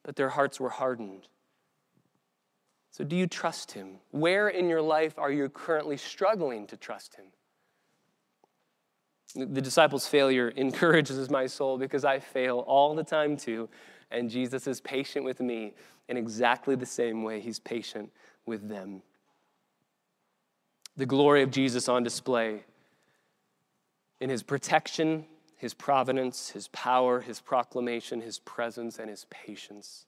but 0.05 0.15
their 0.15 0.29
hearts 0.29 0.59
were 0.59 0.69
hardened. 0.69 1.27
So, 2.91 3.03
do 3.03 3.15
you 3.15 3.27
trust 3.27 3.71
him? 3.71 3.97
Where 4.11 4.47
in 4.47 4.69
your 4.69 4.81
life 4.81 5.17
are 5.17 5.31
you 5.31 5.49
currently 5.49 5.97
struggling 5.97 6.67
to 6.67 6.77
trust 6.77 7.15
him? 7.15 7.25
The 9.51 9.61
disciples' 9.61 10.07
failure 10.07 10.49
encourages 10.55 11.29
my 11.29 11.47
soul 11.47 11.77
because 11.77 12.05
I 12.05 12.19
fail 12.19 12.59
all 12.59 12.95
the 12.95 13.03
time 13.03 13.35
too, 13.35 13.67
and 14.11 14.29
Jesus 14.29 14.67
is 14.67 14.79
patient 14.79 15.25
with 15.25 15.41
me 15.41 15.73
in 16.07 16.17
exactly 16.17 16.75
the 16.75 16.85
same 16.85 17.23
way 17.23 17.41
he's 17.41 17.59
patient 17.59 18.11
with 18.45 18.69
them. 18.69 19.01
The 20.95 21.07
glory 21.07 21.41
of 21.41 21.49
Jesus 21.49 21.89
on 21.89 22.03
display 22.03 22.63
in 24.21 24.29
his 24.29 24.43
protection 24.43 25.25
his 25.65 25.73
providence, 25.73 26.51
his 26.51 26.67
power, 26.67 27.21
his 27.21 27.41
proclamation, 27.41 28.21
his 28.21 28.37
presence, 28.37 28.99
and 28.99 29.09
his 29.09 29.25
patience. 29.31 30.05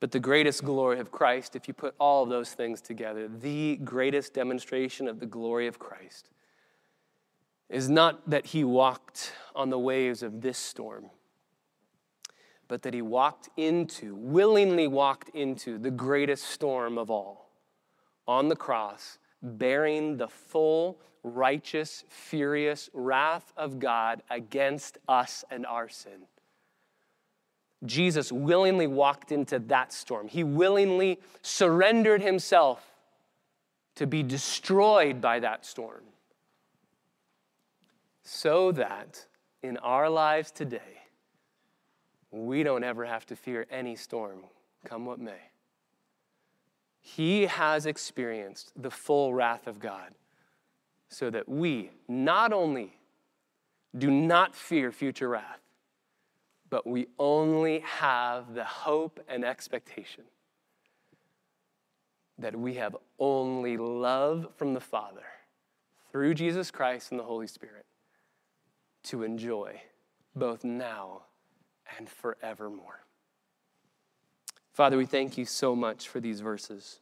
But 0.00 0.10
the 0.10 0.20
greatest 0.20 0.66
glory 0.66 0.98
of 0.98 1.10
Christ, 1.10 1.56
if 1.56 1.66
you 1.66 1.72
put 1.72 1.94
all 1.98 2.24
of 2.24 2.28
those 2.28 2.52
things 2.52 2.82
together, 2.82 3.26
the 3.26 3.76
greatest 3.76 4.34
demonstration 4.34 5.08
of 5.08 5.18
the 5.18 5.24
glory 5.24 5.66
of 5.66 5.78
Christ 5.78 6.28
is 7.70 7.88
not 7.88 8.28
that 8.28 8.44
he 8.44 8.64
walked 8.64 9.32
on 9.56 9.70
the 9.70 9.78
waves 9.78 10.22
of 10.22 10.42
this 10.42 10.58
storm, 10.58 11.06
but 12.68 12.82
that 12.82 12.92
he 12.92 13.00
walked 13.00 13.48
into, 13.56 14.14
willingly 14.14 14.86
walked 14.86 15.30
into 15.30 15.78
the 15.78 15.90
greatest 15.90 16.44
storm 16.44 16.98
of 16.98 17.10
all 17.10 17.48
on 18.26 18.50
the 18.50 18.56
cross, 18.56 19.16
bearing 19.42 20.18
the 20.18 20.28
full 20.28 20.98
righteous, 21.28 22.04
furious 22.08 22.90
wrath 22.92 23.52
of 23.56 23.78
God 23.78 24.22
against 24.30 24.98
us 25.08 25.44
and 25.50 25.66
our 25.66 25.88
sin. 25.88 26.26
Jesus 27.84 28.32
willingly 28.32 28.86
walked 28.86 29.30
into 29.30 29.58
that 29.60 29.92
storm. 29.92 30.26
He 30.26 30.42
willingly 30.42 31.20
surrendered 31.42 32.20
himself 32.20 32.84
to 33.94 34.06
be 34.06 34.22
destroyed 34.22 35.20
by 35.20 35.40
that 35.40 35.64
storm. 35.64 36.02
So 38.22 38.72
that 38.72 39.26
in 39.62 39.76
our 39.78 40.08
lives 40.10 40.50
today, 40.50 41.02
we 42.30 42.62
don't 42.62 42.84
ever 42.84 43.04
have 43.04 43.26
to 43.26 43.36
fear 43.36 43.66
any 43.70 43.96
storm, 43.96 44.40
come 44.84 45.06
what 45.06 45.18
may. 45.18 45.50
He 47.00 47.46
has 47.46 47.86
experienced 47.86 48.72
the 48.76 48.90
full 48.90 49.32
wrath 49.32 49.66
of 49.66 49.78
God 49.78 50.14
so 51.08 51.30
that 51.30 51.48
we 51.48 51.90
not 52.06 52.52
only 52.52 52.98
do 53.96 54.10
not 54.10 54.54
fear 54.54 54.92
future 54.92 55.28
wrath, 55.28 55.60
but 56.70 56.86
we 56.86 57.06
only 57.18 57.80
have 57.80 58.54
the 58.54 58.64
hope 58.64 59.20
and 59.28 59.44
expectation 59.44 60.24
that 62.38 62.54
we 62.54 62.74
have 62.74 62.96
only 63.18 63.76
love 63.76 64.46
from 64.56 64.74
the 64.74 64.80
Father 64.80 65.24
through 66.12 66.34
Jesus 66.34 66.70
Christ 66.70 67.10
and 67.10 67.18
the 67.18 67.24
Holy 67.24 67.46
Spirit 67.46 67.86
to 69.04 69.22
enjoy 69.22 69.80
both 70.36 70.62
now 70.62 71.22
and 71.96 72.08
forevermore. 72.08 73.00
Father, 74.72 74.96
we 74.96 75.06
thank 75.06 75.36
you 75.36 75.44
so 75.44 75.74
much 75.74 76.08
for 76.08 76.20
these 76.20 76.40
verses. 76.40 77.00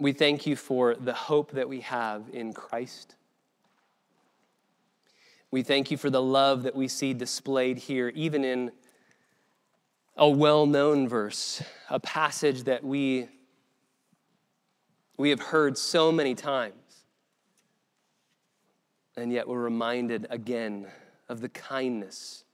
We 0.00 0.12
thank 0.12 0.46
you 0.46 0.54
for 0.54 0.94
the 0.94 1.12
hope 1.12 1.52
that 1.52 1.68
we 1.68 1.80
have 1.80 2.22
in 2.32 2.52
Christ. 2.52 3.16
We 5.50 5.62
thank 5.62 5.90
you 5.90 5.96
for 5.96 6.08
the 6.08 6.22
love 6.22 6.62
that 6.62 6.76
we 6.76 6.86
see 6.86 7.14
displayed 7.14 7.78
here, 7.78 8.12
even 8.14 8.44
in 8.44 8.70
a 10.16 10.28
well 10.28 10.66
known 10.66 11.08
verse, 11.08 11.62
a 11.90 11.98
passage 11.98 12.64
that 12.64 12.84
we, 12.84 13.28
we 15.16 15.30
have 15.30 15.40
heard 15.40 15.76
so 15.76 16.12
many 16.12 16.36
times. 16.36 16.74
And 19.16 19.32
yet 19.32 19.48
we're 19.48 19.60
reminded 19.60 20.28
again 20.30 20.86
of 21.28 21.40
the 21.40 21.48
kindness 21.48 22.44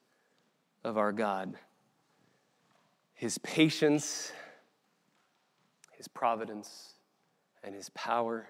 of 0.82 0.96
our 0.96 1.12
God, 1.12 1.56
His 3.12 3.36
patience, 3.36 4.32
His 5.92 6.08
providence, 6.08 6.93
and 7.64 7.74
His 7.74 7.90
power. 7.90 8.46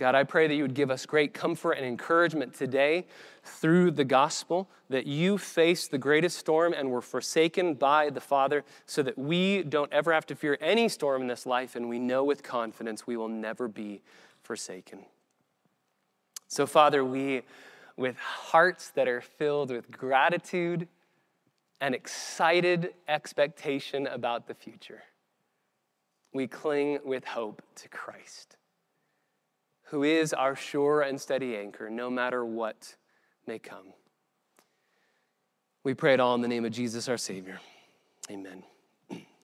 God, 0.00 0.14
I 0.14 0.24
pray 0.24 0.46
that 0.46 0.54
you 0.54 0.62
would 0.62 0.72
give 0.72 0.90
us 0.90 1.04
great 1.04 1.34
comfort 1.34 1.72
and 1.72 1.84
encouragement 1.84 2.54
today 2.54 3.06
through 3.44 3.90
the 3.90 4.04
gospel, 4.04 4.70
that 4.88 5.06
you 5.06 5.36
faced 5.36 5.90
the 5.90 5.98
greatest 5.98 6.38
storm 6.38 6.72
and 6.72 6.90
were 6.90 7.02
forsaken 7.02 7.74
by 7.74 8.08
the 8.08 8.20
Father, 8.20 8.64
so 8.86 9.02
that 9.02 9.18
we 9.18 9.62
don't 9.62 9.92
ever 9.92 10.10
have 10.10 10.24
to 10.26 10.34
fear 10.34 10.56
any 10.62 10.88
storm 10.88 11.20
in 11.20 11.28
this 11.28 11.44
life, 11.44 11.76
and 11.76 11.86
we 11.86 11.98
know 11.98 12.24
with 12.24 12.42
confidence 12.42 13.06
we 13.06 13.18
will 13.18 13.28
never 13.28 13.68
be 13.68 14.00
forsaken. 14.42 15.00
So, 16.48 16.66
Father, 16.66 17.04
we, 17.04 17.42
with 17.98 18.16
hearts 18.16 18.88
that 18.92 19.06
are 19.06 19.20
filled 19.20 19.70
with 19.70 19.90
gratitude 19.90 20.88
and 21.82 21.94
excited 21.94 22.94
expectation 23.06 24.06
about 24.06 24.48
the 24.48 24.54
future, 24.54 25.02
we 26.32 26.46
cling 26.46 26.98
with 27.04 27.24
hope 27.24 27.62
to 27.76 27.88
Christ 27.88 28.56
who 29.90 30.04
is 30.04 30.32
our 30.32 30.54
sure 30.54 31.02
and 31.02 31.20
steady 31.20 31.56
anchor, 31.56 31.90
no 31.90 32.08
matter 32.08 32.44
what 32.44 32.94
may 33.46 33.58
come. 33.58 33.92
We 35.82 35.94
pray 35.94 36.14
it 36.14 36.20
all 36.20 36.34
in 36.36 36.42
the 36.42 36.48
name 36.48 36.64
of 36.64 36.72
Jesus, 36.72 37.08
our 37.08 37.18
Savior. 37.18 37.60
Amen. 38.30 38.62